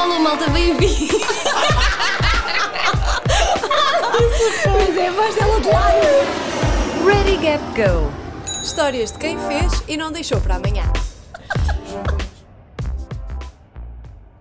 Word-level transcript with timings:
alô, 0.00 0.18
malta, 0.18 0.48
bem-vindo! 0.48 1.18
Pois 4.64 4.96
é, 4.96 5.08
a 5.08 5.12
voz 5.12 5.34
dela 5.34 5.60
de 5.60 5.68
lado. 5.68 6.06
Ready, 7.04 7.36
Gap, 7.36 7.62
Go! 7.76 8.10
Histórias 8.62 9.12
de 9.12 9.18
quem 9.18 9.38
fez 9.40 9.86
e 9.86 9.98
não 9.98 10.10
deixou 10.10 10.40
para 10.40 10.56
amanhã. 10.56 10.84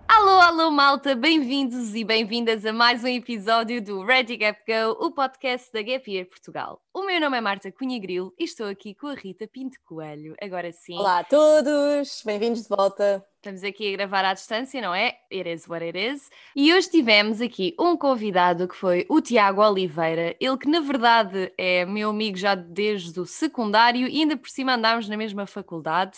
Alô, 0.08 0.42
alô, 0.42 0.72
malta, 0.72 1.14
bem-vindos 1.14 1.94
e 1.94 2.06
bem-vindas 2.06 2.66
a 2.66 2.72
mais 2.72 3.04
um 3.04 3.08
episódio 3.08 3.82
do 3.82 4.04
Ready 4.06 4.38
Gap 4.38 4.60
Go, 4.66 5.06
o 5.06 5.12
podcast 5.12 5.72
da 5.74 5.82
Gap 5.82 6.10
Year 6.10 6.26
Portugal. 6.26 6.82
O 6.94 7.04
meu 7.04 7.20
nome 7.20 7.38
é 7.38 7.42
Marta 7.42 7.70
Cunha 7.72 8.00
Grilo 8.00 8.34
e 8.40 8.46
estou 8.46 8.68
aqui 8.68 8.96
com 8.96 9.08
a 9.08 9.14
Rita 9.14 9.46
Pinto 9.48 9.78
Coelho. 9.84 10.36
Agora 10.42 10.72
sim. 10.72 10.98
Olá 10.98 11.20
a 11.20 11.24
todos, 11.26 12.22
bem-vindos 12.26 12.64
de 12.64 12.70
volta. 12.70 13.26
Estamos 13.42 13.64
aqui 13.64 13.94
a 13.94 13.96
gravar 13.96 14.26
à 14.26 14.34
distância, 14.34 14.82
não 14.82 14.94
é? 14.94 15.18
It 15.32 15.50
is 15.50 15.66
what 15.66 15.82
it 15.82 15.98
is. 15.98 16.30
E 16.54 16.74
hoje 16.74 16.90
tivemos 16.90 17.40
aqui 17.40 17.74
um 17.80 17.96
convidado 17.96 18.68
que 18.68 18.76
foi 18.76 19.06
o 19.08 19.22
Tiago 19.22 19.62
Oliveira, 19.62 20.36
ele 20.42 20.58
que 20.58 20.68
na 20.68 20.82
verdade 20.82 21.50
é 21.58 21.86
meu 21.86 22.10
amigo 22.10 22.36
já 22.36 22.54
desde 22.54 23.18
o 23.18 23.26
secundário 23.26 24.10
e 24.10 24.20
ainda 24.20 24.36
por 24.36 24.50
cima 24.50 24.76
andámos 24.76 25.08
na 25.08 25.16
mesma 25.16 25.48
faculdade. 25.48 26.18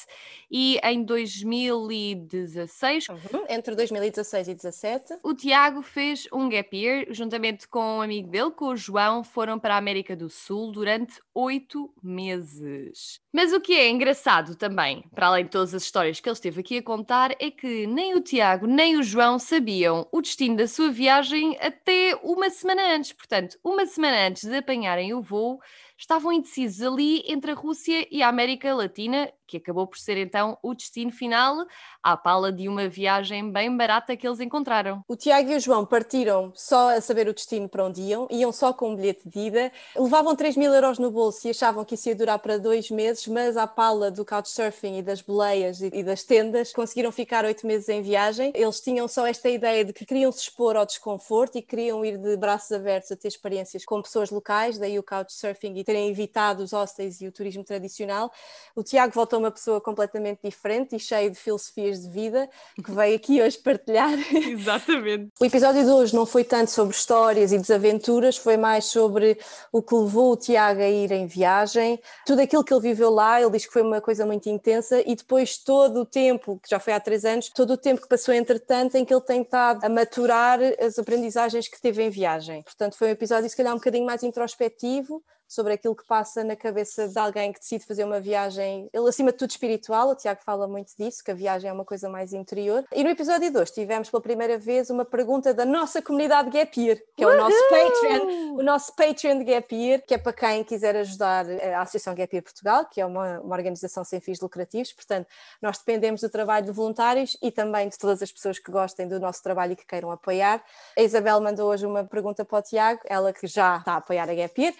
E 0.49 0.79
em 0.83 1.03
2016, 1.03 3.07
Uhum, 3.09 3.45
Entre 3.47 3.75
2016 3.75 4.47
e 4.47 4.55
2017. 4.55 5.19
o 5.23 5.35
Tiago 5.35 5.83
fez 5.83 6.27
um 6.33 6.49
gap 6.49 6.75
year, 6.75 7.05
juntamente 7.11 7.67
com 7.67 7.97
um 7.97 8.01
amigo 8.01 8.29
dele, 8.29 8.49
com 8.49 8.69
o 8.69 8.75
João, 8.75 9.23
foram 9.23 9.59
para 9.59 9.75
a 9.75 9.77
América 9.77 10.15
do 10.15 10.27
Sul 10.27 10.71
durante 10.71 11.21
oito 11.35 11.93
meses. 12.01 13.19
Mas 13.31 13.53
o 13.53 13.61
que 13.61 13.73
é 13.73 13.91
engraçado 13.91 14.55
também, 14.55 15.03
para 15.13 15.27
além 15.27 15.43
de 15.43 15.51
todas 15.51 15.75
as 15.75 15.83
histórias 15.83 16.19
que 16.19 16.27
ele 16.27 16.33
esteve 16.33 16.61
aqui 16.61 16.77
a 16.79 16.83
contar, 16.83 17.10
é 17.39 17.51
que 17.51 17.85
nem 17.87 18.15
o 18.15 18.21
Tiago 18.21 18.65
nem 18.65 18.95
o 18.97 19.03
João 19.03 19.37
sabiam 19.37 20.07
o 20.13 20.21
destino 20.21 20.55
da 20.55 20.65
sua 20.65 20.89
viagem 20.89 21.57
até 21.59 22.15
uma 22.23 22.49
semana 22.49 22.95
antes. 22.95 23.11
Portanto, 23.11 23.59
uma 23.61 23.85
semana 23.85 24.27
antes 24.27 24.45
de 24.45 24.55
apanharem 24.55 25.13
o 25.13 25.21
voo, 25.21 25.59
estavam 26.01 26.33
indecisos 26.33 26.81
ali 26.81 27.23
entre 27.27 27.51
a 27.51 27.53
Rússia 27.53 28.07
e 28.09 28.23
a 28.23 28.27
América 28.27 28.73
Latina, 28.73 29.31
que 29.45 29.57
acabou 29.57 29.85
por 29.85 29.99
ser 29.99 30.17
então 30.17 30.57
o 30.63 30.73
destino 30.73 31.11
final, 31.11 31.65
à 32.01 32.15
pala 32.15 32.51
de 32.51 32.67
uma 32.67 32.87
viagem 32.87 33.51
bem 33.51 33.75
barata 33.75 34.15
que 34.15 34.25
eles 34.25 34.39
encontraram. 34.39 35.03
O 35.07 35.15
Tiago 35.15 35.51
e 35.51 35.55
o 35.57 35.59
João 35.59 35.85
partiram 35.85 36.51
só 36.55 36.95
a 36.95 37.01
saber 37.01 37.27
o 37.27 37.33
destino 37.33 37.69
para 37.69 37.85
onde 37.85 38.01
iam, 38.01 38.27
iam 38.31 38.51
só 38.51 38.73
com 38.73 38.91
um 38.91 38.95
bilhete 38.95 39.29
de 39.29 39.39
ida, 39.39 39.71
levavam 39.95 40.35
3 40.35 40.55
mil 40.57 40.73
euros 40.73 40.97
no 40.97 41.11
bolso 41.11 41.45
e 41.47 41.51
achavam 41.51 41.85
que 41.85 41.95
isso 41.95 42.09
ia 42.09 42.15
durar 42.15 42.39
para 42.39 42.57
dois 42.57 42.89
meses, 42.89 43.27
mas 43.27 43.55
à 43.55 43.67
pala 43.67 44.09
do 44.09 44.25
couchsurfing 44.25 44.97
e 44.97 45.01
das 45.03 45.21
boleias 45.21 45.81
e 45.81 46.01
das 46.01 46.23
tendas, 46.23 46.71
conseguiram 46.73 47.11
ficar 47.11 47.45
oito 47.45 47.67
meses 47.67 47.89
em 47.89 48.01
viagem. 48.01 48.51
Eles 48.55 48.79
tinham 48.79 49.07
só 49.07 49.27
esta 49.27 49.49
ideia 49.49 49.85
de 49.85 49.93
que 49.93 50.05
queriam 50.05 50.31
se 50.31 50.39
expor 50.39 50.75
ao 50.75 50.85
desconforto 50.85 51.57
e 51.57 51.61
queriam 51.61 52.03
ir 52.03 52.17
de 52.17 52.37
braços 52.37 52.71
abertos 52.71 53.11
a 53.11 53.15
ter 53.15 53.27
experiências 53.27 53.85
com 53.85 54.01
pessoas 54.01 54.31
locais, 54.31 54.79
daí 54.79 54.97
o 54.97 55.03
couchsurfing 55.03 55.75
e 55.75 55.83
terem 55.91 56.09
evitado 56.09 56.63
os 56.63 56.71
hostels 56.71 57.19
e 57.19 57.27
o 57.27 57.31
turismo 57.31 57.63
tradicional. 57.65 58.31
O 58.73 58.81
Tiago 58.81 59.13
voltou 59.13 59.39
uma 59.39 59.51
pessoa 59.51 59.81
completamente 59.81 60.39
diferente 60.41 60.95
e 60.95 60.99
cheio 60.99 61.29
de 61.29 61.37
filosofias 61.37 62.01
de 62.01 62.09
vida, 62.09 62.49
que 62.83 62.91
veio 62.91 63.15
aqui 63.15 63.41
hoje 63.41 63.57
partilhar. 63.57 64.17
Exatamente. 64.33 65.29
O 65.39 65.45
episódio 65.45 65.83
de 65.83 65.89
hoje 65.89 66.15
não 66.15 66.25
foi 66.25 66.45
tanto 66.45 66.71
sobre 66.71 66.95
histórias 66.95 67.51
e 67.51 67.57
desaventuras, 67.57 68.37
foi 68.37 68.55
mais 68.55 68.85
sobre 68.85 69.37
o 69.71 69.81
que 69.81 69.93
levou 69.93 70.31
o 70.31 70.37
Tiago 70.37 70.79
a 70.79 70.87
ir 70.87 71.11
em 71.11 71.27
viagem, 71.27 71.99
tudo 72.25 72.41
aquilo 72.41 72.63
que 72.63 72.73
ele 72.73 72.81
viveu 72.81 73.09
lá, 73.09 73.41
ele 73.41 73.51
diz 73.51 73.65
que 73.65 73.73
foi 73.73 73.81
uma 73.81 73.99
coisa 73.99 74.25
muito 74.25 74.47
intensa, 74.47 75.01
e 75.05 75.13
depois 75.13 75.57
todo 75.57 76.01
o 76.01 76.05
tempo, 76.05 76.57
que 76.63 76.69
já 76.69 76.79
foi 76.79 76.93
há 76.93 76.99
três 77.01 77.25
anos, 77.25 77.49
todo 77.49 77.71
o 77.71 77.77
tempo 77.77 78.01
que 78.01 78.07
passou 78.07 78.33
entretanto 78.33 78.95
em 78.95 79.03
que 79.03 79.13
ele 79.13 79.21
tem 79.21 79.41
estado 79.41 79.83
a 79.83 79.89
maturar 79.89 80.59
as 80.79 80.97
aprendizagens 80.97 81.67
que 81.67 81.81
teve 81.81 82.01
em 82.01 82.09
viagem. 82.09 82.63
Portanto, 82.63 82.97
foi 82.97 83.09
um 83.09 83.11
episódio 83.11 83.49
se 83.49 83.57
calhar 83.57 83.73
um 83.73 83.77
bocadinho 83.77 84.05
mais 84.05 84.23
introspectivo, 84.23 85.21
sobre 85.51 85.73
aquilo 85.73 85.93
que 85.93 86.05
passa 86.05 86.45
na 86.45 86.55
cabeça 86.55 87.09
de 87.09 87.19
alguém 87.19 87.51
que 87.51 87.59
decide 87.59 87.85
fazer 87.85 88.05
uma 88.05 88.21
viagem, 88.21 88.89
ele 88.93 89.09
acima 89.09 89.33
de 89.33 89.37
tudo 89.37 89.49
espiritual, 89.49 90.07
o 90.07 90.15
Tiago 90.15 90.39
fala 90.45 90.65
muito 90.65 90.93
disso, 90.97 91.21
que 91.21 91.29
a 91.29 91.33
viagem 91.33 91.69
é 91.69 91.73
uma 91.73 91.83
coisa 91.83 92.07
mais 92.07 92.31
interior. 92.31 92.85
E 92.93 93.03
no 93.03 93.09
episódio 93.09 93.51
2 93.51 93.69
tivemos 93.71 94.09
pela 94.09 94.23
primeira 94.23 94.57
vez 94.57 94.89
uma 94.89 95.03
pergunta 95.03 95.53
da 95.53 95.65
nossa 95.65 96.01
comunidade 96.01 96.49
Gap 96.49 96.79
Year, 96.79 96.97
que 97.17 97.23
é 97.25 97.27
o 97.27 97.35
nosso 97.35 97.57
Patreon, 97.69 98.53
o 98.53 98.63
nosso 98.63 98.95
Patreon 98.95 99.39
de 99.39 99.43
Gap 99.43 99.75
Year, 99.75 100.01
que 100.07 100.13
é 100.13 100.17
para 100.17 100.31
quem 100.31 100.63
quiser 100.63 100.95
ajudar 100.95 101.45
a 101.49 101.81
Associação 101.81 102.15
Gap 102.15 102.33
Year 102.33 102.43
Portugal, 102.43 102.85
que 102.85 103.01
é 103.01 103.05
uma, 103.05 103.41
uma 103.41 103.53
organização 103.53 104.05
sem 104.05 104.21
fins 104.21 104.39
lucrativos, 104.39 104.93
portanto 104.93 105.27
nós 105.61 105.77
dependemos 105.79 106.21
do 106.21 106.29
trabalho 106.29 106.65
de 106.65 106.71
voluntários 106.71 107.35
e 107.41 107.51
também 107.51 107.89
de 107.89 107.97
todas 107.97 108.21
as 108.21 108.31
pessoas 108.31 108.57
que 108.57 108.71
gostem 108.71 109.05
do 109.05 109.19
nosso 109.19 109.43
trabalho 109.43 109.73
e 109.73 109.75
que 109.75 109.85
queiram 109.85 110.11
apoiar. 110.11 110.63
A 110.97 111.01
Isabel 111.01 111.41
mandou 111.41 111.69
hoje 111.69 111.85
uma 111.85 112.05
pergunta 112.05 112.45
para 112.45 112.59
o 112.59 112.61
Tiago, 112.61 113.01
ela 113.05 113.33
que 113.33 113.45
já 113.47 113.75
está 113.79 113.95
a 113.95 113.97
apoiar 113.97 114.29
a 114.29 114.33
Gap 114.33 114.61
Year, 114.61 114.73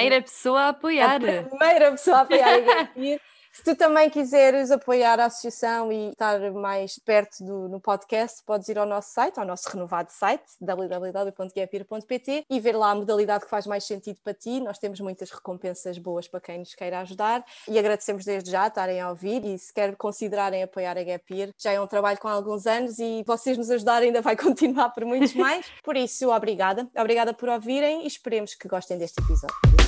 Primeira 0.00 0.22
pessoa 0.22 0.60
a 0.60 0.68
apoiar. 0.68 1.16
a 1.16 1.42
primeira 1.42 1.90
pessoa 1.90 2.18
a 2.18 2.20
apoiar. 2.22 2.90
Se 3.52 3.64
tu 3.64 3.74
também 3.74 4.08
quiseres 4.08 4.70
apoiar 4.70 5.18
a 5.18 5.24
associação 5.24 5.90
e 5.90 6.10
estar 6.10 6.38
mais 6.52 7.00
perto 7.00 7.42
do 7.44 7.68
no 7.68 7.80
podcast, 7.80 8.44
podes 8.44 8.68
ir 8.68 8.78
ao 8.78 8.86
nosso 8.86 9.12
site, 9.12 9.40
ao 9.40 9.44
nosso 9.44 9.68
renovado 9.68 10.10
site, 10.12 10.44
www.gapir.pt 10.60 12.44
e 12.48 12.60
ver 12.60 12.76
lá 12.76 12.92
a 12.92 12.94
modalidade 12.94 13.44
que 13.44 13.50
faz 13.50 13.66
mais 13.66 13.82
sentido 13.82 14.20
para 14.22 14.34
ti. 14.34 14.60
Nós 14.60 14.78
temos 14.78 15.00
muitas 15.00 15.30
recompensas 15.32 15.98
boas 15.98 16.28
para 16.28 16.40
quem 16.40 16.60
nos 16.60 16.74
queira 16.76 17.00
ajudar 17.00 17.44
e 17.66 17.76
agradecemos 17.76 18.24
desde 18.24 18.52
já 18.52 18.68
estarem 18.68 19.00
a 19.00 19.10
ouvir 19.10 19.44
e 19.44 19.58
se 19.58 19.74
quer 19.74 19.96
considerarem 19.96 20.62
apoiar 20.62 20.96
a 20.96 21.02
Gapir, 21.02 21.52
já 21.58 21.72
é 21.72 21.80
um 21.80 21.88
trabalho 21.88 22.18
com 22.18 22.28
alguns 22.28 22.68
anos 22.68 23.00
e 23.00 23.24
vocês 23.26 23.58
nos 23.58 23.68
ajudarem 23.68 24.10
ainda 24.10 24.22
vai 24.22 24.36
continuar 24.38 24.90
por 24.90 25.04
muitos 25.04 25.34
mais. 25.34 25.66
Por 25.82 25.96
isso, 25.96 26.30
obrigada. 26.30 26.88
Obrigada 26.96 27.34
por 27.34 27.48
ouvirem 27.48 28.04
e 28.04 28.06
esperemos 28.06 28.54
que 28.54 28.68
gostem 28.68 28.96
deste 28.96 29.20
episódio. 29.20 29.79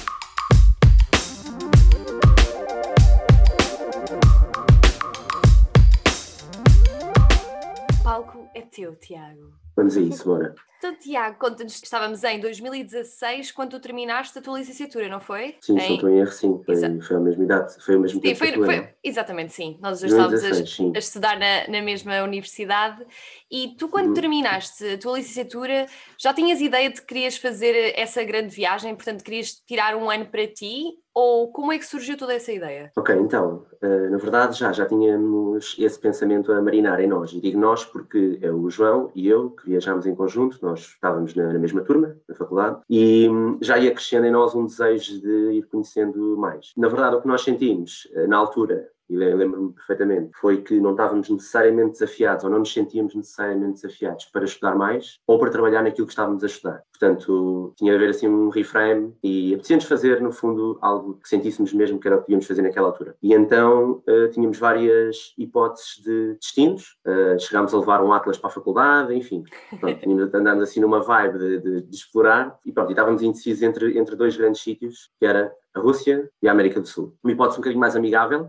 É 8.54 8.62
teu, 8.62 8.96
Tiago. 8.96 9.61
Vamos 9.76 9.96
a 9.96 10.00
isso, 10.00 10.24
bora. 10.24 10.54
Então, 10.78 10.94
Tiago, 10.96 11.38
conta-nos 11.38 11.78
que 11.78 11.86
estávamos 11.86 12.24
em 12.24 12.40
2016 12.40 13.52
quando 13.52 13.70
tu 13.70 13.80
terminaste 13.80 14.36
a 14.36 14.42
tua 14.42 14.58
licenciatura, 14.58 15.08
não 15.08 15.20
foi? 15.20 15.54
Sim, 15.60 15.78
Em- 15.78 15.94
estou 15.94 16.10
em 16.10 16.18
erro, 16.18 16.32
sim. 16.32 16.60
Foi, 16.66 17.00
foi 17.00 17.16
a 17.16 17.20
mesma 17.20 17.44
idade, 17.44 17.84
foi 17.84 17.96
o 17.96 18.00
mesmo 18.00 18.20
tempo 18.20 18.36
foi, 18.36 18.52
foi- 18.52 18.88
exatamente, 19.02 19.52
sim. 19.52 19.78
Nós 19.80 20.00
já 20.00 20.08
estávamos 20.08 20.34
a, 20.42 20.48
2016, 20.48 20.70
sim. 20.76 20.92
a 20.94 20.98
estudar 20.98 21.38
na, 21.38 21.68
na 21.68 21.80
mesma 21.80 22.20
universidade 22.24 23.06
e 23.48 23.76
tu, 23.78 23.88
quando 23.88 24.08
Uhum. 24.08 24.14
terminaste 24.14 24.84
a 24.94 24.98
tua 24.98 25.18
licenciatura, 25.18 25.86
já 26.18 26.34
tinhas 26.34 26.60
ideia 26.60 26.90
de 26.90 27.00
que 27.00 27.06
querias 27.06 27.36
fazer 27.36 27.94
essa 27.96 28.24
grande 28.24 28.52
viagem, 28.54 28.92
portanto, 28.96 29.22
querias 29.22 29.52
tirar 29.64 29.94
um 29.96 30.10
ano 30.10 30.26
para 30.26 30.48
ti? 30.48 30.98
Ou 31.14 31.52
como 31.52 31.70
é 31.70 31.78
que 31.78 31.84
surgiu 31.84 32.16
toda 32.16 32.32
essa 32.32 32.50
ideia? 32.50 32.90
Ok, 32.96 33.14
então, 33.16 33.66
eh, 33.82 34.08
na 34.08 34.16
verdade 34.16 34.58
já, 34.58 34.72
já 34.72 34.86
tínhamos 34.86 35.76
esse 35.78 35.98
pensamento 35.98 36.50
a 36.50 36.62
marinar 36.62 37.00
em 37.00 37.06
nós. 37.06 37.32
E 37.34 37.38
digo 37.40 37.60
nós 37.60 37.84
porque 37.84 38.38
é 38.40 38.50
o 38.50 38.70
João 38.70 39.12
e 39.14 39.28
eu 39.28 39.50
que 39.50 39.61
viajámos 39.64 40.06
em 40.06 40.14
conjunto, 40.14 40.58
nós 40.62 40.80
estávamos 40.80 41.34
na, 41.34 41.52
na 41.52 41.58
mesma 41.58 41.82
turma, 41.82 42.16
na 42.28 42.34
faculdade, 42.34 42.80
e 42.88 43.28
hum, 43.28 43.58
já 43.60 43.78
ia 43.78 43.92
crescendo 43.92 44.26
em 44.26 44.30
nós 44.30 44.54
um 44.54 44.66
desejo 44.66 45.20
de 45.20 45.52
ir 45.52 45.62
conhecendo 45.64 46.36
mais. 46.36 46.72
Na 46.76 46.88
verdade, 46.88 47.16
o 47.16 47.20
que 47.20 47.28
nós 47.28 47.42
sentimos 47.42 48.08
eh, 48.12 48.26
na 48.26 48.36
altura, 48.36 48.88
e 49.08 49.16
le- 49.16 49.34
lembro-me 49.34 49.72
perfeitamente, 49.72 50.30
foi 50.40 50.62
que 50.62 50.80
não 50.80 50.92
estávamos 50.92 51.28
necessariamente 51.28 51.92
desafiados, 51.92 52.44
ou 52.44 52.50
não 52.50 52.60
nos 52.60 52.72
sentíamos 52.72 53.14
necessariamente 53.14 53.82
desafiados 53.82 54.24
para 54.26 54.44
estudar 54.44 54.74
mais, 54.74 55.18
ou 55.26 55.38
para 55.38 55.50
trabalhar 55.50 55.82
naquilo 55.82 56.06
que 56.06 56.12
estávamos 56.12 56.42
a 56.42 56.46
estudar. 56.46 56.82
Portanto, 56.98 57.74
tinha 57.76 57.90
de 57.92 57.96
haver 57.96 58.10
assim 58.10 58.28
um 58.28 58.48
reframe 58.48 59.12
e 59.22 59.52
apetecia-nos 59.54 59.86
fazer, 59.86 60.20
no 60.20 60.30
fundo, 60.32 60.78
algo 60.80 61.14
que 61.14 61.28
sentíssemos 61.28 61.72
mesmo 61.72 61.98
que 61.98 62.06
era 62.06 62.16
o 62.16 62.22
que 62.22 62.30
íamos 62.32 62.46
fazer 62.46 62.62
naquela 62.62 62.88
altura. 62.88 63.16
E 63.22 63.34
então 63.34 64.02
eh, 64.06 64.28
tínhamos 64.28 64.58
várias 64.58 65.34
hipóteses 65.36 66.00
de 66.04 66.34
destinos, 66.34 66.96
eh, 67.04 67.36
chegámos 67.40 67.74
a 67.74 67.78
levar 67.78 68.02
um 68.04 68.12
Atlas 68.12 68.38
para 68.38 68.50
a 68.50 68.52
faculdade, 68.52 69.14
enfim, 69.14 69.42
pronto, 69.80 70.36
andámos 70.36 70.62
assim 70.62 70.80
numa 70.80 71.00
vibe 71.00 71.38
de, 71.38 71.58
de- 71.60 71.82
de 71.82 71.96
explorar 71.96 72.56
e 72.64 72.70
pronto, 72.72 72.90
e 72.90 72.92
estávamos 72.92 73.22
indecisos 73.22 73.62
entre, 73.62 73.98
entre 73.98 74.14
dois 74.14 74.36
grandes 74.36 74.60
sítios, 74.62 75.10
que 75.18 75.26
era 75.26 75.52
a 75.74 75.80
Rússia 75.80 76.30
e 76.42 76.48
a 76.48 76.52
América 76.52 76.80
do 76.80 76.86
Sul. 76.86 77.14
Uma 77.24 77.32
hipótese 77.32 77.58
um 77.58 77.62
bocadinho 77.62 77.80
mais 77.80 77.96
amigável, 77.96 78.48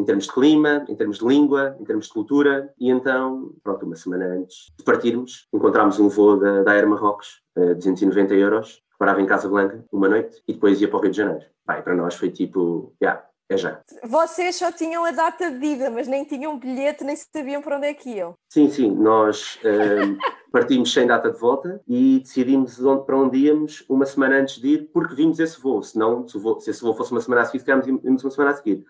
em 0.00 0.04
termos 0.04 0.24
de 0.24 0.32
clima, 0.32 0.84
em 0.88 0.96
termos 0.96 1.18
de 1.18 1.26
língua, 1.26 1.76
em 1.78 1.84
termos 1.84 2.06
de 2.06 2.12
cultura, 2.12 2.72
e 2.78 2.88
então, 2.90 3.52
pronto, 3.62 3.84
uma 3.84 3.94
semana 3.96 4.24
antes 4.34 4.72
de 4.78 4.82
partirmos, 4.84 5.46
encontramos 5.52 5.98
um 6.00 6.08
voo 6.08 6.38
da, 6.38 6.62
da 6.62 6.72
Air 6.72 6.88
Marrocos, 6.88 7.42
eh, 7.56 7.74
290 7.74 8.34
euros, 8.34 8.76
que 8.90 8.98
parava 8.98 9.20
em 9.20 9.26
Casablanca 9.26 9.84
uma 9.92 10.08
noite, 10.08 10.42
e 10.48 10.54
depois 10.54 10.80
ia 10.80 10.88
para 10.88 10.96
o 10.98 11.02
Rio 11.02 11.10
de 11.10 11.16
Janeiro. 11.18 11.44
Pai, 11.66 11.82
para 11.82 11.94
nós 11.94 12.14
foi 12.14 12.30
tipo, 12.30 12.94
já, 13.00 13.22
é 13.50 13.56
já. 13.58 13.80
Vocês 14.04 14.56
só 14.56 14.72
tinham 14.72 15.04
a 15.04 15.10
data 15.10 15.50
de 15.50 15.66
ida, 15.66 15.90
mas 15.90 16.08
nem 16.08 16.24
tinham 16.24 16.58
bilhete, 16.58 17.04
nem 17.04 17.14
sabiam 17.16 17.60
para 17.60 17.76
onde 17.76 17.86
é 17.86 17.92
que 17.94 18.08
iam. 18.08 18.34
Sim, 18.50 18.70
sim, 18.70 18.90
nós 18.90 19.58
ehm, 19.62 20.16
partimos 20.50 20.92
sem 20.92 21.06
data 21.06 21.30
de 21.30 21.38
volta 21.38 21.80
e 21.86 22.20
decidimos 22.20 22.82
onde- 22.82 23.04
para 23.04 23.18
onde 23.18 23.36
íamos 23.38 23.84
uma 23.88 24.06
semana 24.06 24.36
antes 24.36 24.58
de 24.58 24.68
ir, 24.68 24.90
porque 24.94 25.14
vimos 25.14 25.38
esse 25.38 25.60
voo. 25.60 25.82
Senão, 25.82 26.26
se, 26.26 26.36
o 26.38 26.40
voo- 26.40 26.58
se 26.58 26.70
esse 26.70 26.80
voo 26.80 26.94
fosse 26.94 27.12
uma 27.12 27.20
semana 27.20 27.42
a 27.42 27.44
seguir, 27.44 27.64
íamos 27.68 28.24
uma 28.24 28.30
semana 28.30 28.52
a 28.52 28.56
seguir. 28.56 28.82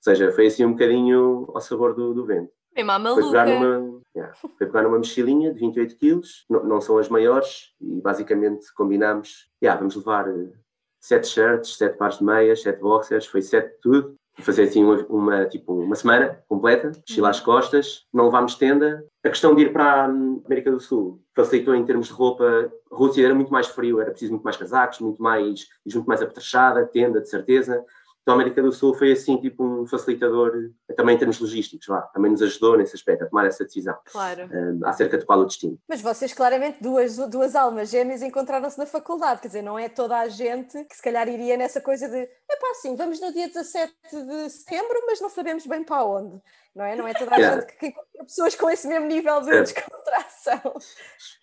Ou 0.00 0.14
seja, 0.14 0.32
foi 0.32 0.46
assim 0.46 0.64
um 0.64 0.72
bocadinho 0.72 1.50
ao 1.54 1.60
sabor 1.60 1.94
do, 1.94 2.14
do 2.14 2.24
vento. 2.24 2.50
Uma 2.76 2.98
maluca. 2.98 3.20
Foi 3.20 3.30
pegar 3.30 3.46
numa, 3.46 4.00
yeah, 4.16 4.34
foi 4.34 4.66
pegar 4.66 4.82
numa 4.82 4.98
mochilinha 4.98 5.52
de 5.52 5.60
28 5.60 5.96
quilos, 5.96 6.46
não, 6.48 6.64
não 6.64 6.80
são 6.80 6.96
as 6.96 7.08
maiores, 7.08 7.74
e 7.80 8.00
basicamente 8.00 8.72
combinámos, 8.74 9.50
yeah, 9.62 9.78
vamos 9.78 9.96
levar 9.96 10.28
eh, 10.28 10.52
sete 11.00 11.26
shirts, 11.28 11.76
sete 11.76 11.98
pares 11.98 12.18
de 12.18 12.24
meias, 12.24 12.62
sete 12.62 12.80
boxers, 12.80 13.26
foi 13.26 13.42
sete 13.42 13.76
tudo. 13.82 14.14
Fazer 14.38 14.62
assim 14.62 14.82
uma, 14.82 15.04
uma, 15.08 15.44
tipo, 15.46 15.74
uma 15.74 15.94
semana 15.94 16.42
completa, 16.48 16.92
mochila 16.96 17.28
às 17.28 17.40
costas, 17.40 18.06
não 18.12 18.26
levámos 18.26 18.54
tenda. 18.54 19.04
A 19.22 19.28
questão 19.28 19.54
de 19.54 19.62
ir 19.62 19.72
para 19.72 19.84
a 19.84 20.04
América 20.04 20.70
do 20.70 20.80
Sul 20.80 21.20
facilitou 21.34 21.74
em 21.74 21.84
termos 21.84 22.06
de 22.06 22.14
roupa. 22.14 22.72
A 22.90 22.94
Rússia 22.94 23.24
era 23.24 23.34
muito 23.34 23.52
mais 23.52 23.66
frio, 23.66 24.00
era 24.00 24.10
preciso 24.10 24.32
muito 24.32 24.44
mais 24.44 24.56
casacos, 24.56 25.00
muito 25.00 25.22
mais, 25.22 25.66
muito 25.92 26.06
mais 26.06 26.22
apetrechada, 26.22 26.86
tenda, 26.86 27.20
de 27.20 27.28
certeza. 27.28 27.84
A 28.30 28.34
América 28.34 28.62
do 28.62 28.72
Sul 28.72 28.94
foi 28.94 29.12
assim 29.12 29.36
tipo 29.36 29.64
um 29.64 29.86
facilitador 29.86 30.70
também 30.96 31.16
em 31.16 31.18
termos 31.18 31.40
logísticos, 31.40 31.88
lá, 31.88 32.02
também 32.02 32.30
nos 32.30 32.42
ajudou 32.42 32.76
nesse 32.76 32.94
aspecto 32.94 33.24
a 33.24 33.26
tomar 33.26 33.46
essa 33.46 33.64
decisão 33.64 33.96
claro. 34.04 34.48
um, 34.52 34.86
acerca 34.86 35.18
de 35.18 35.24
qual 35.24 35.40
o 35.40 35.44
destino. 35.44 35.78
Mas 35.88 36.00
vocês 36.00 36.32
claramente 36.32 36.82
duas, 36.82 37.16
duas 37.28 37.56
almas 37.56 37.90
gêmeas 37.90 38.22
encontraram-se 38.22 38.78
na 38.78 38.86
faculdade, 38.86 39.40
quer 39.40 39.48
dizer, 39.48 39.62
não 39.62 39.78
é 39.78 39.88
toda 39.88 40.18
a 40.18 40.28
gente 40.28 40.84
que 40.84 40.96
se 40.96 41.02
calhar 41.02 41.28
iria 41.28 41.56
nessa 41.56 41.80
coisa 41.80 42.08
de 42.08 42.16
é 42.18 42.56
pá, 42.56 42.74
sim, 42.74 42.96
vamos 42.96 43.20
no 43.20 43.32
dia 43.32 43.46
17 43.46 43.92
de 44.12 44.50
setembro, 44.50 45.02
mas 45.06 45.20
não 45.20 45.28
sabemos 45.28 45.66
bem 45.66 45.84
para 45.84 46.04
onde, 46.04 46.40
não 46.74 46.84
é? 46.84 46.96
Não 46.96 47.06
é 47.06 47.14
toda 47.14 47.34
a 47.34 47.36
yeah. 47.38 47.60
gente 47.60 47.76
que, 47.76 47.86
encontra 47.86 48.24
pessoas 48.24 48.54
com 48.54 48.68
esse 48.68 48.88
mesmo 48.88 49.06
nível 49.06 49.40
de 49.40 49.50
descontração. 49.60 50.74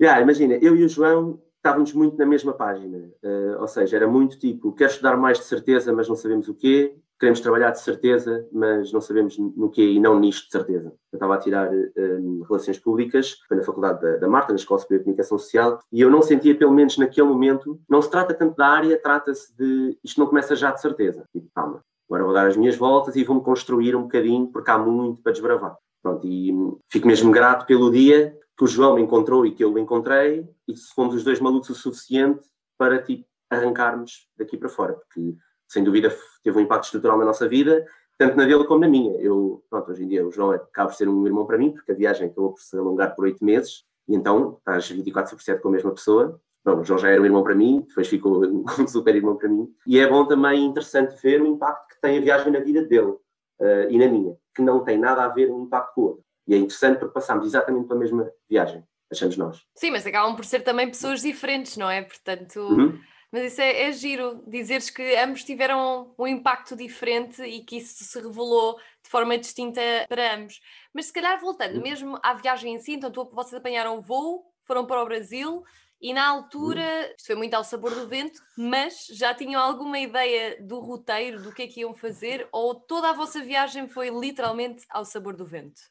Yeah, 0.01 0.21
imagina, 0.21 0.55
eu 0.55 0.75
e 0.75 0.83
o 0.83 0.89
João 0.89 1.41
estávamos 1.67 1.93
muito 1.93 2.17
na 2.17 2.25
mesma 2.25 2.53
página. 2.53 2.97
Uh, 3.21 3.59
ou 3.59 3.67
seja, 3.67 3.97
era 3.97 4.07
muito 4.07 4.39
tipo, 4.39 4.71
quero 4.71 4.91
estudar 4.91 5.17
mais 5.17 5.37
de 5.37 5.45
certeza, 5.45 5.91
mas 5.91 6.07
não 6.07 6.15
sabemos 6.15 6.47
o 6.47 6.53
quê. 6.53 6.95
Queremos 7.19 7.39
trabalhar 7.39 7.71
de 7.71 7.81
certeza, 7.81 8.47
mas 8.51 8.93
não 8.93 9.01
sabemos 9.01 9.37
no 9.39 9.69
quê 9.69 9.81
e 9.81 9.99
não 9.99 10.19
nisto 10.19 10.45
de 10.45 10.51
certeza. 10.51 10.93
Eu 11.11 11.17
estava 11.17 11.33
a 11.33 11.39
tirar 11.39 11.71
um, 11.71 11.81
eh, 11.95 12.47
Relações 12.47 12.77
Públicas, 12.77 13.37
foi 13.47 13.57
na 13.57 13.63
Faculdade 13.63 13.99
da, 13.99 14.17
da, 14.17 14.27
Marta, 14.27 14.53
na 14.53 14.57
Escola 14.57 14.79
Superior 14.79 14.99
de 14.99 15.03
Comunicação 15.05 15.39
Social, 15.39 15.79
e 15.91 15.99
eu 15.99 16.11
não 16.11 16.21
sentia, 16.21 16.55
pelo 16.55 16.71
menos 16.71 16.95
naquele 16.99 17.27
momento, 17.27 17.79
não 17.89 18.03
se 18.03 18.11
trata 18.11 18.35
tanto 18.35 18.55
da 18.55 18.67
área, 18.67 19.01
trata-se 19.01 19.51
de, 19.57 19.97
isto 20.03 20.19
não 20.19 20.27
começa 20.27 20.55
já 20.55 20.69
de 20.69 20.79
certeza. 20.79 21.23
Tipo, 21.33 21.47
calma, 21.55 21.81
agora 22.07 22.23
vou 22.23 22.33
dar 22.33 22.45
as 22.45 22.55
minhas 22.55 22.75
voltas 22.75 23.15
e 23.15 23.23
vou-me 23.23 23.41
construir 23.41 23.95
um 23.95 24.03
bocadinho, 24.03 24.51
porque 24.51 24.69
há 24.69 24.77
muito 24.77 25.19
para 25.23 25.31
desbravar. 25.31 25.75
Pronto, 26.03 26.27
e 26.27 26.53
fico 26.87 27.07
mesmo 27.07 27.31
grato 27.31 27.65
pelo 27.65 27.89
dia 27.89 28.37
que 28.57 28.63
o 28.63 28.67
João 28.67 28.95
me 28.95 29.01
encontrou 29.01 29.45
e 29.45 29.51
que 29.51 29.63
eu 29.63 29.77
encontrei, 29.77 30.49
e 30.67 30.75
fomos 30.95 31.13
os 31.13 31.23
dois 31.23 31.39
malucos 31.39 31.69
o 31.69 31.75
suficiente 31.75 32.41
para 32.77 33.01
tipo, 33.01 33.25
arrancarmos 33.49 34.27
daqui 34.35 34.57
para 34.57 34.67
fora, 34.67 34.93
porque 34.93 35.35
sem 35.67 35.83
dúvida 35.83 36.13
teve 36.43 36.57
um 36.57 36.61
impacto 36.61 36.85
estrutural 36.85 37.17
na 37.17 37.25
nossa 37.25 37.47
vida, 37.47 37.85
tanto 38.17 38.35
na 38.35 38.45
dele 38.45 38.65
como 38.65 38.81
na 38.81 38.87
minha. 38.87 39.13
Eu, 39.21 39.63
pronto, 39.69 39.91
hoje 39.91 40.03
em 40.03 40.07
dia 40.07 40.25
o 40.25 40.31
João 40.31 40.53
é, 40.53 40.55
acaba 40.57 40.89
por 40.89 40.95
ser 40.95 41.07
um 41.07 41.25
irmão 41.27 41.45
para 41.45 41.57
mim, 41.57 41.71
porque 41.71 41.91
a 41.91 41.95
viagem 41.95 42.27
acabou 42.27 42.53
por 42.53 42.61
se 42.61 42.75
alongar 42.75 43.15
por 43.15 43.25
oito 43.25 43.45
meses, 43.45 43.85
e 44.07 44.15
então 44.15 44.55
estás 44.57 44.89
24 44.89 45.35
por 45.35 45.43
7 45.43 45.61
com 45.61 45.69
a 45.69 45.71
mesma 45.71 45.91
pessoa. 45.91 46.41
Bom, 46.65 46.79
o 46.79 46.83
João 46.83 46.99
já 46.99 47.09
era 47.09 47.21
um 47.21 47.25
irmão 47.25 47.43
para 47.43 47.53
mim, 47.53 47.85
depois 47.87 48.07
ficou 48.07 48.41
um 48.79 48.87
super 48.87 49.15
irmão 49.15 49.37
para 49.37 49.49
mim. 49.49 49.69
E 49.85 49.99
é 49.99 50.09
bom 50.09 50.25
também, 50.25 50.65
interessante 50.65 51.15
ver 51.21 51.41
o 51.41 51.45
impacto 51.45 51.89
que 51.89 52.01
tem 52.01 52.17
a 52.17 52.21
viagem 52.21 52.51
na 52.51 52.59
vida 52.59 52.83
dele 52.83 53.11
uh, 53.11 53.89
e 53.89 53.97
na 53.99 54.07
minha, 54.07 54.35
que 54.55 54.61
não 54.63 54.83
tem 54.83 54.97
nada 54.97 55.23
a 55.23 55.27
ver 55.27 55.51
um 55.51 55.63
impacto 55.63 55.93
com 55.93 56.01
o 56.01 56.05
outro. 56.05 56.26
E 56.47 56.53
é 56.53 56.57
interessante 56.57 56.99
porque 56.99 57.13
passámos 57.13 57.45
exatamente 57.45 57.87
pela 57.87 57.99
mesma 57.99 58.31
viagem, 58.49 58.83
achamos 59.11 59.37
nós. 59.37 59.65
Sim, 59.75 59.91
mas 59.91 60.05
acabam 60.05 60.35
por 60.35 60.45
ser 60.45 60.61
também 60.61 60.87
pessoas 60.87 61.21
diferentes, 61.21 61.75
não 61.77 61.89
é? 61.89 62.01
Portanto, 62.01 62.59
uhum. 62.59 62.99
mas 63.31 63.51
isso 63.51 63.61
é, 63.61 63.83
é, 63.83 63.91
giro, 63.91 64.41
dizeres 64.47 64.89
que 64.89 65.15
ambos 65.17 65.43
tiveram 65.43 66.13
um 66.17 66.25
impacto 66.25 66.75
diferente 66.75 67.43
e 67.43 67.63
que 67.63 67.77
isso 67.77 68.03
se 68.03 68.19
revelou 68.19 68.77
de 69.03 69.09
forma 69.09 69.37
distinta 69.37 69.81
para 70.07 70.35
ambos. 70.35 70.61
Mas 70.93 71.07
se 71.07 71.13
calhar 71.13 71.39
voltando 71.39 71.75
uhum. 71.75 71.83
mesmo 71.83 72.19
à 72.23 72.33
viagem 72.33 72.75
em 72.75 72.79
si, 72.79 72.93
então 72.93 73.11
tu, 73.11 73.29
vocês 73.33 73.55
apanharam 73.55 73.97
o 73.97 74.01
voo, 74.01 74.45
foram 74.65 74.85
para 74.85 75.01
o 75.01 75.05
Brasil 75.05 75.63
e 75.99 76.13
na 76.13 76.27
altura, 76.27 76.81
uhum. 76.81 77.13
isto 77.17 77.25
foi 77.25 77.35
muito 77.35 77.53
ao 77.55 77.63
sabor 77.63 77.93
do 77.93 78.07
vento, 78.07 78.39
mas 78.55 79.07
já 79.07 79.33
tinham 79.33 79.61
alguma 79.61 79.97
ideia 79.97 80.61
do 80.61 80.79
roteiro, 80.79 81.41
do 81.41 81.51
que 81.51 81.63
é 81.63 81.67
que 81.67 81.81
iam 81.81 81.93
fazer, 81.95 82.47
ou 82.51 82.75
toda 82.75 83.09
a 83.09 83.13
vossa 83.13 83.41
viagem 83.41 83.87
foi 83.87 84.09
literalmente 84.09 84.85
ao 84.89 85.03
sabor 85.03 85.35
do 85.35 85.45
vento? 85.45 85.81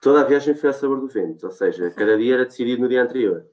Toda 0.00 0.20
a 0.20 0.24
viagem 0.24 0.54
foi 0.54 0.70
a 0.70 0.72
sabor 0.72 1.00
do 1.00 1.08
vento, 1.08 1.44
ou 1.44 1.52
seja, 1.52 1.90
cada 1.90 2.16
dia 2.16 2.34
era 2.34 2.44
decidido 2.44 2.82
no 2.82 2.88
dia 2.88 3.02
anterior. 3.02 3.46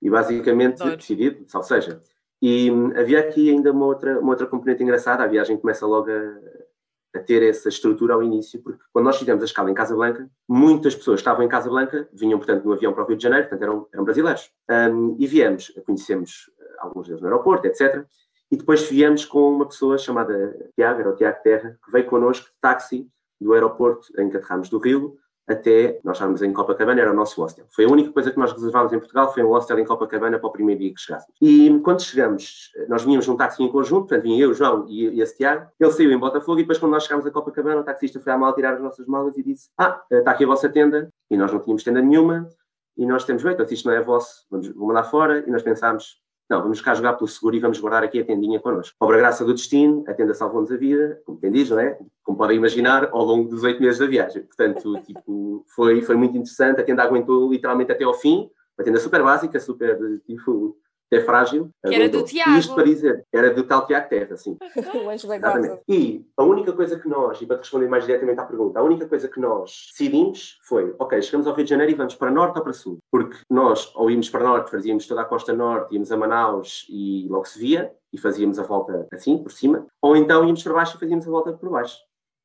E 0.00 0.10
basicamente 0.10 0.78
Dói. 0.78 0.96
decidido, 0.96 1.46
ou 1.52 1.62
seja, 1.62 2.02
e 2.40 2.70
hum, 2.70 2.92
havia 2.96 3.20
aqui 3.20 3.50
ainda 3.50 3.72
uma 3.72 3.86
outra, 3.86 4.20
uma 4.20 4.30
outra 4.30 4.46
componente 4.46 4.82
engraçada, 4.82 5.24
a 5.24 5.26
viagem 5.26 5.56
começa 5.56 5.86
logo 5.86 6.10
a, 6.10 7.18
a, 7.18 7.20
ter 7.20 7.42
essa 7.42 7.68
estrutura 7.68 8.14
ao 8.14 8.22
início, 8.22 8.60
porque 8.62 8.82
quando 8.92 9.06
nós 9.06 9.18
fizemos 9.18 9.42
a 9.42 9.46
escala 9.46 9.70
em 9.70 9.74
Casablanca, 9.74 10.28
muitas 10.46 10.94
pessoas 10.94 11.20
estavam 11.20 11.44
em 11.44 11.48
Casablanca, 11.48 12.08
vinham, 12.12 12.38
portanto, 12.38 12.64
no 12.64 12.72
avião 12.72 12.92
para 12.92 13.04
o 13.04 13.06
Rio 13.06 13.16
de 13.16 13.22
Janeiro, 13.22 13.48
portanto, 13.48 13.62
eram, 13.62 13.88
eram 13.92 14.04
brasileiros. 14.04 14.50
Um, 14.70 15.16
e 15.18 15.26
viemos, 15.26 15.72
conhecemos 15.86 16.50
alguns 16.78 17.06
deles 17.06 17.22
no 17.22 17.28
aeroporto, 17.28 17.66
etc. 17.66 18.04
E 18.50 18.56
depois 18.56 18.82
viemos 18.88 19.24
com 19.24 19.48
uma 19.50 19.66
pessoa 19.66 19.98
chamada 19.98 20.70
Tiago, 20.74 21.00
era 21.00 21.10
o 21.10 21.16
Tiago 21.16 21.42
Terra, 21.42 21.78
que 21.84 21.90
veio 21.90 22.06
connosco 22.06 22.46
de 22.46 22.52
táxi 22.60 23.08
do 23.40 23.52
aeroporto 23.54 24.08
em 24.20 24.28
que 24.28 24.36
aterramos 24.36 24.68
do 24.68 24.78
Rio, 24.78 25.16
até 25.48 26.00
nós 26.02 26.16
estávamos 26.16 26.42
em 26.42 26.52
Copacabana, 26.52 27.00
era 27.00 27.12
o 27.12 27.14
nosso 27.14 27.40
hostel. 27.40 27.66
Foi 27.70 27.84
a 27.84 27.88
única 27.88 28.10
coisa 28.10 28.30
que 28.30 28.38
nós 28.38 28.52
reservámos 28.52 28.92
em 28.92 28.98
Portugal, 28.98 29.32
foi 29.32 29.44
um 29.44 29.48
hostel 29.48 29.78
em 29.78 29.84
Copacabana 29.84 30.38
para 30.38 30.48
o 30.48 30.52
primeiro 30.52 30.80
dia 30.80 30.92
que 30.92 31.00
chegássemos. 31.00 31.36
E 31.40 31.78
quando 31.84 32.02
chegamos, 32.02 32.72
nós 32.88 33.04
vínhamos 33.04 33.26
num 33.28 33.36
táxi 33.36 33.62
em 33.62 33.70
conjunto, 33.70 34.08
portanto 34.08 34.22
vinha 34.22 34.42
eu, 34.42 34.52
João 34.52 34.86
e, 34.88 35.08
e 35.08 35.20
esse 35.20 35.36
Tiago, 35.36 35.70
ele 35.78 35.92
saiu 35.92 36.10
em 36.10 36.18
Botafogo 36.18 36.58
e 36.58 36.62
depois 36.62 36.78
quando 36.78 36.92
nós 36.92 37.04
chegámos 37.04 37.26
a 37.26 37.30
Copacabana, 37.30 37.80
o 37.80 37.84
taxista 37.84 38.20
foi 38.20 38.32
à 38.32 38.38
mala 38.38 38.54
tirar 38.54 38.74
as 38.74 38.82
nossas 38.82 39.06
malas 39.06 39.36
e 39.36 39.42
disse, 39.42 39.68
ah, 39.78 40.02
está 40.10 40.32
aqui 40.32 40.44
a 40.44 40.48
vossa 40.48 40.68
tenda, 40.68 41.08
e 41.30 41.36
nós 41.36 41.52
não 41.52 41.60
tínhamos 41.60 41.84
tenda 41.84 42.00
nenhuma, 42.00 42.48
e 42.96 43.04
nós 43.04 43.24
temos, 43.24 43.42
bem, 43.42 43.52
então 43.52 43.66
isto 43.68 43.86
não 43.86 43.94
é 43.94 44.00
vosso, 44.00 44.46
vamos, 44.50 44.72
mandar 44.74 45.04
fora, 45.04 45.44
e 45.46 45.50
nós 45.50 45.62
pensámos, 45.62 46.16
não, 46.48 46.62
vamos 46.62 46.80
cá 46.80 46.94
jogar 46.94 47.14
pelo 47.14 47.26
seguro 47.26 47.56
e 47.56 47.60
vamos 47.60 47.80
guardar 47.80 48.04
aqui 48.04 48.20
a 48.20 48.24
tendinha 48.24 48.60
connosco. 48.60 48.94
Obra 49.00 49.16
graça 49.16 49.44
do 49.44 49.52
destino, 49.52 50.04
a 50.06 50.14
tenda 50.14 50.32
salvou-nos 50.32 50.70
a 50.70 50.76
vida, 50.76 51.20
como 51.26 51.40
quem 51.40 51.50
diz, 51.50 51.70
não 51.70 51.80
é? 51.80 51.98
Como 52.22 52.38
podem 52.38 52.56
imaginar, 52.56 53.08
ao 53.10 53.24
longo 53.24 53.48
dos 53.48 53.64
oito 53.64 53.80
meses 53.82 53.98
da 53.98 54.06
viagem. 54.06 54.42
Portanto, 54.42 54.94
tipo, 55.02 55.64
foi, 55.74 56.02
foi 56.02 56.14
muito 56.14 56.36
interessante, 56.36 56.80
a 56.80 56.84
tenda 56.84 57.02
aguentou 57.02 57.50
literalmente 57.50 57.90
até 57.90 58.04
ao 58.04 58.14
fim, 58.14 58.48
uma 58.78 58.84
tenda 58.84 59.00
super 59.00 59.22
básica, 59.22 59.58
super, 59.58 59.98
tipo, 60.24 60.76
é 61.12 61.20
frágil. 61.20 61.70
Que 61.84 61.94
era 61.94 62.08
do 62.08 62.22
Tiago. 62.24 62.58
Isto 62.58 62.74
para 62.74 62.84
dizer, 62.84 63.24
era 63.32 63.52
do 63.52 63.62
tal 63.62 63.86
Tiago 63.86 64.08
Terra, 64.08 64.36
sim. 64.36 64.56
Exatamente. 65.14 65.80
E 65.88 66.26
a 66.36 66.42
única 66.42 66.72
coisa 66.72 66.98
que 66.98 67.08
nós, 67.08 67.40
e 67.40 67.46
para 67.46 67.56
te 67.56 67.60
responder 67.60 67.88
mais 67.88 68.04
diretamente 68.04 68.40
à 68.40 68.44
pergunta, 68.44 68.78
a 68.78 68.82
única 68.82 69.06
coisa 69.06 69.28
que 69.28 69.40
nós 69.40 69.88
decidimos 69.90 70.58
foi, 70.66 70.94
ok, 70.98 71.22
chegamos 71.22 71.46
ao 71.46 71.54
Rio 71.54 71.64
de 71.64 71.70
Janeiro 71.70 71.92
e 71.92 71.94
vamos 71.94 72.14
para 72.14 72.30
norte 72.30 72.58
ou 72.58 72.64
para 72.64 72.72
sul? 72.72 72.98
Porque 73.10 73.36
nós, 73.50 73.92
ou 73.94 74.10
íamos 74.10 74.28
para 74.30 74.44
norte, 74.44 74.70
fazíamos 74.70 75.06
toda 75.06 75.22
a 75.22 75.24
costa 75.24 75.52
norte, 75.52 75.94
íamos 75.94 76.10
a 76.10 76.16
Manaus 76.16 76.86
e 76.88 77.26
logo 77.28 77.46
se 77.46 77.58
via, 77.58 77.92
e 78.12 78.18
fazíamos 78.18 78.58
a 78.58 78.62
volta 78.62 79.06
assim, 79.12 79.38
por 79.38 79.52
cima, 79.52 79.86
ou 80.00 80.16
então 80.16 80.44
íamos 80.44 80.62
para 80.62 80.72
baixo 80.72 80.96
e 80.96 81.00
fazíamos 81.00 81.26
a 81.26 81.30
volta 81.30 81.52
por 81.52 81.70
baixo. 81.70 81.98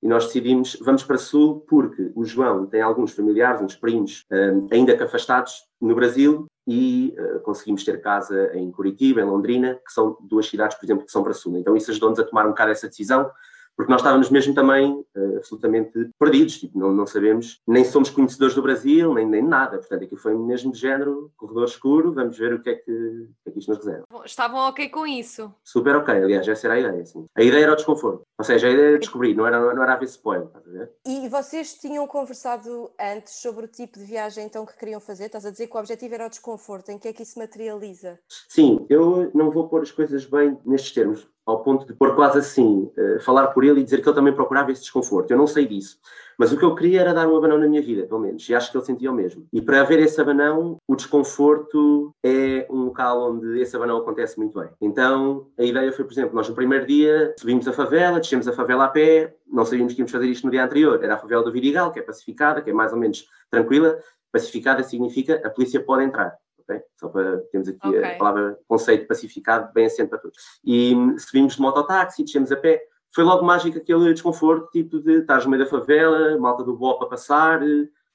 E 0.04 0.08
nós 0.08 0.26
decidimos, 0.26 0.76
vamos 0.82 1.04
para 1.04 1.18
sul, 1.18 1.64
porque 1.70 2.12
o 2.16 2.26
João 2.26 2.66
tem 2.66 2.82
alguns 2.82 3.14
familiares, 3.14 3.62
uns 3.62 3.76
primos, 3.76 4.26
um, 4.32 4.68
ainda 4.72 4.98
que 4.98 5.04
afastados 5.04 5.64
no 5.80 5.94
Brasil, 5.94 6.48
e 6.68 7.16
uh, 7.18 7.40
conseguimos 7.42 7.84
ter 7.84 8.02
casa 8.02 8.52
em 8.56 8.72
Curitiba, 8.72 9.22
em 9.22 9.26
Londrina, 9.26 9.80
que 9.86 9.92
são 9.92 10.18
duas 10.22 10.48
cidades, 10.48 10.78
por 10.78 10.86
exemplo, 10.86 11.06
que 11.06 11.12
são 11.12 11.24
para 11.24 11.34
sul. 11.34 11.58
Então 11.58 11.76
isso 11.76 11.92
ajudou-nos 11.92 12.20
a 12.20 12.24
tomar 12.24 12.46
um 12.46 12.50
bocado 12.50 12.72
essa 12.72 12.88
decisão, 12.88 13.32
porque 13.76 13.92
nós 13.92 14.02
estávamos 14.02 14.30
mesmo 14.30 14.54
também 14.54 14.92
uh, 14.92 15.38
absolutamente 15.38 16.10
perdidos, 16.20 16.60
tipo, 16.60 16.78
não, 16.78 16.92
não, 16.92 17.08
sabemos, 17.08 17.60
nem 17.68 17.84
somos 17.84 18.10
conhecedores 18.10 18.56
do 18.56 18.62
Brasil, 18.62 19.14
nem, 19.14 19.26
nem 19.26 19.42
nada, 19.42 19.78
portanto 19.78 20.04
aquilo 20.04 20.20
foi 20.20 20.36
mesmo 20.36 20.72
de 20.72 20.80
género, 20.80 21.32
corredor 21.36 21.66
escuro, 21.66 22.14
vamos 22.14 22.38
ver 22.38 22.54
o 22.54 22.62
que 22.62 22.70
é 22.70 22.76
que, 22.76 22.92
o 22.92 23.28
que, 23.44 23.50
é 23.50 23.52
que 23.52 23.60
isto 23.60 23.70
nos 23.70 23.78
reserva. 23.80 24.06
Estavam 24.26 24.60
ok 24.70 24.90
com 24.90 25.06
isso? 25.08 25.54
Super 25.64 25.96
ok, 25.96 26.14
aliás, 26.14 26.48
essa 26.48 26.68
era 26.68 26.76
a 26.76 26.80
ideia, 26.80 27.06
sim. 27.06 27.26
A 27.36 27.44
ideia 27.44 27.64
era 27.64 27.74
o 27.74 27.76
desconforto, 27.76 28.22
ou 28.38 28.46
seja, 28.46 28.68
a 28.68 28.72
ideia 28.72 28.88
era 28.90 29.00
descobrir, 29.00 29.36
não 29.36 29.48
era, 29.48 29.60
não 29.74 29.84
era 29.84 29.94
haver 29.94 30.06
spoiler, 30.06 30.48
estás 30.48 30.68
a 30.68 30.72
ver? 30.72 30.92
E 31.06 31.30
vocês 31.30 31.74
tinham 31.74 32.06
conversado 32.08 32.92
antes 33.00 33.42
sobre 33.42 33.66
o 33.66 33.68
tipo 33.68 33.98
de 33.98 34.06
viagem 34.06 34.46
então 34.46 34.66
que 34.66 34.78
queriam 34.78 35.00
fazer? 35.00 35.26
Estás 35.26 35.46
a 35.46 35.52
dizer 35.52 35.68
que 35.68 35.76
o 35.76 35.80
objetivo 35.80 36.14
era 36.14 36.28
o 36.28 36.30
desconforto, 36.30 36.90
em 36.90 36.98
que 36.98 37.08
é 37.08 37.14
que 37.14 37.24
isso 37.24 37.40
materializa? 37.40 38.20
Sim, 38.48 38.86
eu 38.90 39.32
não 39.34 39.52
vou 39.52 39.68
pôr 39.68 39.82
as 39.82 39.92
coisas 39.92 40.26
bem 40.26 40.58
nestes 40.66 40.92
termos, 40.92 41.28
ao 41.52 41.64
ponto 41.64 41.86
de 41.86 41.94
pôr 41.94 42.16
quase 42.16 42.40
assim, 42.40 42.90
uh, 42.98 43.20
falar 43.22 43.48
por 43.48 43.64
ele 43.64 43.82
e 43.82 43.84
dizer 43.84 44.02
que 44.02 44.08
ele 44.08 44.16
também 44.16 44.34
procurava 44.34 44.72
esse 44.72 44.82
desconforto. 44.82 45.32
Eu 45.32 45.38
não 45.38 45.48
sei 45.48 45.68
disso. 45.68 46.00
Mas 46.38 46.52
o 46.52 46.58
que 46.58 46.66
eu 46.66 46.74
queria 46.74 47.02
era 47.02 47.14
dar 47.14 47.28
um 47.28 47.38
abanão 47.38 47.58
na 47.58 47.68
minha 47.68 47.82
vida, 47.82 48.08
pelo 48.08 48.20
menos, 48.20 48.50
e 48.50 48.56
acho 48.56 48.72
que 48.72 48.78
ele 48.78 48.84
sentia 48.84 49.12
o 49.12 49.14
mesmo. 49.14 49.46
E 49.54 49.62
para 49.62 49.82
haver 49.82 50.00
esse 50.00 50.20
abanão, 50.20 50.78
o 50.88 50.96
desconforto 50.96 52.16
é 52.24 52.66
um 52.68 52.86
local 52.86 53.32
onde 53.32 53.60
esse 53.60 53.76
abanão 53.76 53.98
acontece 53.98 54.40
muito 54.40 54.60
bem. 54.60 54.70
Então, 54.82 55.46
a 55.56 55.64
ideia 55.64 55.92
foi, 55.92 56.04
por 56.04 56.12
exemplo, 56.12 56.34
nós 56.34 56.50
no 56.50 56.56
primeiro 56.56 56.88
dia 56.88 57.36
subimos 57.38 57.68
a 57.68 57.74
favela, 57.74 58.20
descemos 58.20 58.48
a 58.48 58.54
favela 58.54 58.86
a 58.86 58.90
pé, 58.90 59.36
não 59.46 59.66
sabíamos 59.66 59.94
que 59.94 60.00
íamos 60.00 60.12
fazer 60.12 60.26
isto 60.28 60.46
no 60.46 60.52
dia 60.52 60.64
anterior. 60.64 61.04
Era 61.04 61.14
a 61.14 61.18
favela 61.18 61.44
do 61.44 61.52
Vidigal, 61.52 61.92
que 61.92 62.00
é 62.00 62.02
pacificada, 62.02 62.60
que 62.62 62.72
é 62.72 62.74
mais 62.74 62.92
ou 62.92 62.98
menos 62.98 63.28
tranquila. 63.50 64.00
Pacificada 64.32 64.82
significa 64.82 65.42
a 65.46 65.50
polícia 65.52 65.84
pode 65.84 66.06
entrar. 66.06 66.36
Okay? 66.64 66.82
Só 67.00 67.10
para 67.10 67.40
termos 67.52 67.70
aqui 67.70 67.88
okay. 67.88 68.04
a 68.04 68.18
palavra 68.18 68.58
conceito 68.68 69.08
pacificado 69.08 69.72
bem 69.74 69.86
assente 69.86 70.10
para 70.10 70.20
todos. 70.20 70.38
E 70.64 70.94
subimos 71.18 71.56
de 71.56 71.62
mototáxi, 71.62 72.24
descemos 72.24 72.52
a 72.52 72.56
pé. 72.56 72.82
Foi 73.14 73.24
logo 73.24 73.44
mágico 73.44 73.78
aquele 73.78 74.14
desconforto, 74.14 74.70
tipo 74.72 75.00
de 75.00 75.20
estar 75.20 75.44
no 75.44 75.50
meio 75.50 75.64
da 75.64 75.70
favela, 75.70 76.38
malta 76.38 76.64
do 76.64 76.78
BOP 76.78 77.04
a 77.04 77.08
passar, 77.08 77.62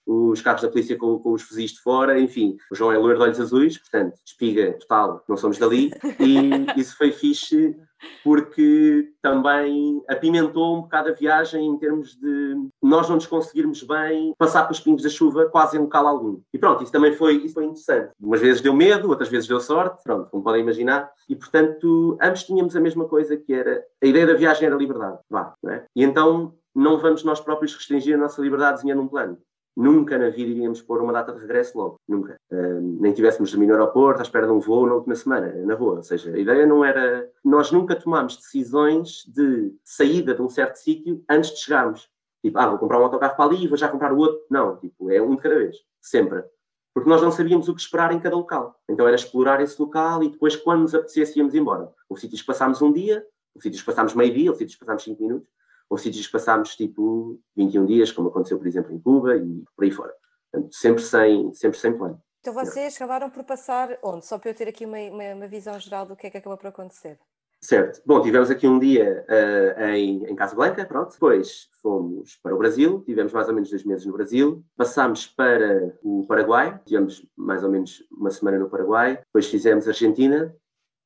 os 0.06 0.40
carros 0.40 0.62
da 0.62 0.68
polícia 0.68 0.96
com, 0.96 1.18
com 1.18 1.32
os 1.32 1.42
fuzis 1.42 1.72
de 1.72 1.80
fora, 1.80 2.18
enfim. 2.18 2.56
O 2.70 2.74
João 2.74 2.92
é 2.92 2.98
loiro 2.98 3.18
de 3.18 3.24
olhos 3.24 3.40
azuis, 3.40 3.76
portanto, 3.78 4.14
espiga 4.24 4.72
total, 4.78 5.22
não 5.28 5.36
somos 5.36 5.58
dali. 5.58 5.90
E 6.20 6.50
isso 6.80 6.96
foi 6.96 7.10
fixe 7.10 7.76
porque 8.22 9.10
também 9.22 10.02
apimentou 10.08 10.76
um 10.76 10.82
bocado 10.82 11.08
a 11.08 11.12
viagem 11.12 11.66
em 11.66 11.78
termos 11.78 12.14
de 12.16 12.54
nós 12.82 13.08
não 13.08 13.16
nos 13.16 13.26
conseguirmos 13.26 13.82
bem 13.82 14.34
passar 14.38 14.64
pelos 14.64 14.80
pingos 14.80 15.02
da 15.02 15.08
chuva 15.08 15.46
quase 15.46 15.76
em 15.76 15.80
local 15.80 16.06
algum. 16.06 16.40
E 16.52 16.58
pronto, 16.58 16.82
isso 16.82 16.92
também 16.92 17.12
foi, 17.12 17.36
isso 17.36 17.54
foi 17.54 17.64
interessante. 17.64 18.12
Umas 18.20 18.40
vezes 18.40 18.60
deu 18.60 18.74
medo, 18.74 19.08
outras 19.08 19.28
vezes 19.28 19.48
deu 19.48 19.60
sorte, 19.60 20.02
pronto, 20.04 20.30
como 20.30 20.42
podem 20.42 20.62
imaginar. 20.62 21.10
E 21.28 21.34
portanto, 21.34 22.18
ambos 22.20 22.44
tínhamos 22.44 22.76
a 22.76 22.80
mesma 22.80 23.06
coisa 23.06 23.36
que 23.36 23.52
era 23.52 23.82
a 24.02 24.06
ideia 24.06 24.26
da 24.26 24.34
viagem 24.34 24.66
era 24.66 24.76
liberdade. 24.76 25.18
Vá, 25.30 25.54
é? 25.66 25.84
E 25.94 26.04
então 26.04 26.54
não 26.74 26.98
vamos 26.98 27.24
nós 27.24 27.40
próprios 27.40 27.74
restringir 27.74 28.14
a 28.14 28.18
nossa 28.18 28.40
liberdade 28.42 28.76
desenhando 28.76 29.02
um 29.02 29.08
plano. 29.08 29.38
Nunca 29.76 30.16
na 30.16 30.30
vida 30.30 30.50
iríamos 30.50 30.80
pôr 30.80 31.02
uma 31.02 31.12
data 31.12 31.34
de 31.34 31.40
regresso 31.40 31.76
logo, 31.76 32.00
nunca. 32.08 32.40
Uh, 32.50 32.80
nem 32.98 33.12
tivéssemos 33.12 33.50
de 33.50 33.58
no 33.58 33.70
aeroporto 33.70 34.20
à 34.20 34.22
espera 34.22 34.46
de 34.46 34.52
um 34.52 34.58
voo 34.58 34.86
na 34.86 34.94
última 34.94 35.14
semana, 35.14 35.52
na 35.66 35.76
boa. 35.76 35.96
Ou 35.96 36.02
seja, 36.02 36.32
a 36.32 36.38
ideia 36.38 36.64
não 36.64 36.82
era. 36.82 37.30
Nós 37.44 37.70
nunca 37.70 37.94
tomámos 37.94 38.38
decisões 38.38 39.24
de 39.26 39.74
saída 39.84 40.34
de 40.34 40.40
um 40.40 40.48
certo 40.48 40.76
sítio 40.76 41.22
antes 41.28 41.50
de 41.50 41.58
chegarmos. 41.58 42.08
Tipo, 42.42 42.58
ah, 42.58 42.68
vou 42.68 42.78
comprar 42.78 42.98
um 42.98 43.04
autocarro 43.04 43.36
para 43.36 43.44
ali 43.44 43.64
e 43.64 43.68
vou 43.68 43.76
já 43.76 43.88
comprar 43.88 44.14
o 44.14 44.18
outro. 44.18 44.40
Não, 44.50 44.78
tipo, 44.78 45.10
é 45.10 45.20
um 45.20 45.36
de 45.36 45.42
cada 45.42 45.56
vez, 45.56 45.76
sempre. 46.00 46.42
Porque 46.94 47.10
nós 47.10 47.20
não 47.20 47.30
sabíamos 47.30 47.68
o 47.68 47.74
que 47.74 47.80
esperar 47.82 48.12
em 48.12 48.20
cada 48.20 48.34
local. 48.34 48.80
Então 48.88 49.06
era 49.06 49.14
explorar 49.14 49.60
esse 49.60 49.78
local 49.78 50.22
e 50.22 50.30
depois, 50.30 50.56
quando 50.56 50.82
nos 50.82 50.94
apetecesse, 50.94 51.38
íamos 51.38 51.54
embora. 51.54 51.92
Houve 52.08 52.22
sítios 52.22 52.40
que 52.40 52.46
passámos 52.46 52.80
um 52.80 52.90
dia, 52.90 53.26
houve 53.54 53.64
sítios 53.64 53.82
que 53.82 53.86
passámos 53.86 54.14
meio 54.14 54.32
dia, 54.32 54.50
houve 54.50 54.60
sítios 54.60 54.76
que 54.76 54.80
passámos 54.80 55.02
cinco 55.02 55.22
minutos 55.22 55.48
ou 55.88 55.98
sítios 55.98 56.26
que 56.26 56.32
passámos 56.32 56.74
tipo 56.74 57.40
21 57.56 57.86
dias, 57.86 58.12
como 58.12 58.28
aconteceu, 58.28 58.58
por 58.58 58.66
exemplo, 58.66 58.92
em 58.92 58.98
Cuba 58.98 59.36
e 59.36 59.64
por 59.74 59.84
aí 59.84 59.90
fora. 59.90 60.12
Portanto, 60.50 60.74
sempre 60.74 61.02
sem, 61.02 61.52
sempre 61.54 61.78
sem 61.78 61.96
plano. 61.96 62.20
Então 62.40 62.54
vocês 62.54 62.94
acabaram 62.96 63.28
por 63.28 63.44
passar 63.44 63.98
onde? 64.02 64.24
Só 64.24 64.38
para 64.38 64.50
eu 64.50 64.54
ter 64.54 64.68
aqui 64.68 64.86
uma, 64.86 64.98
uma, 64.98 65.34
uma 65.34 65.48
visão 65.48 65.78
geral 65.80 66.06
do 66.06 66.16
que 66.16 66.26
é 66.26 66.30
que 66.30 66.38
acabou 66.38 66.56
por 66.56 66.68
acontecer. 66.68 67.18
Certo. 67.60 68.00
Bom, 68.06 68.20
tivemos 68.20 68.50
aqui 68.50 68.68
um 68.68 68.78
dia 68.78 69.24
uh, 69.28 69.82
em, 69.86 70.24
em 70.24 70.36
Casablanca, 70.36 70.84
pronto. 70.84 71.12
Depois 71.12 71.68
fomos 71.82 72.36
para 72.42 72.54
o 72.54 72.58
Brasil, 72.58 73.02
tivemos 73.04 73.32
mais 73.32 73.48
ou 73.48 73.54
menos 73.54 73.70
dois 73.70 73.84
meses 73.84 74.06
no 74.06 74.12
Brasil. 74.12 74.64
Passámos 74.76 75.26
para 75.26 75.92
o 76.02 76.24
Paraguai, 76.28 76.80
tivemos 76.84 77.26
mais 77.36 77.64
ou 77.64 77.70
menos 77.70 78.04
uma 78.12 78.30
semana 78.30 78.58
no 78.58 78.70
Paraguai. 78.70 79.16
Depois 79.16 79.46
fizemos 79.46 79.88
Argentina, 79.88 80.54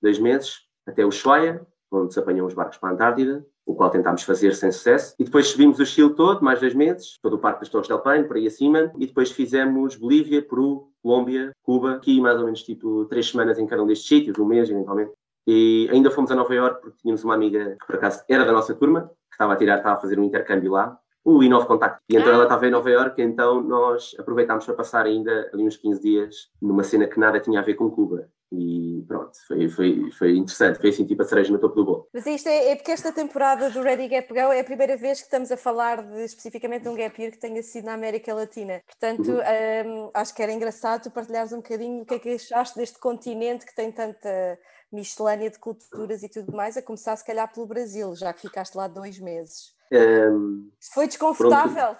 dois 0.03 0.19
meses, 0.19 0.57
até 0.87 1.05
o 1.05 1.09
Ushuaia, 1.09 1.67
onde 1.91 2.13
se 2.13 2.21
apanham 2.21 2.47
os 2.47 2.55
barcos 2.55 2.77
para 2.77 2.91
a 2.91 2.93
Antártida 2.93 3.47
o 3.71 3.75
qual 3.75 3.91
tentámos 3.91 4.23
fazer 4.23 4.55
sem 4.55 4.71
sucesso. 4.73 5.15
E 5.19 5.25
depois 5.25 5.49
subimos 5.49 5.79
o 5.79 5.87
Chile 5.87 6.15
todo, 6.15 6.45
mais 6.45 6.61
dois 6.61 6.75
meses, 6.75 7.19
todo 7.23 7.35
o 7.35 7.39
Parque 7.39 7.61
das 7.61 7.69
Torres 7.69 7.89
del 7.89 8.01
Paine, 8.01 8.27
por 8.27 8.37
aí 8.37 8.47
acima, 8.47 8.93
e 8.99 9.07
depois 9.07 9.31
fizemos 9.31 9.97
Bolívia, 9.97 10.43
Peru, 10.43 10.89
Colômbia, 11.03 11.53
Cuba, 11.63 11.93
aqui 11.93 12.21
mais 12.21 12.39
ou 12.39 12.45
menos 12.45 12.63
tipo 12.63 13.05
três 13.07 13.31
semanas 13.31 13.59
em 13.59 13.67
cada 13.67 13.83
um 13.83 13.87
destes 13.87 14.09
sítios, 14.09 14.39
um 14.39 14.45
mês 14.45 14.69
eventualmente. 14.69 15.13
E 15.47 15.89
ainda 15.91 16.11
fomos 16.11 16.31
a 16.31 16.35
Nova 16.35 16.55
York 16.55 16.81
porque 16.83 16.99
tínhamos 17.01 17.25
uma 17.25 17.35
amiga 17.35 17.77
que 17.81 17.87
por 17.87 17.97
acaso 17.97 18.23
era 18.29 18.45
da 18.45 18.53
nossa 18.53 18.75
turma, 18.75 19.11
que 19.29 19.35
estava 19.35 19.55
a 19.55 19.57
tirar, 19.57 19.79
estava 19.79 19.97
a 19.97 20.01
fazer 20.01 20.19
um 20.19 20.25
intercâmbio 20.25 20.73
lá, 20.73 20.99
o 21.25 21.43
Inove 21.43 21.67
Contact. 21.67 22.01
E 22.09 22.17
então 22.17 22.31
ah. 22.31 22.35
ela 22.35 22.43
estava 22.45 22.67
em 22.67 22.71
Nova 22.71 22.91
York, 22.91 23.21
então 23.23 23.63
nós 23.63 24.15
aproveitámos 24.19 24.65
para 24.65 24.75
passar 24.75 25.07
ainda 25.07 25.51
ali 25.53 25.65
uns 25.65 25.77
15 25.77 26.01
dias 26.01 26.37
numa 26.61 26.83
cena 26.83 27.07
que 27.07 27.19
nada 27.19 27.41
tinha 27.41 27.61
a 27.61 27.63
ver 27.63 27.75
com 27.75 27.91
Cuba. 27.91 28.29
E 28.53 29.05
pronto, 29.07 29.31
foi, 29.47 29.69
foi, 29.69 30.11
foi 30.11 30.37
interessante, 30.37 30.81
foi 30.81 30.91
assim 30.91 31.07
tipo 31.07 31.23
a 31.23 31.25
cereja 31.25 31.53
no 31.53 31.59
topo 31.59 31.77
do 31.77 31.85
bolo. 31.85 32.09
Mas 32.13 32.27
isto 32.27 32.49
é, 32.49 32.71
é, 32.71 32.77
porque 32.77 32.91
esta 32.91 33.13
temporada 33.13 33.71
do 33.71 33.81
Ready 33.81 34.09
Gap 34.09 34.29
Go 34.29 34.53
é 34.53 34.61
a 34.61 34.65
primeira 34.65 34.97
vez 34.97 35.21
que 35.21 35.27
estamos 35.27 35.53
a 35.53 35.57
falar 35.57 36.03
de, 36.03 36.25
especificamente 36.25 36.83
de 36.83 36.89
um 36.89 36.97
gap 36.97 37.21
year 37.21 37.31
que 37.31 37.39
tenha 37.39 37.63
sido 37.63 37.85
na 37.85 37.95
América 37.95 38.35
Latina. 38.35 38.83
Portanto, 38.85 39.31
uhum. 39.31 40.07
um, 40.07 40.11
acho 40.13 40.35
que 40.35 40.43
era 40.43 40.53
engraçado 40.53 41.05
tu 41.05 41.11
partilhares 41.11 41.53
um 41.53 41.59
bocadinho 41.59 42.03
o 42.03 42.07
que 42.07 42.15
é 42.15 42.19
que 42.19 42.31
achaste 42.31 42.77
deste 42.77 42.99
continente 42.99 43.65
que 43.65 43.75
tem 43.75 43.93
tanta 43.93 44.59
miscelânea 44.93 45.51
de 45.51 45.59
culturas 45.59 46.23
e 46.23 46.29
tudo 46.29 46.53
mais, 46.53 46.77
a 46.77 46.83
começar 46.83 47.15
se 47.15 47.25
calhar 47.25 47.53
pelo 47.53 47.67
Brasil, 47.67 48.15
já 48.17 48.33
que 48.33 48.41
ficaste 48.41 48.75
lá 48.75 48.89
dois 48.89 49.21
meses. 49.21 49.73
Um, 49.93 50.71
foi 50.93 51.07
desconfortável. 51.07 51.97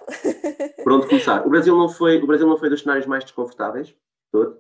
Pronto, 0.83 1.09
começar. 1.09 1.47
O 1.47 1.51
Brasil 1.51 1.77
não 1.77 1.89
foi, 1.89 2.19
o 2.19 2.27
Brasil 2.27 2.47
não 2.47 2.59
foi 2.59 2.69
dos 2.69 2.83
cenários 2.83 3.07
mais 3.07 3.25
desconfortáveis, 3.25 3.95
todo. 4.31 4.59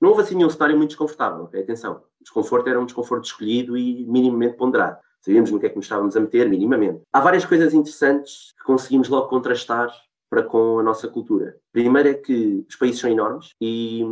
Não 0.00 0.10
houve 0.10 0.22
assim 0.22 0.34
nenhum 0.34 0.50
cenário 0.50 0.76
muito 0.76 0.90
desconfortável, 0.90 1.44
okay? 1.44 1.62
atenção. 1.62 2.02
O 2.20 2.24
desconforto 2.24 2.68
era 2.68 2.80
um 2.80 2.86
desconforto 2.86 3.24
escolhido 3.24 3.76
e 3.76 4.04
minimamente 4.06 4.56
ponderado. 4.56 4.98
Sabíamos 5.20 5.50
no 5.50 5.58
que 5.58 5.66
é 5.66 5.68
que 5.70 5.76
nos 5.76 5.86
estávamos 5.86 6.16
a 6.16 6.20
meter, 6.20 6.48
minimamente. 6.48 7.02
Há 7.12 7.20
várias 7.20 7.46
coisas 7.46 7.72
interessantes 7.72 8.52
que 8.58 8.64
conseguimos 8.64 9.08
logo 9.08 9.28
contrastar 9.28 9.90
para 10.28 10.42
com 10.42 10.78
a 10.78 10.82
nossa 10.82 11.08
cultura. 11.08 11.56
Primeiro 11.72 12.08
é 12.08 12.14
que 12.14 12.66
os 12.68 12.76
países 12.76 13.00
são 13.00 13.08
enormes 13.08 13.54
e 13.60 14.02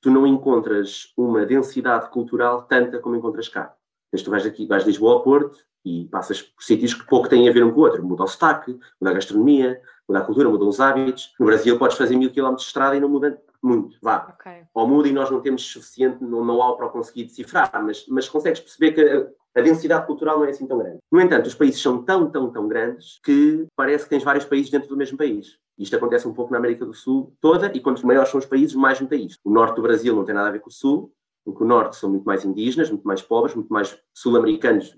tu 0.00 0.10
não 0.10 0.26
encontras 0.26 1.12
uma 1.16 1.44
densidade 1.44 2.08
cultural 2.10 2.62
tanta 2.62 2.98
como 2.98 3.16
encontras 3.16 3.48
cá. 3.48 3.74
Mas 4.12 4.22
tu 4.22 4.30
vais 4.30 4.46
aqui, 4.46 4.66
vais 4.66 4.84
de 4.84 4.90
Lisboa 4.90 5.14
ao 5.14 5.22
Porto 5.22 5.58
e 5.84 6.06
passas 6.10 6.40
por 6.40 6.62
sítios 6.62 6.94
que 6.94 7.06
pouco 7.06 7.28
têm 7.28 7.48
a 7.48 7.52
ver 7.52 7.64
um 7.64 7.72
com 7.72 7.80
o 7.80 7.82
outro. 7.82 8.04
Muda 8.04 8.22
o 8.22 8.26
sotaque, 8.26 8.78
muda 9.00 9.10
a 9.10 9.14
gastronomia, 9.14 9.80
muda 10.08 10.20
a 10.20 10.22
cultura, 10.22 10.48
mudam 10.48 10.68
os 10.68 10.80
hábitos. 10.80 11.34
No 11.38 11.46
Brasil 11.46 11.78
podes 11.78 11.96
fazer 11.96 12.16
mil 12.16 12.30
quilómetros 12.30 12.64
de 12.64 12.68
estrada 12.68 12.96
e 12.96 13.00
não 13.00 13.08
muda 13.08 13.38
muito, 13.64 13.96
vá. 14.02 14.34
Okay. 14.38 14.62
Ou 14.74 14.86
muda 14.86 15.08
e 15.08 15.12
nós 15.12 15.30
não 15.30 15.40
temos 15.40 15.62
suficiente 15.62 16.22
não, 16.22 16.44
não 16.44 16.62
há 16.62 16.76
para 16.76 16.88
conseguir 16.88 17.24
decifrar, 17.24 17.70
mas, 17.82 18.06
mas 18.08 18.28
consegues 18.28 18.60
perceber 18.60 18.92
que 18.92 19.00
a, 19.00 19.60
a, 19.60 19.62
densidade 19.62 20.06
cultural 20.06 20.38
não 20.38 20.44
é 20.44 20.50
assim 20.50 20.66
tão 20.66 20.78
grande. 20.78 20.98
No 21.10 21.20
entanto, 21.20 21.46
os 21.46 21.54
países 21.54 21.80
são 21.80 22.02
tão, 22.04 22.30
tão, 22.30 22.50
tão 22.50 22.68
grandes 22.68 23.18
que 23.24 23.66
parece 23.74 24.04
que 24.04 24.10
tens 24.10 24.22
vários 24.22 24.44
países 24.44 24.70
dentro 24.70 24.88
do 24.88 24.96
mesmo 24.96 25.16
país. 25.16 25.58
Isto 25.78 25.96
acontece 25.96 26.28
um 26.28 26.34
pouco 26.34 26.52
na 26.52 26.58
América 26.58 26.84
do 26.84 26.94
Sul 26.94 27.32
toda, 27.40 27.72
e 27.74 27.80
quanto 27.80 28.06
maiores 28.06 28.30
são 28.30 28.38
os 28.38 28.46
países, 28.46 28.74
mais 28.74 29.00
nota 29.00 29.16
isto. 29.16 29.40
O 29.42 29.50
norte 29.50 29.76
do 29.76 29.82
Brasil 29.82 30.14
não 30.14 30.24
tem 30.24 30.34
nada 30.34 30.48
a 30.48 30.52
ver 30.52 30.60
com 30.60 30.68
o 30.68 30.72
sul, 30.72 31.12
porque 31.44 31.64
o 31.64 31.66
norte 31.66 31.96
são 31.96 32.10
muito 32.10 32.24
mais 32.24 32.44
indígenas, 32.44 32.90
muito 32.90 33.06
mais 33.06 33.22
pobres, 33.22 33.54
muito 33.54 33.72
mais 33.72 33.98
sul-americanos 34.14 34.94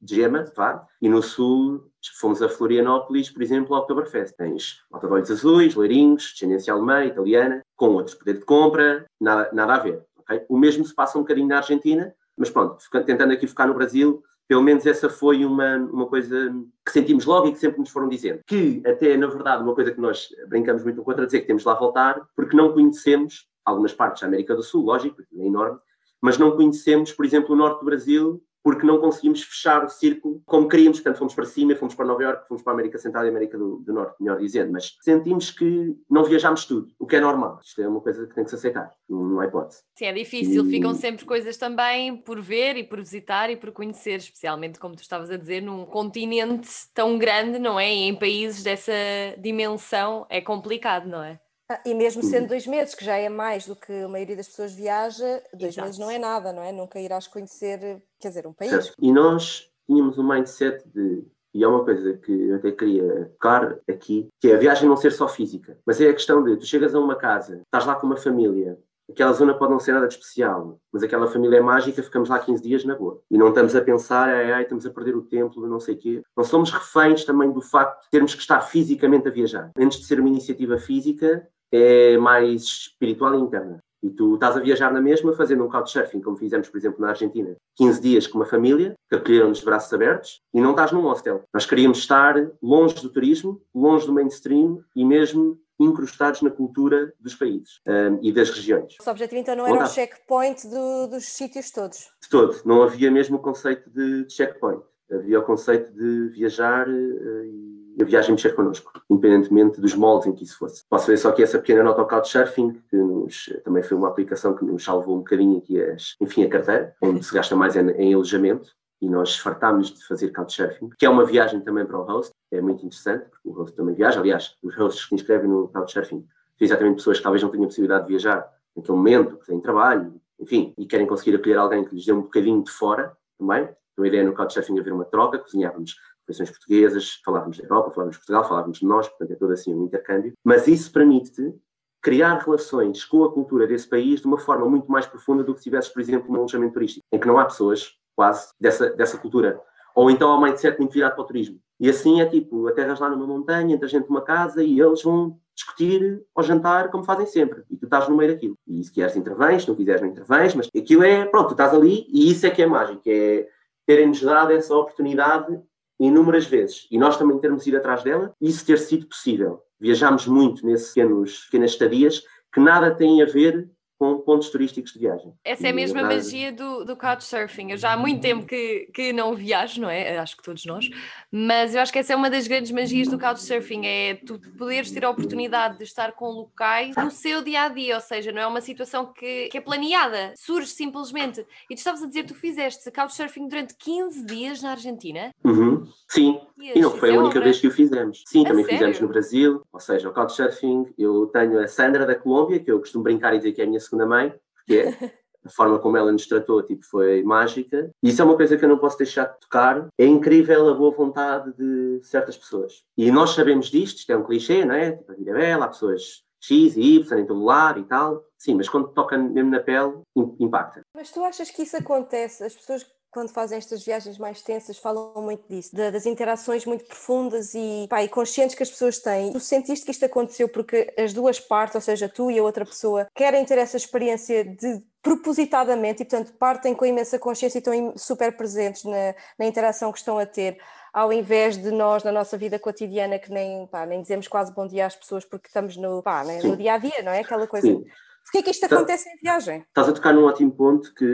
de 0.00 0.16
gema, 0.16 0.44
vá, 0.54 0.86
e 1.00 1.08
no 1.08 1.22
sul 1.22 1.90
fomos 2.20 2.40
a 2.40 2.48
Florianópolis, 2.48 3.30
por 3.30 3.42
exemplo, 3.42 3.74
ao 3.74 3.82
Oktoberfest. 3.82 4.36
Tens 4.36 4.82
malta 4.90 5.06
de 5.06 5.12
olhos 5.12 5.30
azuis, 5.30 5.74
loirinhos, 5.74 6.32
descendência 6.32 6.72
alemã, 6.72 7.04
italiana, 7.04 7.62
com 7.74 7.88
outros 7.94 8.14
poder 8.14 8.34
de 8.34 8.44
compra, 8.44 9.06
nada, 9.20 9.50
nada 9.52 9.74
a 9.74 9.78
ver. 9.78 10.02
Okay? 10.18 10.44
O 10.48 10.56
mesmo 10.56 10.84
se 10.84 10.94
passa 10.94 11.18
um 11.18 11.22
bocadinho 11.22 11.48
na 11.48 11.58
Argentina, 11.58 12.14
mas 12.36 12.50
pronto, 12.50 12.78
tentando 13.04 13.32
aqui 13.32 13.46
focar 13.46 13.66
no 13.66 13.74
Brasil, 13.74 14.22
pelo 14.48 14.62
menos 14.62 14.86
essa 14.86 15.08
foi 15.08 15.44
uma, 15.44 15.76
uma 15.76 16.06
coisa 16.06 16.54
que 16.84 16.92
sentimos 16.92 17.24
logo 17.24 17.48
e 17.48 17.52
que 17.52 17.58
sempre 17.58 17.80
nos 17.80 17.90
foram 17.90 18.08
dizendo. 18.08 18.40
Que 18.46 18.82
até, 18.86 19.16
na 19.16 19.26
verdade, 19.26 19.62
uma 19.62 19.74
coisa 19.74 19.90
que 19.90 20.00
nós 20.00 20.28
brincamos 20.48 20.84
muito 20.84 21.02
com 21.02 21.10
outra, 21.10 21.26
dizer 21.26 21.40
que 21.40 21.46
temos 21.46 21.64
lá 21.64 21.74
voltar, 21.74 22.20
porque 22.36 22.56
não 22.56 22.72
conhecemos 22.72 23.48
algumas 23.64 23.92
partes 23.92 24.20
da 24.20 24.28
América 24.28 24.54
do 24.54 24.62
Sul, 24.62 24.84
lógico, 24.84 25.20
é 25.20 25.44
enorme, 25.44 25.78
mas 26.20 26.38
não 26.38 26.52
conhecemos, 26.52 27.12
por 27.12 27.24
exemplo, 27.24 27.54
o 27.54 27.58
norte 27.58 27.80
do 27.80 27.84
Brasil 27.84 28.42
porque 28.66 28.84
não 28.84 28.98
conseguimos 28.98 29.44
fechar 29.44 29.84
o 29.84 29.88
círculo 29.88 30.42
como 30.44 30.66
queríamos. 30.66 30.98
Portanto, 30.98 31.18
fomos 31.18 31.36
para 31.36 31.44
cima, 31.44 31.76
fomos 31.76 31.94
para 31.94 32.04
Nova 32.04 32.20
Iorque, 32.20 32.48
fomos 32.48 32.64
para 32.64 32.72
a 32.72 32.74
América 32.74 32.98
Central 32.98 33.24
e 33.24 33.28
América 33.28 33.56
do, 33.56 33.76
do, 33.76 33.92
Norte, 33.92 34.16
melhor 34.18 34.40
dizendo, 34.40 34.72
mas 34.72 34.96
sentimos 35.02 35.52
que 35.52 35.94
não 36.10 36.24
viajámos 36.24 36.64
tudo, 36.64 36.88
o 36.98 37.06
que 37.06 37.14
é 37.14 37.20
normal. 37.20 37.60
Isto 37.64 37.80
é 37.80 37.86
uma 37.86 38.00
coisa 38.00 38.26
que 38.26 38.34
tem 38.34 38.42
que 38.42 38.50
se 38.50 38.56
aceitar, 38.56 38.92
não 39.08 39.38
há 39.38 39.46
hipótese. 39.46 39.84
Sim, 39.94 40.06
é 40.06 40.12
difícil, 40.12 40.66
e... 40.66 40.68
ficam 40.68 40.94
sempre 40.94 41.24
coisas 41.24 41.56
também 41.56 42.16
por 42.16 42.40
ver 42.40 42.76
e 42.76 42.82
por 42.82 42.98
visitar 42.98 43.50
e 43.50 43.56
por 43.56 43.70
conhecer, 43.70 44.16
especialmente, 44.16 44.80
como 44.80 44.96
tu 44.96 45.02
estavas 45.02 45.30
a 45.30 45.36
dizer, 45.36 45.62
num 45.62 45.86
continente 45.86 46.68
tão 46.92 47.16
grande, 47.16 47.60
não 47.60 47.78
é? 47.78 47.94
E 47.94 48.08
em 48.08 48.16
países 48.16 48.64
dessa 48.64 48.92
dimensão 49.38 50.26
é 50.28 50.40
complicado, 50.40 51.06
não 51.06 51.22
é? 51.22 51.38
Ah, 51.68 51.80
e 51.84 51.94
mesmo 51.94 52.22
sendo 52.22 52.48
dois 52.48 52.66
meses, 52.66 52.94
que 52.94 53.04
já 53.04 53.16
é 53.16 53.28
mais 53.28 53.66
do 53.66 53.74
que 53.74 53.92
a 53.92 54.08
maioria 54.08 54.36
das 54.36 54.46
pessoas 54.46 54.72
viaja, 54.72 55.42
dois 55.52 55.74
Exato. 55.74 55.86
meses 55.86 55.98
não 55.98 56.10
é 56.10 56.18
nada, 56.18 56.52
não 56.52 56.62
é? 56.62 56.70
Nunca 56.70 57.00
irás 57.00 57.26
conhecer, 57.26 58.00
quer 58.20 58.28
dizer, 58.28 58.46
um 58.46 58.52
país. 58.52 58.92
E 59.00 59.12
nós 59.12 59.68
tínhamos 59.84 60.16
um 60.16 60.28
mindset 60.28 60.86
de, 60.88 61.24
e 61.52 61.64
é 61.64 61.68
uma 61.68 61.84
coisa 61.84 62.16
que 62.18 62.32
eu 62.32 62.56
até 62.56 62.70
queria 62.70 63.30
tocar 63.32 63.78
aqui, 63.88 64.28
que 64.40 64.48
é 64.48 64.54
a 64.54 64.58
viagem 64.58 64.88
não 64.88 64.96
ser 64.96 65.10
só 65.10 65.26
física, 65.26 65.78
mas 65.84 66.00
é 66.00 66.08
a 66.08 66.12
questão 66.12 66.44
de 66.44 66.56
tu 66.56 66.66
chegas 66.66 66.94
a 66.94 67.00
uma 67.00 67.16
casa, 67.16 67.62
estás 67.64 67.84
lá 67.84 67.96
com 67.96 68.06
uma 68.06 68.16
família, 68.16 68.78
aquela 69.10 69.32
zona 69.32 69.54
pode 69.54 69.72
não 69.72 69.80
ser 69.80 69.92
nada 69.92 70.06
de 70.06 70.14
especial, 70.14 70.78
mas 70.92 71.02
aquela 71.02 71.26
família 71.26 71.58
é 71.58 71.60
mágica, 71.60 72.02
ficamos 72.02 72.28
lá 72.28 72.38
15 72.38 72.62
dias 72.62 72.84
na 72.84 72.94
boa. 72.94 73.20
E 73.30 73.38
não 73.38 73.48
estamos 73.48 73.74
a 73.74 73.80
pensar, 73.80 74.28
ai, 74.28 74.52
ai, 74.52 74.62
estamos 74.62 74.84
a 74.84 74.90
perder 74.90 75.16
o 75.16 75.22
tempo, 75.22 75.66
não 75.66 75.80
sei 75.80 75.94
o 75.94 75.98
quê. 75.98 76.22
Não 76.36 76.44
somos 76.44 76.70
reféns 76.70 77.24
também 77.24 77.50
do 77.50 77.60
facto 77.60 78.02
de 78.04 78.10
termos 78.10 78.34
que 78.34 78.40
estar 78.40 78.60
fisicamente 78.60 79.28
a 79.28 79.30
viajar. 79.30 79.70
Antes 79.78 80.00
de 80.00 80.06
ser 80.06 80.20
uma 80.20 80.28
iniciativa 80.28 80.76
física, 80.78 81.48
é 81.72 82.16
mais 82.18 82.62
espiritual 82.62 83.34
e 83.34 83.38
interna. 83.38 83.82
E 84.02 84.10
tu 84.10 84.34
estás 84.34 84.56
a 84.56 84.60
viajar 84.60 84.92
na 84.92 85.00
mesma, 85.00 85.32
fazendo 85.32 85.64
um 85.64 85.68
couchsurfing, 85.68 86.20
como 86.20 86.36
fizemos, 86.36 86.68
por 86.68 86.78
exemplo, 86.78 87.00
na 87.00 87.08
Argentina. 87.08 87.56
15 87.76 88.00
dias 88.00 88.26
com 88.26 88.38
uma 88.38 88.46
família, 88.46 88.94
que 89.08 89.16
acolheram-nos 89.16 89.58
de 89.58 89.64
braços 89.64 89.92
abertos, 89.92 90.40
e 90.54 90.60
não 90.60 90.70
estás 90.70 90.92
num 90.92 91.00
hostel. 91.00 91.42
Nós 91.52 91.66
queríamos 91.66 91.98
estar 91.98 92.34
longe 92.62 92.94
do 93.02 93.08
turismo, 93.08 93.60
longe 93.74 94.06
do 94.06 94.12
mainstream 94.12 94.80
e 94.94 95.04
mesmo 95.04 95.58
incrustados 95.78 96.40
na 96.40 96.50
cultura 96.50 97.12
dos 97.20 97.34
países 97.34 97.80
um, 97.86 98.18
e 98.22 98.32
das 98.32 98.50
regiões. 98.50 98.96
O 99.04 99.10
objetivo 99.10 99.40
então 99.40 99.56
não 99.56 99.66
era 99.66 99.84
o 99.84 99.88
checkpoint 99.88 100.66
do, 100.68 101.08
dos 101.08 101.26
sítios 101.26 101.70
todos? 101.70 102.08
De 102.22 102.28
todo. 102.30 102.60
Não 102.64 102.82
havia 102.82 103.10
mesmo 103.10 103.36
o 103.36 103.40
conceito 103.40 103.90
de, 103.90 104.24
de 104.24 104.32
checkpoint. 104.32 104.82
Havia 105.10 105.38
o 105.38 105.42
conceito 105.42 105.92
de 105.92 106.28
viajar 106.30 106.88
uh, 106.88 107.44
e 107.44 107.75
a 108.00 108.04
viagem 108.04 108.32
mexer 108.32 108.54
connosco, 108.54 108.92
independentemente 109.08 109.80
dos 109.80 109.94
moldes 109.94 110.26
em 110.26 110.32
que 110.32 110.44
isso 110.44 110.58
fosse. 110.58 110.84
Posso 110.88 111.06
ver 111.06 111.16
só 111.16 111.32
que 111.32 111.42
essa 111.42 111.58
pequena 111.58 111.82
nota 111.82 112.00
ao 112.00 112.08
Couchsurfing, 112.08 112.82
que 112.90 112.96
nos, 112.96 113.52
também 113.64 113.82
foi 113.82 113.96
uma 113.96 114.08
aplicação 114.08 114.54
que 114.54 114.64
nos 114.64 114.84
salvou 114.84 115.16
um 115.16 115.18
bocadinho 115.18 115.58
aqui, 115.58 115.80
as, 115.80 116.14
enfim, 116.20 116.44
a 116.44 116.48
carteira, 116.48 116.94
onde 117.00 117.24
se 117.24 117.34
gasta 117.34 117.56
mais 117.56 117.76
em, 117.76 117.88
em 117.90 118.14
alojamento, 118.14 118.70
e 119.00 119.08
nós 119.08 119.36
fartámos 119.36 119.92
de 119.92 120.06
fazer 120.06 120.30
Couchsurfing, 120.30 120.90
que 120.98 121.04
é 121.04 121.10
uma 121.10 121.24
viagem 121.24 121.60
também 121.60 121.84
para 121.84 121.98
o 121.98 122.02
host, 122.02 122.32
é 122.50 122.60
muito 122.60 122.84
interessante, 122.84 123.26
porque 123.30 123.48
o 123.48 123.52
host 123.52 123.76
também 123.76 123.94
viaja, 123.94 124.20
aliás, 124.20 124.56
os 124.62 124.74
hosts 124.74 125.02
que 125.04 125.08
se 125.10 125.14
inscrevem 125.16 125.48
no 125.48 125.68
Couchsurfing 125.68 126.26
são 126.58 126.64
exatamente 126.64 126.96
pessoas 126.96 127.18
que 127.18 127.22
talvez 127.22 127.42
não 127.42 127.50
tenham 127.50 127.66
possibilidade 127.66 128.04
de 128.04 128.08
viajar 128.10 128.50
naquele 128.74 128.96
momento, 128.96 129.36
que 129.36 129.46
têm 129.46 129.60
trabalho, 129.60 130.14
enfim, 130.38 130.74
e 130.78 130.86
querem 130.86 131.06
conseguir 131.06 131.36
acolher 131.36 131.58
alguém 131.58 131.84
que 131.84 131.94
lhes 131.94 132.06
dê 132.06 132.12
um 132.12 132.22
bocadinho 132.22 132.62
de 132.62 132.70
fora 132.70 133.16
também. 133.38 133.68
Então 133.92 134.04
a 134.04 134.08
ideia 134.08 134.24
no 134.24 134.34
Couchsurfing 134.34 134.78
haver 134.78 134.92
uma 134.92 135.04
troca, 135.04 135.38
cozinhávamos 135.38 135.96
refeições 136.26 136.50
portuguesas, 136.50 137.20
falávamos 137.24 137.58
da 137.58 137.64
Europa, 137.64 137.90
falávamos 137.90 138.16
de 138.16 138.18
Portugal, 138.18 138.48
falávamos 138.48 138.78
de 138.78 138.86
nós, 138.86 139.08
portanto 139.08 139.30
é 139.30 139.36
todo 139.36 139.52
assim 139.52 139.74
um 139.74 139.84
intercâmbio. 139.84 140.32
Mas 140.44 140.66
isso 140.66 140.92
permite-te 140.92 141.54
criar 142.02 142.38
relações 142.38 143.04
com 143.04 143.24
a 143.24 143.32
cultura 143.32 143.66
desse 143.66 143.88
país 143.88 144.20
de 144.20 144.26
uma 144.26 144.38
forma 144.38 144.68
muito 144.68 144.90
mais 144.90 145.06
profunda 145.06 145.42
do 145.42 145.52
que 145.52 145.60
se 145.60 145.64
tivesses, 145.64 145.90
por 145.90 146.00
exemplo, 146.00 146.30
num 146.30 146.38
alojamento 146.38 146.74
turístico, 146.74 147.04
em 147.12 147.18
que 147.18 147.26
não 147.26 147.38
há 147.38 147.44
pessoas 147.44 147.92
quase 148.14 148.48
dessa, 148.60 148.90
dessa 148.90 149.18
cultura. 149.18 149.60
Ou 149.94 150.10
então 150.10 150.30
há 150.30 150.36
um 150.36 150.40
mindset 150.40 150.78
muito 150.78 150.92
virado 150.92 151.14
para 151.14 151.24
o 151.24 151.26
turismo. 151.26 151.58
E 151.80 151.88
assim 151.88 152.20
é 152.20 152.26
tipo, 152.26 152.68
aterras 152.68 153.00
lá 153.00 153.08
numa 153.08 153.26
montanha, 153.26 153.74
entra 153.74 153.88
gente 153.88 154.08
numa 154.08 154.22
casa 154.22 154.62
e 154.62 154.80
eles 154.80 155.02
vão 155.02 155.38
discutir 155.54 156.22
ao 156.34 156.42
jantar 156.42 156.90
como 156.90 157.02
fazem 157.02 157.26
sempre. 157.26 157.64
E 157.70 157.76
tu 157.76 157.86
estás 157.86 158.08
no 158.08 158.16
meio 158.16 158.32
daquilo. 158.32 158.56
E 158.66 158.84
se 158.84 158.92
queres 158.92 159.16
intervens, 159.16 159.62
se 159.62 159.68
não 159.68 159.74
quiseres 159.74 160.02
não 160.02 160.08
intervens, 160.08 160.54
mas 160.54 160.68
aquilo 160.76 161.02
é, 161.02 161.24
pronto, 161.24 161.48
tu 161.48 161.52
estás 161.52 161.72
ali 161.72 162.06
e 162.08 162.30
isso 162.30 162.46
é 162.46 162.50
que 162.50 162.62
é 162.62 162.66
mágico, 162.66 163.02
é 163.06 163.48
terem-nos 163.86 164.20
dado 164.20 164.52
essa 164.52 164.74
oportunidade 164.74 165.58
inúmeras 165.98 166.46
vezes. 166.46 166.86
E 166.90 166.98
nós 166.98 167.16
também 167.16 167.38
termos 167.38 167.66
ido 167.66 167.76
atrás 167.76 168.02
dela 168.02 168.34
isso 168.40 168.64
ter 168.64 168.78
sido 168.78 169.06
possível. 169.06 169.62
Viajámos 169.78 170.26
muito 170.26 170.64
nesses 170.64 170.88
pequenos, 170.88 171.44
pequenas 171.44 171.70
estadias 171.72 172.22
que 172.52 172.60
nada 172.60 172.94
têm 172.94 173.22
a 173.22 173.26
ver 173.26 173.68
pontos 173.98 174.50
turísticos 174.50 174.92
de 174.92 174.98
viagem. 174.98 175.32
Essa 175.44 175.68
é 175.68 175.70
a 175.70 175.74
mesma 175.74 176.02
magia 176.02 176.52
do, 176.52 176.84
do 176.84 176.96
Couchsurfing. 176.96 177.70
Eu 177.70 177.76
já 177.76 177.92
há 177.92 177.96
muito 177.96 178.20
tempo 178.20 178.46
que, 178.46 178.90
que 178.92 179.12
não 179.12 179.34
viajo, 179.34 179.80
não 179.80 179.90
é? 179.90 180.18
Acho 180.18 180.36
que 180.36 180.42
todos 180.42 180.64
nós, 180.66 180.88
mas 181.30 181.74
eu 181.74 181.80
acho 181.80 181.92
que 181.92 181.98
essa 181.98 182.12
é 182.12 182.16
uma 182.16 182.28
das 182.28 182.46
grandes 182.46 182.70
magias 182.70 183.08
do 183.08 183.18
Couchsurfing, 183.18 183.86
é 183.86 184.14
tu 184.14 184.38
poderes 184.58 184.90
ter 184.90 185.04
a 185.04 185.10
oportunidade 185.10 185.78
de 185.78 185.84
estar 185.84 186.12
com 186.12 186.26
locais 186.26 186.94
no 186.96 187.10
seu 187.10 187.42
dia 187.42 187.62
a 187.62 187.68
dia, 187.68 187.94
ou 187.94 188.00
seja, 188.00 188.32
não 188.32 188.42
é 188.42 188.46
uma 188.46 188.60
situação 188.60 189.06
que, 189.06 189.48
que 189.48 189.58
é 189.58 189.60
planeada, 189.60 190.34
surge 190.36 190.68
simplesmente. 190.68 191.46
E 191.70 191.74
tu 191.74 191.78
estavas 191.78 192.02
a 192.02 192.06
dizer, 192.06 192.24
tu 192.24 192.34
fizeste 192.34 192.90
Couchsurfing 192.90 193.48
durante 193.48 193.74
15 193.76 194.26
dias 194.26 194.62
na 194.62 194.72
Argentina? 194.72 195.34
Uhum. 195.42 195.86
Sim, 196.08 196.40
e 196.58 196.78
não 196.80 196.90
foi 196.90 197.14
a 197.14 197.20
única 197.20 197.40
vez 197.40 197.60
que 197.60 197.68
o 197.68 197.70
fizemos. 197.70 198.22
Sim, 198.26 198.44
a 198.44 198.48
também 198.48 198.64
sério? 198.64 198.78
fizemos 198.78 199.00
no 199.00 199.08
Brasil, 199.08 199.62
ou 199.72 199.80
seja, 199.80 200.08
o 200.08 200.12
Couchsurfing, 200.12 200.92
eu 200.98 201.26
tenho 201.26 201.58
a 201.60 201.66
Sandra 201.66 202.04
da 202.04 202.14
Colômbia, 202.14 202.60
que 202.60 202.70
eu 202.70 202.78
costumo 202.78 203.04
brincar 203.04 203.34
e 203.34 203.38
dizer 203.38 203.52
que 203.52 203.60
é 203.60 203.64
a 203.64 203.66
minha 203.66 203.80
segunda 203.86 204.06
mãe, 204.06 204.34
porque 204.54 204.76
é. 204.76 205.26
A 205.46 205.48
forma 205.48 205.78
como 205.78 205.96
ela 205.96 206.10
nos 206.10 206.26
tratou 206.26 206.60
tipo, 206.60 206.84
foi 206.84 207.22
mágica. 207.22 207.88
E 208.02 208.08
isso 208.08 208.20
é 208.20 208.24
uma 208.24 208.36
coisa 208.36 208.56
que 208.56 208.64
eu 208.64 208.68
não 208.68 208.78
posso 208.78 208.98
deixar 208.98 209.26
de 209.26 209.38
tocar. 209.38 209.88
É 209.96 210.04
incrível 210.04 210.68
a 210.68 210.74
boa 210.74 210.90
vontade 210.90 211.52
de 211.56 212.00
certas 212.02 212.36
pessoas. 212.36 212.82
E 212.98 213.12
nós 213.12 213.30
sabemos 213.30 213.66
disto, 213.66 213.98
isto 213.98 214.10
é 214.10 214.16
um 214.16 214.24
clichê, 214.24 214.64
não 214.64 214.74
é? 214.74 214.90
Tipo, 214.90 215.12
a 215.12 215.14
vida 215.14 215.30
é 215.30 215.34
bela, 215.34 215.66
há 215.66 215.68
pessoas 215.68 216.24
X 216.40 216.76
e 216.76 216.96
Y 216.96 217.20
em 217.20 217.26
todo 217.26 217.44
lado 217.44 217.78
e 217.78 217.84
tal. 217.84 218.24
Sim, 218.36 218.54
mas 218.54 218.68
quando 218.68 218.88
toca 218.88 219.16
mesmo 219.16 219.50
na 219.50 219.60
pele, 219.60 220.02
impacta. 220.40 220.82
Mas 220.94 221.12
tu 221.12 221.22
achas 221.24 221.50
que 221.50 221.62
isso 221.62 221.76
acontece? 221.76 222.42
As 222.42 222.54
pessoas 222.54 222.84
quando 223.16 223.30
fazem 223.30 223.56
estas 223.56 223.82
viagens 223.82 224.18
mais 224.18 224.42
tensas, 224.42 224.76
falam 224.76 225.10
muito 225.22 225.42
disso, 225.48 225.74
das 225.74 226.04
interações 226.04 226.66
muito 226.66 226.84
profundas 226.84 227.54
e, 227.54 227.86
pá, 227.88 228.04
e 228.04 228.08
conscientes 228.08 228.54
que 228.54 228.62
as 228.62 228.68
pessoas 228.68 228.98
têm. 228.98 229.32
Tu 229.32 229.40
sentiste 229.40 229.86
que 229.86 229.90
isto 229.90 230.04
aconteceu 230.04 230.46
porque 230.50 230.92
as 230.98 231.14
duas 231.14 231.40
partes, 231.40 231.76
ou 231.76 231.80
seja, 231.80 232.10
tu 232.10 232.30
e 232.30 232.38
a 232.38 232.42
outra 232.42 232.66
pessoa, 232.66 233.06
querem 233.14 233.42
ter 233.46 233.56
essa 233.56 233.78
experiência 233.78 234.44
de 234.44 234.82
propositadamente 235.02 236.02
e, 236.02 236.04
portanto, 236.04 236.34
partem 236.38 236.74
com 236.74 236.84
imensa 236.84 237.18
consciência 237.18 237.56
e 237.56 237.60
estão 237.60 237.94
super 237.96 238.36
presentes 238.36 238.84
na, 238.84 239.14
na 239.38 239.46
interação 239.46 239.90
que 239.90 239.98
estão 239.98 240.18
a 240.18 240.26
ter, 240.26 240.58
ao 240.92 241.10
invés 241.10 241.56
de 241.56 241.70
nós, 241.70 242.04
na 242.04 242.12
nossa 242.12 242.36
vida 242.36 242.58
cotidiana, 242.58 243.18
que 243.18 243.30
nem, 243.30 243.66
pá, 243.68 243.86
nem 243.86 244.02
dizemos 244.02 244.28
quase 244.28 244.52
bom 244.52 244.66
dia 244.66 244.84
às 244.84 244.94
pessoas 244.94 245.24
porque 245.24 245.46
estamos 245.46 245.74
no, 245.78 246.02
pá, 246.02 246.22
né, 246.22 246.42
no 246.42 246.54
dia 246.54 246.74
a 246.74 246.76
dia, 246.76 247.02
não 247.02 247.12
é? 247.12 247.20
Aquela 247.20 247.46
coisa. 247.46 247.66
Sim. 247.66 247.82
Porquê 248.24 248.38
é 248.38 248.42
que 248.42 248.50
isto 248.50 248.68
tá 248.68 248.74
acontece 248.74 249.08
em 249.08 249.16
viagem? 249.22 249.64
Estás 249.68 249.88
a 249.88 249.92
tocar 249.92 250.12
num 250.12 250.24
ótimo 250.24 250.50
ponto 250.50 250.92
que 250.94 251.04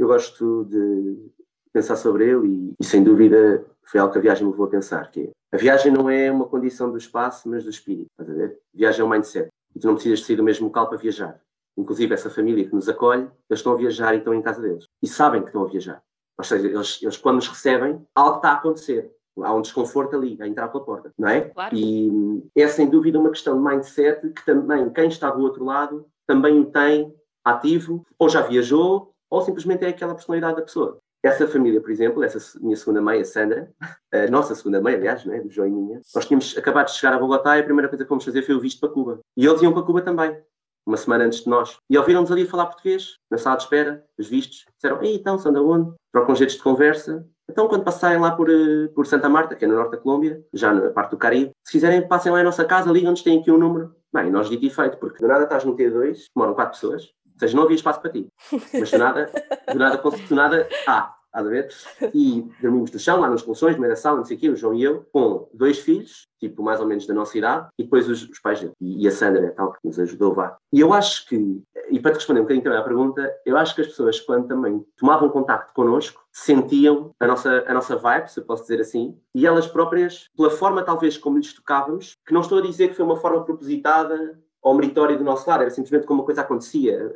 eu 0.00 0.08
gosto 0.08 0.64
de 0.64 1.30
pensar 1.72 1.96
sobre 1.96 2.28
ele 2.28 2.46
e, 2.46 2.74
e, 2.80 2.84
sem 2.84 3.02
dúvida 3.02 3.64
foi 3.84 4.00
algo 4.00 4.12
que 4.12 4.18
a 4.18 4.22
viagem 4.22 4.44
me 4.44 4.50
levou 4.50 4.66
a 4.66 4.70
pensar, 4.70 5.10
que 5.10 5.20
é, 5.20 5.56
a 5.56 5.58
viagem 5.58 5.92
não 5.92 6.08
é 6.08 6.30
uma 6.30 6.46
condição 6.46 6.90
do 6.90 6.98
espaço, 6.98 7.48
mas 7.48 7.64
do 7.64 7.70
espírito, 7.70 8.08
estás 8.10 8.30
a 8.30 8.34
ver? 8.34 8.58
A 8.74 8.78
viagem 8.78 9.00
é 9.00 9.04
um 9.04 9.08
mindset. 9.08 9.48
E 9.74 9.78
tu 9.78 9.86
não 9.86 9.94
precisas 9.94 10.20
de 10.20 10.26
sair 10.26 10.36
do 10.36 10.44
mesmo 10.44 10.66
local 10.66 10.88
para 10.88 10.98
viajar. 10.98 11.40
Inclusive 11.76 12.14
essa 12.14 12.30
família 12.30 12.66
que 12.66 12.74
nos 12.74 12.88
acolhe, 12.88 13.22
eles 13.22 13.60
estão 13.60 13.72
a 13.72 13.76
viajar 13.76 14.14
e 14.14 14.18
estão 14.18 14.34
em 14.34 14.42
casa 14.42 14.60
deles. 14.60 14.84
E 15.02 15.06
sabem 15.06 15.40
que 15.40 15.48
estão 15.48 15.64
a 15.64 15.66
viajar. 15.66 16.02
Ou 16.38 16.44
seja, 16.44 16.68
eles, 16.68 17.00
eles 17.02 17.16
quando 17.16 17.36
nos 17.36 17.48
recebem, 17.48 18.04
algo 18.14 18.36
está 18.36 18.50
a 18.50 18.54
acontecer. 18.54 19.10
Há 19.40 19.54
um 19.54 19.62
desconforto 19.62 20.14
ali, 20.14 20.36
a 20.42 20.46
entrar 20.46 20.68
pela 20.68 20.84
porta, 20.84 21.10
não 21.18 21.28
é? 21.28 21.40
Claro. 21.40 21.74
E 21.74 22.42
é 22.54 22.68
sem 22.68 22.88
dúvida 22.88 23.18
uma 23.18 23.30
questão 23.30 23.56
de 23.56 23.64
mindset 23.64 24.28
que 24.28 24.44
também 24.44 24.90
quem 24.90 25.08
está 25.08 25.30
do 25.30 25.42
outro 25.42 25.64
lado 25.64 26.06
também 26.26 26.60
o 26.60 26.66
tem 26.66 27.14
ativo, 27.44 28.06
ou 28.18 28.28
já 28.28 28.40
viajou, 28.42 29.12
ou 29.28 29.42
simplesmente 29.42 29.84
é 29.84 29.88
aquela 29.88 30.14
personalidade 30.14 30.56
da 30.56 30.62
pessoa. 30.62 30.98
Essa 31.22 31.46
família, 31.46 31.80
por 31.80 31.90
exemplo, 31.90 32.24
essa 32.24 32.58
minha 32.60 32.76
segunda 32.76 33.00
mãe, 33.00 33.20
a 33.20 33.24
Sandra, 33.24 33.70
a 34.12 34.26
nossa 34.28 34.56
segunda 34.56 34.80
mãe, 34.80 34.94
aliás, 34.94 35.24
né, 35.24 35.40
do 35.40 35.48
João 35.48 35.70
minha, 35.70 36.00
nós 36.14 36.26
tínhamos 36.26 36.56
acabado 36.58 36.86
de 36.86 36.94
chegar 36.94 37.14
a 37.14 37.18
Bogotá 37.18 37.56
e 37.56 37.60
a 37.60 37.64
primeira 37.64 37.88
coisa 37.88 38.04
que 38.04 38.08
fomos 38.08 38.24
fazer 38.24 38.42
foi 38.42 38.56
o 38.56 38.60
visto 38.60 38.80
para 38.80 38.88
Cuba. 38.88 39.20
E 39.36 39.46
eles 39.46 39.62
iam 39.62 39.72
para 39.72 39.82
Cuba 39.82 40.02
também, 40.02 40.36
uma 40.84 40.96
semana 40.96 41.24
antes 41.24 41.44
de 41.44 41.48
nós. 41.48 41.76
E 41.88 41.96
ouviram-nos 41.96 42.32
ali 42.32 42.44
falar 42.44 42.66
português, 42.66 43.18
na 43.30 43.38
sala 43.38 43.56
de 43.56 43.62
espera, 43.62 44.04
os 44.18 44.28
vistos. 44.28 44.64
Disseram, 44.74 45.00
ei, 45.00 45.14
então, 45.14 45.38
são 45.38 45.52
da 45.52 45.62
onde? 45.62 45.92
Trocam 46.12 46.34
jeitos 46.34 46.56
de 46.56 46.62
conversa. 46.62 47.24
Então, 47.48 47.68
quando 47.68 47.84
passarem 47.84 48.18
lá 48.18 48.32
por, 48.32 48.50
eh, 48.50 48.88
por 48.94 49.06
Santa 49.06 49.28
Marta, 49.28 49.54
que 49.54 49.64
é 49.64 49.68
no 49.68 49.74
norte 49.76 49.92
da 49.92 49.98
Colômbia, 49.98 50.42
já 50.52 50.72
na 50.72 50.90
parte 50.90 51.10
do 51.10 51.18
Caribe, 51.18 51.52
se 51.64 51.72
quiserem, 51.72 52.06
passem 52.06 52.32
lá 52.32 52.40
em 52.40 52.44
nossa 52.44 52.64
casa, 52.64 52.90
ligam-nos, 52.90 53.22
têm 53.22 53.40
aqui 53.40 53.50
um 53.50 53.58
número. 53.58 53.94
Bem, 54.12 54.30
nós 54.30 54.48
dito 54.48 54.64
e 54.64 54.70
feito, 54.70 54.98
porque 54.98 55.20
do 55.20 55.28
nada 55.28 55.44
estás 55.44 55.64
no 55.64 55.76
T2, 55.76 56.24
moram 56.34 56.54
quatro 56.54 56.74
pessoas, 56.78 57.12
ou 57.32 57.38
seja, 57.38 57.56
não 57.56 57.64
havia 57.64 57.76
espaço 57.76 58.00
para 58.00 58.10
ti. 58.10 58.28
Mas 58.72 58.90
do 58.90 58.98
nada, 58.98 59.30
do 59.72 59.78
nada, 59.78 59.96
do 59.96 60.34
nada, 60.34 60.68
ah, 60.86 61.14
Estás 61.32 61.46
a 61.46 61.48
ver? 61.48 61.68
E 62.12 62.46
dormimos 62.60 62.92
no 62.92 62.98
chão, 62.98 63.18
lá 63.18 63.30
nas 63.30 63.40
colchões, 63.40 63.80
da 63.80 63.96
sala, 63.96 64.18
não 64.18 64.24
sei 64.24 64.36
o 64.36 64.40
quê, 64.40 64.50
o 64.50 64.56
João 64.56 64.74
e 64.74 64.82
eu, 64.82 65.06
com 65.10 65.48
dois 65.54 65.78
filhos, 65.78 66.28
tipo 66.38 66.62
mais 66.62 66.78
ou 66.78 66.86
menos 66.86 67.06
da 67.06 67.14
nossa 67.14 67.38
idade, 67.38 67.68
e 67.78 67.84
depois 67.84 68.06
os, 68.06 68.22
os 68.28 68.38
pais 68.38 68.60
dele, 68.60 68.74
e 68.78 69.08
a 69.08 69.10
Sandra, 69.10 69.50
tal, 69.56 69.72
que 69.72 69.78
nos 69.82 69.98
ajudou, 69.98 70.34
vá. 70.34 70.58
E 70.70 70.78
eu 70.78 70.92
acho 70.92 71.26
que, 71.26 71.62
e 71.90 71.98
para 71.98 72.12
te 72.12 72.16
responder 72.16 72.40
um 72.40 72.42
bocadinho 72.42 72.64
também 72.64 72.78
à 72.78 72.82
pergunta, 72.82 73.34
eu 73.46 73.56
acho 73.56 73.74
que 73.74 73.80
as 73.80 73.86
pessoas, 73.86 74.20
quando 74.20 74.46
também 74.46 74.84
tomavam 74.98 75.30
contacto 75.30 75.72
connosco, 75.72 76.22
sentiam 76.30 77.14
a 77.18 77.26
nossa, 77.26 77.64
a 77.66 77.72
nossa 77.72 77.96
vibe, 77.96 78.30
se 78.30 78.38
eu 78.38 78.44
posso 78.44 78.62
dizer 78.64 78.82
assim, 78.82 79.18
e 79.34 79.46
elas 79.46 79.66
próprias, 79.66 80.28
pela 80.36 80.50
forma 80.50 80.82
talvez 80.82 81.16
como 81.16 81.38
lhes 81.38 81.54
tocávamos, 81.54 82.14
que 82.26 82.34
não 82.34 82.42
estou 82.42 82.58
a 82.58 82.62
dizer 82.62 82.88
que 82.88 82.94
foi 82.94 83.06
uma 83.06 83.16
forma 83.16 83.42
propositada 83.42 84.38
ou 84.62 84.74
meritória 84.74 85.16
do 85.16 85.24
nosso 85.24 85.48
lado, 85.48 85.62
era 85.62 85.70
simplesmente 85.70 86.06
como 86.06 86.20
uma 86.20 86.26
coisa 86.26 86.42
acontecia 86.42 87.10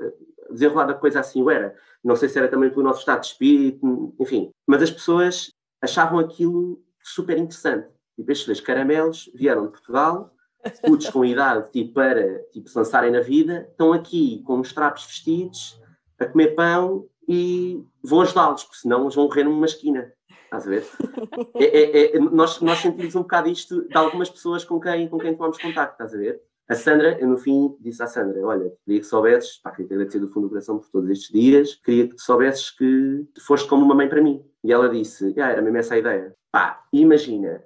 desenrolar 0.51 0.87
da 0.87 0.95
coisa 0.95 1.21
assim 1.21 1.43
o 1.43 1.51
era. 1.51 1.75
Não 2.03 2.17
sei 2.17 2.29
se 2.29 2.39
era 2.39 2.49
também 2.49 2.71
pelo 2.71 2.83
nosso 2.83 3.01
estado 3.01 3.21
de 3.21 3.27
espírito, 3.27 4.15
enfim. 4.19 4.51
Mas 4.67 4.83
as 4.83 4.91
pessoas 4.91 5.51
achavam 5.81 6.19
aquilo 6.19 6.83
super 7.03 7.39
interessante. 7.39 7.89
Tipo, 8.17 8.33
estes 8.33 8.47
dois 8.47 8.61
caramelos 8.61 9.31
vieram 9.35 9.67
de 9.67 9.73
Portugal, 9.73 10.35
putos 10.85 11.11
com 11.11 11.25
idade 11.25 11.71
tipo, 11.71 11.95
para 11.95 12.41
tipo, 12.53 12.69
se 12.69 12.77
lançarem 12.77 13.11
na 13.11 13.21
vida, 13.21 13.67
estão 13.71 13.93
aqui 13.93 14.43
com 14.45 14.59
os 14.61 14.73
trapos 14.73 15.05
vestidos, 15.05 15.81
a 16.19 16.27
comer 16.27 16.55
pão 16.55 17.07
e 17.29 17.85
vou 18.03 18.23
ajudá-los, 18.23 18.65
porque 18.65 18.79
senão 18.79 19.03
eles 19.03 19.15
vão 19.15 19.25
morrer 19.25 19.45
numa 19.45 19.67
esquina. 19.67 20.13
Estás 20.45 20.67
a 20.67 20.71
ver? 20.71 20.87
É, 21.57 21.65
é, 21.65 22.17
é, 22.17 22.19
nós, 22.21 22.61
nós 22.61 22.79
sentimos 22.79 23.15
um 23.15 23.23
bocado 23.23 23.49
isto 23.49 23.87
de 23.87 23.97
algumas 23.97 24.31
pessoas 24.31 24.65
com 24.65 24.81
quem, 24.81 25.09
com 25.09 25.19
quem 25.19 25.35
tomamos 25.35 25.59
contato, 25.59 25.93
estás 25.93 26.15
a 26.15 26.17
ver? 26.17 26.41
A 26.69 26.75
Sandra, 26.75 27.17
eu 27.21 27.29
no 27.29 27.39
fim 27.39 27.77
disse 27.81 28.03
à 28.03 28.07
Sandra: 28.07 28.45
Olha, 28.45 28.73
queria 28.85 29.01
que 29.01 29.07
soubesses, 29.07 29.59
pá, 29.59 29.71
queria 29.71 29.87
te 29.87 29.95
agradecer 29.95 30.19
do 30.19 30.29
fundo 30.29 30.47
do 30.47 30.49
coração 30.51 30.79
por 30.79 30.89
todos 30.91 31.11
estes 31.11 31.31
dias, 31.31 31.75
queria 31.77 32.09
que 32.09 32.19
soubesses 32.19 32.71
que 32.71 33.25
foste 33.41 33.69
como 33.69 33.85
uma 33.85 33.95
mãe 33.95 34.09
para 34.09 34.23
mim. 34.23 34.45
E 34.65 34.73
ela 34.73 34.89
disse: 34.89 35.33
Ah, 35.39 35.51
era 35.51 35.63
mesmo 35.63 35.79
essa 35.79 35.95
a 35.95 35.99
ideia. 35.99 36.35
Pá, 36.51 36.85
imagina, 36.93 37.63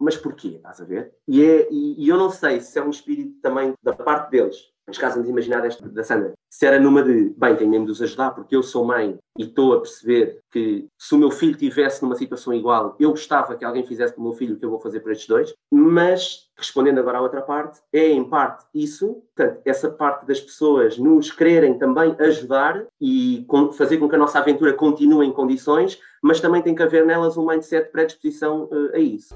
mas 0.00 0.16
porquê? 0.16 0.56
Estás 0.56 0.80
a 0.80 0.84
ver? 0.84 1.12
E, 1.28 1.44
é, 1.44 1.68
e, 1.70 2.04
e 2.04 2.08
eu 2.08 2.16
não 2.16 2.30
sei 2.30 2.60
se 2.60 2.78
é 2.78 2.82
um 2.82 2.90
espírito 2.90 3.38
também 3.42 3.74
da 3.82 3.92
parte 3.92 4.30
deles, 4.30 4.56
caso 4.98 5.18
nos 5.18 5.28
imaginar 5.28 5.64
esta 5.64 5.88
da 5.88 6.02
Sandra, 6.02 6.32
se 6.50 6.66
era 6.66 6.80
numa 6.80 7.02
de, 7.02 7.32
bem, 7.36 7.54
tenho 7.54 7.70
mesmo 7.70 7.86
de 7.86 7.92
os 7.92 8.02
ajudar 8.02 8.30
porque 8.32 8.56
eu 8.56 8.62
sou 8.62 8.84
mãe 8.84 9.16
e 9.38 9.44
estou 9.44 9.74
a 9.74 9.80
perceber 9.80 10.40
que 10.50 10.86
se 10.98 11.14
o 11.14 11.18
meu 11.18 11.30
filho 11.30 11.52
estivesse 11.52 12.02
numa 12.02 12.16
situação 12.16 12.52
igual, 12.52 12.96
eu 12.98 13.10
gostava 13.10 13.54
que 13.54 13.64
alguém 13.64 13.86
fizesse 13.86 14.12
com 14.12 14.20
o 14.20 14.24
meu 14.24 14.32
filho 14.32 14.54
o 14.54 14.58
que 14.58 14.64
eu 14.64 14.70
vou 14.70 14.80
fazer 14.80 15.00
por 15.00 15.12
estes 15.12 15.28
dois, 15.28 15.54
mas, 15.70 16.48
respondendo 16.56 16.98
agora 16.98 17.18
à 17.18 17.20
outra 17.20 17.40
parte, 17.40 17.80
é 17.92 18.08
em 18.08 18.24
parte 18.24 18.64
isso, 18.74 19.22
portanto, 19.34 19.60
essa 19.64 19.90
parte 19.90 20.26
das 20.26 20.40
pessoas 20.40 20.98
nos 20.98 21.30
quererem 21.30 21.78
também 21.78 22.16
ajudar 22.18 22.84
e 23.00 23.46
fazer 23.74 23.98
com 23.98 24.08
que 24.08 24.16
a 24.16 24.18
nossa 24.18 24.40
aventura 24.40 24.72
continue 24.72 25.26
em 25.26 25.32
condições, 25.32 26.00
mas 26.22 26.40
também 26.40 26.62
tem 26.62 26.74
que 26.74 26.82
haver 26.82 27.06
nelas 27.06 27.36
um 27.36 27.46
mindset 27.46 27.86
de 27.86 27.92
predisposição 27.92 28.64
uh, 28.64 28.94
a 28.94 28.98
isso. 28.98 29.34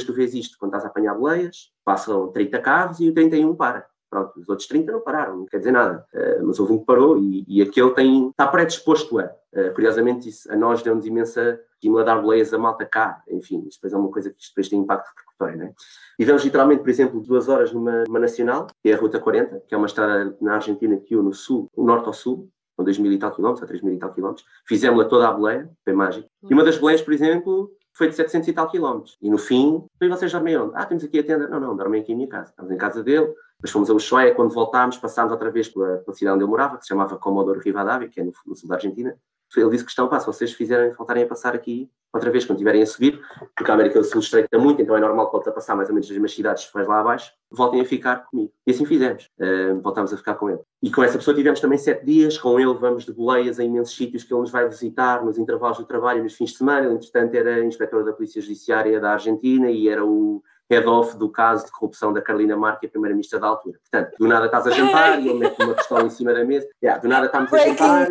Depois 0.00 0.04
tu 0.04 0.12
vês 0.12 0.34
isto, 0.34 0.56
quando 0.58 0.70
estás 0.70 0.84
a 0.84 0.88
apanhar 0.88 1.14
boleias, 1.14 1.70
passam 1.84 2.28
30 2.28 2.58
carros 2.60 3.00
e 3.00 3.08
o 3.08 3.14
31 3.14 3.54
para. 3.54 3.86
Pronto, 4.08 4.40
os 4.40 4.48
outros 4.48 4.66
30 4.66 4.90
não 4.90 5.00
pararam, 5.00 5.36
não 5.38 5.46
quer 5.46 5.58
dizer 5.58 5.70
nada. 5.70 6.04
Uh, 6.12 6.46
mas 6.46 6.58
houve 6.58 6.72
um 6.72 6.78
que 6.78 6.84
parou 6.84 7.16
e, 7.18 7.44
e 7.46 7.62
aquele 7.62 7.90
tem, 7.92 8.28
está 8.28 8.46
predisposto 8.46 9.20
a. 9.20 9.30
Uh, 9.52 9.72
curiosamente, 9.72 10.28
isso 10.28 10.52
a 10.52 10.56
nós 10.56 10.82
deu-nos 10.82 11.06
imensa 11.06 11.60
estímula 11.74 12.02
a 12.02 12.04
dar 12.04 12.20
boleias 12.20 12.52
a 12.52 12.58
malta 12.58 12.84
cá. 12.84 13.22
Enfim, 13.28 13.64
isto 13.68 13.78
depois 13.78 13.92
é 13.92 13.96
uma 13.96 14.10
coisa 14.10 14.30
que 14.30 14.36
depois 14.48 14.68
tem 14.68 14.80
impacto 14.80 15.08
repercutório, 15.08 15.58
né? 15.58 15.72
Tivemos 16.18 16.44
literalmente, 16.44 16.82
por 16.82 16.90
exemplo, 16.90 17.20
duas 17.20 17.48
horas 17.48 17.72
numa, 17.72 18.04
numa 18.04 18.18
nacional, 18.18 18.66
que 18.82 18.90
é 18.90 18.94
a 18.94 18.98
Ruta 18.98 19.20
40, 19.20 19.62
que 19.66 19.74
é 19.74 19.78
uma 19.78 19.86
estrada 19.86 20.36
na 20.40 20.54
Argentina 20.54 20.96
que 20.96 21.16
o 21.16 21.22
no 21.22 21.32
sul, 21.32 21.70
o 21.74 21.84
norte 21.84 22.06
ao 22.06 22.12
sul, 22.12 22.50
com 22.80 22.84
2 22.84 22.98
mil 22.98 23.12
e 23.12 23.18
tal 23.18 23.30
quilómetros, 23.30 23.62
a 23.62 23.66
3 23.66 23.82
mil 23.82 23.94
e 23.94 23.98
tal 23.98 24.12
quilómetros. 24.12 24.46
Fizemos-la 24.66 25.04
toda 25.04 25.28
à 25.28 25.32
boleia, 25.32 25.70
foi 25.84 25.92
mágico. 25.92 26.28
E 26.48 26.54
uma 26.54 26.64
das 26.64 26.78
boleias, 26.78 27.02
por 27.02 27.12
exemplo, 27.12 27.70
foi 27.92 28.08
de 28.08 28.14
700 28.14 28.48
e 28.48 28.52
tal 28.52 28.68
quilómetros. 28.68 29.18
E 29.20 29.28
no 29.28 29.36
fim, 29.36 29.84
e 30.00 30.08
vocês 30.08 30.32
dormem 30.32 30.56
onde? 30.56 30.72
Ah, 30.74 30.86
temos 30.86 31.04
aqui 31.04 31.18
a 31.18 31.22
tenda. 31.22 31.46
Não, 31.48 31.60
não, 31.60 31.76
dormem 31.76 32.00
aqui 32.00 32.12
em 32.12 32.16
minha 32.16 32.28
casa. 32.28 32.50
Estamos 32.50 32.72
em 32.72 32.78
casa 32.78 33.02
dele, 33.02 33.26
depois 33.56 33.70
fomos 33.70 33.90
a 33.90 33.94
Ushuaia, 33.94 34.34
quando 34.34 34.54
voltámos, 34.54 34.96
passámos 34.96 35.32
outra 35.32 35.50
vez 35.50 35.68
pela, 35.68 35.98
pela 35.98 36.16
cidade 36.16 36.36
onde 36.36 36.44
eu 36.44 36.48
morava, 36.48 36.78
que 36.78 36.84
se 36.84 36.88
chamava 36.88 37.18
Comodoro 37.18 37.60
Rivadavia, 37.60 38.08
que 38.08 38.20
é 38.20 38.24
no, 38.24 38.32
no 38.46 38.56
sul 38.56 38.68
da 38.68 38.76
Argentina. 38.76 39.14
Ele 39.56 39.70
disse 39.70 39.84
que 39.84 39.90
estão, 39.90 40.08
pá, 40.08 40.20
se 40.20 40.26
vocês 40.26 40.52
fizerem, 40.52 40.92
voltarem 40.92 41.24
a 41.24 41.26
passar 41.26 41.54
aqui 41.54 41.90
outra 42.12 42.30
vez, 42.30 42.44
quando 42.44 42.56
estiverem 42.58 42.82
a 42.82 42.86
subir, 42.86 43.20
porque 43.56 43.70
a 43.70 43.74
América 43.74 44.00
do 44.00 44.04
Sul 44.04 44.20
estreita 44.20 44.58
muito, 44.58 44.82
então 44.82 44.96
é 44.96 45.00
normal 45.00 45.26
que 45.26 45.32
volte 45.32 45.48
a 45.48 45.52
passar 45.52 45.76
mais 45.76 45.88
ou 45.88 45.94
menos 45.94 46.08
nas 46.08 46.16
mesmas 46.16 46.34
cidades, 46.34 46.64
se 46.64 46.82
lá 46.82 47.00
abaixo, 47.00 47.32
voltem 47.50 47.80
a 47.80 47.84
ficar 47.84 48.26
comigo. 48.26 48.52
E 48.66 48.70
assim 48.70 48.84
fizemos. 48.84 49.28
Uh, 49.38 49.80
voltámos 49.80 50.12
a 50.12 50.16
ficar 50.16 50.34
com 50.34 50.50
ele. 50.50 50.60
E 50.82 50.90
com 50.90 51.04
essa 51.04 51.18
pessoa 51.18 51.36
tivemos 51.36 51.60
também 51.60 51.78
sete 51.78 52.04
dias, 52.04 52.36
com 52.36 52.58
ele 52.58 52.74
vamos 52.74 53.04
de 53.04 53.12
boleias 53.12 53.60
a 53.60 53.64
imensos 53.64 53.96
sítios 53.96 54.24
que 54.24 54.32
ele 54.32 54.40
nos 54.40 54.50
vai 54.50 54.68
visitar, 54.68 55.24
nos 55.24 55.38
intervalos 55.38 55.78
do 55.78 55.84
trabalho, 55.84 56.22
nos 56.22 56.34
fins 56.34 56.50
de 56.50 56.58
semana. 56.58 56.86
Ele, 56.86 56.94
entretanto, 56.94 57.34
era 57.34 57.64
inspetor 57.64 58.04
da 58.04 58.12
Polícia 58.12 58.42
Judiciária 58.42 59.00
da 59.00 59.12
Argentina 59.12 59.70
e 59.70 59.88
era 59.88 60.04
o 60.04 60.42
head-off 60.70 61.16
do 61.16 61.28
caso 61.28 61.66
de 61.66 61.72
corrupção 61.72 62.12
da 62.12 62.22
Carolina 62.22 62.56
Marque, 62.56 62.86
a 62.86 62.88
primeira-ministra 62.88 63.40
da 63.40 63.48
altura. 63.48 63.78
Portanto, 63.80 64.16
do 64.18 64.28
nada 64.28 64.46
estás 64.46 64.66
a 64.66 64.70
jantar 64.70 65.20
e 65.20 65.28
ele 65.28 65.38
mete 65.38 65.62
uma 65.62 65.74
pistola 65.74 66.04
em 66.04 66.10
cima 66.10 66.32
da 66.32 66.44
mesa. 66.44 66.68
Yeah, 66.82 67.02
do 67.02 67.08
nada 67.08 67.26
estamos 67.26 67.52
a 67.52 67.58
jantar. 67.58 68.08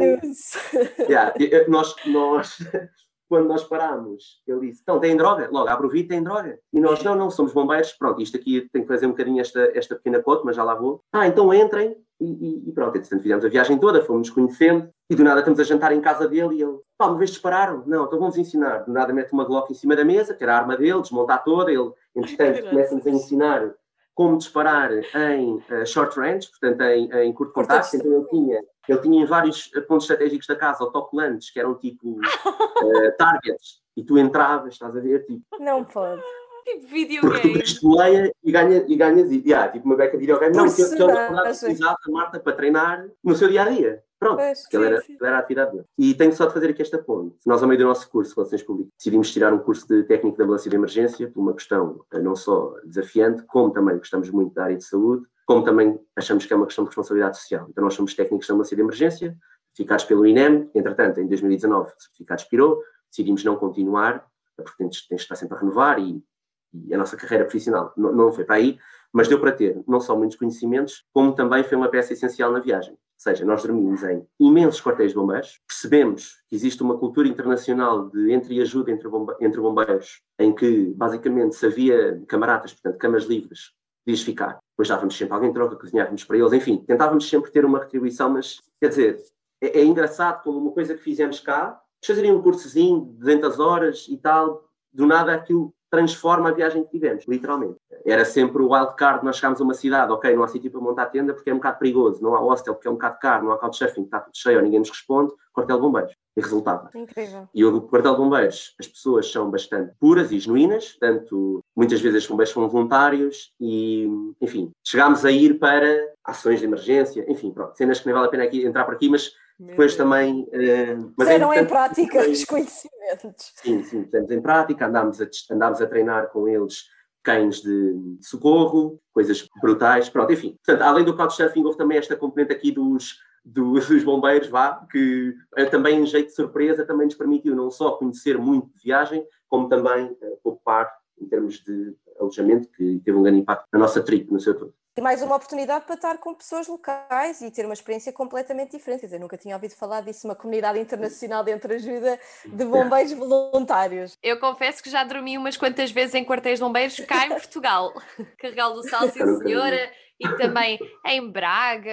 Yeah, 1.00 1.34
nós, 1.70 1.96
nós, 2.06 2.58
quando 3.30 3.48
nós 3.48 3.64
parámos, 3.64 4.42
ele 4.46 4.68
disse, 4.68 4.82
então, 4.82 5.00
tem 5.00 5.16
droga? 5.16 5.48
Logo, 5.50 5.70
abre 5.70 5.88
o 5.88 5.90
vidro, 5.90 6.10
tem 6.10 6.22
droga. 6.22 6.60
E 6.74 6.80
nós, 6.82 7.02
não, 7.02 7.16
não, 7.16 7.30
somos 7.30 7.54
bombeiros. 7.54 7.94
Pronto, 7.94 8.22
isto 8.22 8.36
aqui 8.36 8.68
tem 8.74 8.82
que 8.82 8.88
fazer 8.88 9.06
um 9.06 9.12
bocadinho 9.12 9.40
esta, 9.40 9.72
esta 9.74 9.96
pequena 9.96 10.22
cote, 10.22 10.44
mas 10.46 10.56
já 10.56 10.64
lá 10.64 10.76
vou. 10.76 11.02
Ah, 11.14 11.28
então 11.28 11.54
entrem. 11.54 11.96
E, 12.20 12.26
e, 12.26 12.70
e 12.70 12.72
pronto, 12.74 12.98
entretanto 12.98 13.22
fizemos 13.22 13.46
a 13.46 13.50
viagem 13.50 13.78
toda, 13.78 14.04
fomos 14.04 14.30
conhecendo. 14.30 14.90
E 15.10 15.16
do 15.16 15.24
nada 15.24 15.40
estamos 15.40 15.60
a 15.60 15.64
jantar 15.64 15.92
em 15.92 16.02
casa 16.02 16.28
dele 16.28 16.56
e 16.56 16.62
ele, 16.62 16.78
pá, 16.98 17.08
uma 17.08 17.18
vez 17.18 17.32
dispararam? 17.32 17.84
Não, 17.88 18.06
então 18.06 18.20
vamos 18.20 18.38
ensinar. 18.38 18.80
Do 18.80 18.94
nada 18.94 19.12
mete 19.12 19.34
uma 19.34 19.44
Glock 19.44 19.72
em 19.72 19.76
cima 19.76 19.96
da 19.96 20.06
mesa, 20.06 20.36
que 20.36 20.44
era 20.44 20.54
a 20.54 20.58
arma 20.58 20.78
dele, 20.78 21.02
desmontar 21.02 21.44
toda. 21.44 21.72
Ele, 21.72 21.92
entretanto, 22.16 22.70
começa-nos 22.70 23.08
a 23.08 23.10
ensinar 23.10 23.74
como 24.14 24.38
disparar 24.38 24.92
em 24.92 25.56
uh, 25.56 25.86
short 25.86 26.20
range, 26.20 26.50
portanto, 26.50 26.82
em, 26.82 27.10
em 27.24 27.34
curto 27.34 27.54
contacto. 27.54 27.96
Então 27.96 28.12
ele 28.12 28.26
tinha 28.28 28.62
ele 28.90 29.02
tinha 29.02 29.24
em 29.24 29.26
vários 29.26 29.68
pontos 29.88 30.06
estratégicos 30.06 30.48
da 30.48 30.56
casa 30.56 30.84
autocolantes, 30.84 31.52
que 31.52 31.60
eram 31.60 31.76
tipo 31.76 32.10
uh, 32.10 32.20
targets, 33.18 33.82
e 33.96 34.04
tu 34.04 34.18
entravas, 34.18 34.74
estás 34.74 34.96
a 34.96 35.00
ver? 35.00 35.26
Tipo, 35.26 35.44
não 35.60 35.84
pode. 35.84 36.24
Tipo 36.66 36.88
videogame. 36.88 37.54
Porque 37.54 37.76
tu 37.76 37.88
boleia 37.88 38.34
e, 38.44 38.52
ganha, 38.52 38.84
e 38.88 38.96
ganhas, 38.96 39.32
yeah, 39.32 39.72
tipo 39.72 39.86
uma 39.86 39.96
beca 39.96 40.14
de 40.14 40.22
videogame. 40.22 40.56
Não, 40.56 40.66
que, 40.66 40.76
que 40.76 40.82
ele 40.82 41.52
utilizava 41.52 41.98
a 42.06 42.12
Marta 42.12 42.40
para 42.40 42.54
treinar 42.54 43.08
no 43.24 43.36
seu 43.36 43.48
dia 43.48 43.64
a 43.64 43.70
dia. 43.70 44.04
Pronto, 44.20 44.38
pois, 44.38 44.68
que 44.68 44.78
sim, 44.78 44.84
era, 44.84 45.02
era 45.22 45.36
a 45.38 45.40
atividade 45.40 45.72
dele. 45.72 45.86
E 45.98 46.14
tenho 46.14 46.34
só 46.34 46.46
de 46.46 46.54
fazer 46.54 46.72
aqui 46.72 46.82
esta 46.82 46.98
ponte. 46.98 47.38
Nós, 47.46 47.62
ao 47.62 47.70
meio 47.70 47.80
do 47.80 47.86
nosso 47.86 48.10
curso 48.10 48.32
de 48.32 48.36
Relações 48.36 48.64
Públicas, 48.64 48.92
decidimos 48.98 49.32
tirar 49.32 49.54
um 49.54 49.60
curso 49.60 49.88
de 49.88 50.04
técnico 50.04 50.36
de 50.36 50.44
ambulância 50.44 50.70
de 50.70 50.76
emergência, 50.76 51.32
por 51.32 51.40
uma 51.40 51.54
questão 51.54 52.04
eh, 52.12 52.20
não 52.20 52.36
só 52.36 52.76
desafiante, 52.84 53.44
como 53.44 53.72
também 53.72 53.98
gostamos 53.98 54.30
muito 54.30 54.54
da 54.54 54.66
área 54.66 54.78
de 54.78 54.84
saúde 54.84 55.26
como 55.50 55.64
também 55.64 56.00
achamos 56.16 56.46
que 56.46 56.54
é 56.54 56.56
uma 56.56 56.68
questão 56.68 56.84
de 56.84 56.90
responsabilidade 56.90 57.40
social. 57.40 57.66
Então, 57.72 57.84
nós 57.84 57.96
somos 57.96 58.14
técnicos 58.14 58.46
de 58.46 58.54
ambulância 58.54 58.76
de 58.76 58.84
emergência, 58.84 59.36
certificados 59.70 60.06
pelo 60.06 60.24
INEM, 60.28 60.70
entretanto, 60.76 61.20
em 61.20 61.28
2019, 61.28 61.90
o 61.90 62.02
certificado 62.02 62.42
expirou, 62.42 62.84
decidimos 63.10 63.44
não 63.44 63.56
continuar, 63.56 64.28
porque 64.56 64.84
tens, 64.84 65.08
tens 65.08 65.18
de 65.18 65.24
estar 65.24 65.36
sempre 65.36 65.58
a 65.58 65.60
renovar 65.60 65.98
e, 65.98 66.24
e 66.72 66.94
a 66.94 66.98
nossa 67.00 67.18
carreira 67.18 67.46
profissional 67.46 67.92
não, 67.98 68.12
não, 68.14 68.32
foi 68.32 68.46
para 68.46 68.58
aí, 68.58 68.78
mas 69.12 69.28
deu 69.28 69.40
para 69.40 69.52
ter 69.52 69.82
não 69.88 70.00
só 70.00 70.16
muitos 70.16 70.38
conhecimentos, 70.38 71.04
como 71.12 71.34
também 71.34 71.64
foi 71.64 71.80
uma 71.80 71.90
peça 71.90 72.14
essencial 72.14 72.52
na 72.52 72.60
viagem. 72.60 72.96
Ou 73.20 73.24
seja, 73.24 73.44
nós 73.44 73.64
dormimos 73.64 74.02
em 74.04 74.26
imensos 74.40 74.82
quartéis 74.82 75.12
de 75.12 75.18
bombeiros, 75.18 75.60
percebemos 75.68 76.38
que 76.48 76.56
existe 76.56 76.82
uma 76.82 76.98
cultura 76.98 77.28
internacional 77.28 78.10
de 78.10 78.32
entre 78.32 78.56
e 78.56 78.62
ajuda 78.62 78.92
entre, 78.92 79.10
bombe 79.10 79.34
entre 79.42 79.60
bombeiros, 79.60 80.22
em 80.40 80.56
que 80.56 80.94
basicamente 80.96 81.58
se 81.58 81.66
havia 81.66 82.24
camaradas, 82.30 82.72
portanto, 82.72 82.98
camas 82.98 83.26
livres, 83.26 83.74
podias 84.06 84.22
ficar. 84.22 84.58
Depois 84.72 84.88
dávamos 84.88 85.18
sempre 85.18 85.34
alguém 85.34 85.52
troca, 85.52 85.76
cozinhávamos 85.76 86.24
para 86.24 86.38
eles, 86.38 86.54
enfim, 86.54 86.78
tentávamos 86.88 87.28
sempre 87.28 87.52
ter 87.52 87.66
uma 87.66 87.80
retribuição, 87.80 88.30
mas 88.30 88.62
quer 88.80 88.88
dizer, 88.88 89.20
é, 89.60 89.80
é 89.80 89.84
engraçado 89.84 90.42
como 90.42 90.58
uma 90.58 90.72
coisa 90.72 90.96
que 90.96 91.04
fizemos 91.04 91.42
cá, 91.42 91.78
fazerem 92.06 92.32
um 92.32 92.42
cursozinho 92.42 93.02
de 93.02 93.18
200 93.18 93.60
horas 93.60 94.08
e 94.08 94.16
tal, 94.16 94.64
do 94.94 95.06
nada 95.06 95.34
aquilo 95.34 95.74
transforma 95.90 96.50
a 96.50 96.54
viagem 96.54 96.84
que 96.84 96.92
tivemos, 96.92 97.26
literalmente. 97.28 97.76
Era 98.06 98.24
sempre 98.24 98.62
o 98.62 98.72
wildcard, 98.72 99.26
nós 99.26 99.38
chegámos 99.38 99.60
a 99.60 99.64
uma 99.64 99.74
cidade, 99.74 100.12
ok, 100.12 100.36
não 100.36 100.44
há 100.44 100.48
sítio 100.48 100.72
para 100.72 100.82
montar 100.82 101.04
a 101.04 101.08
tenda 101.08 101.34
porque 101.34 101.50
é 101.50 101.54
um 101.54 101.58
bocado 101.58 101.80
perigoso, 101.80 102.22
não 102.22 102.36
há 102.36 102.40
hostel 102.40 102.76
porque 102.76 102.88
é 102.88 102.92
um 102.92 102.96
bocado 102.96 103.18
caro, 103.20 103.46
não 103.46 103.52
há 103.52 103.58
couchsurfing, 103.58 104.04
está 104.04 104.20
tudo 104.20 104.38
cheio, 104.38 104.62
ninguém 104.62 104.80
nos 104.80 104.90
responde, 104.90 105.34
quartel 105.54 105.78
de 105.78 105.82
bombeiros. 105.82 106.16
E 106.38 106.42
resultava. 106.42 106.90
Incrível. 106.96 107.50
E 107.54 107.66
o 107.66 107.82
quartel 107.82 108.14
de 108.14 108.18
bombeiros, 108.18 108.76
as 108.80 108.88
pessoas 108.88 109.30
são 109.32 109.50
bastante 109.50 109.94
puras 110.00 110.32
e 110.32 110.40
genuínas, 110.40 110.92
portanto, 110.92 111.64
muitas 111.76 112.00
vezes 112.00 112.24
os 112.24 112.30
bombeiros 112.30 112.54
são 112.54 112.70
voluntários 112.70 113.52
e, 113.60 114.08
enfim, 114.40 114.72
chegámos 114.86 115.26
a 115.26 115.32
ir 115.32 115.60
para 115.60 116.08
ações 116.24 116.60
de 116.60 116.66
emergência, 116.66 117.26
enfim, 117.28 117.52
pronto, 117.52 117.76
cenas 117.76 118.00
que 118.00 118.06
nem 118.06 118.14
vale 118.14 118.28
a 118.28 118.30
pena 118.30 118.44
aqui, 118.44 118.64
entrar 118.64 118.86
por 118.86 118.94
aqui, 118.94 119.10
mas 119.10 119.32
depois 119.60 119.96
também. 119.96 120.44
Uh, 120.44 121.14
mas 121.18 121.28
Puseram 121.28 121.52
é, 121.52 121.62
em 121.62 121.66
prática 121.66 122.30
os 122.30 122.46
conhecimentos. 122.46 123.54
Sim, 123.62 123.84
sim, 123.84 124.04
pusemos 124.04 124.32
em 124.32 124.42
prática, 124.42 124.88
andámos 124.88 125.22
a, 125.22 125.28
andámos 125.52 125.82
a 125.82 125.88
treinar 125.88 126.30
com 126.30 126.48
eles 126.48 126.86
cães 127.22 127.62
de 127.62 128.18
socorro, 128.22 129.00
coisas 129.14 129.46
brutais, 129.62 130.10
pronto, 130.10 130.32
enfim. 130.32 130.58
Portanto, 130.66 130.88
além 130.88 131.04
do 131.04 131.16
couchsurfing, 131.16 131.64
houve 131.64 131.78
também 131.78 131.98
esta 131.98 132.16
componente 132.16 132.54
aqui 132.54 132.72
dos, 132.72 133.18
dos 133.44 134.04
bombeiros, 134.04 134.48
vá, 134.48 134.86
que 134.90 135.36
eh, 135.58 135.66
também 135.66 136.00
em 136.00 136.06
jeito 136.06 136.28
de 136.28 136.36
surpresa 136.36 136.86
também 136.86 137.06
nos 137.06 137.16
permitiu 137.16 137.56
não 137.56 137.70
só 137.70 137.92
conhecer 137.92 138.38
muito 138.38 138.70
de 138.74 138.84
viagem, 138.84 139.26
como 139.50 139.68
também 139.68 140.06
uh, 140.06 140.40
poupar 140.42 140.90
em 141.20 141.28
termos 141.28 141.62
de 141.64 141.94
alojamento, 142.18 142.70
que 142.70 143.02
teve 143.04 143.18
um 143.18 143.24
grande 143.24 143.40
impacto 143.40 143.66
na 143.74 143.80
nossa 143.80 144.02
trip, 144.02 144.32
no 144.32 144.40
seu 144.40 144.58
todo 144.58 144.74
e 144.98 145.02
mais 145.02 145.22
uma 145.22 145.36
oportunidade 145.36 145.86
para 145.86 145.96
estar 145.96 146.18
com 146.18 146.34
pessoas 146.34 146.68
locais 146.68 147.42
e 147.42 147.50
ter 147.50 147.66
uma 147.66 147.74
experiência 147.74 148.12
completamente 148.12 148.72
diferente. 148.72 149.02
Quer 149.02 149.06
dizer, 149.08 149.20
nunca 149.20 149.38
tinha 149.38 149.56
ouvido 149.56 149.76
falar 149.76 150.02
disso, 150.02 150.28
uma 150.28 150.36
comunidade 150.36 150.80
internacional 150.80 151.44
de 151.44 151.52
entreajuda 151.52 152.20
de 152.46 152.66
bombeiros 152.66 153.14
voluntários. 153.14 154.18
Eu 154.22 154.40
confesso 154.40 154.84
que 154.84 154.90
já 154.90 155.04
dormi 155.04 155.38
umas 155.38 155.56
quantas 155.56 155.92
vezes 155.92 156.16
em 156.16 156.26
quartéis 156.26 156.60
de 156.60 156.66
bombeiros 156.66 157.00
cá 157.02 157.28
em 157.28 157.30
Portugal. 157.30 157.94
Carregal 158.40 158.74
do 158.74 158.88
Sal, 158.90 159.08
sim 159.10 159.20
senhora 159.38 159.90
e 160.20 160.28
também 160.36 160.78
em 161.06 161.30
Braga 161.30 161.90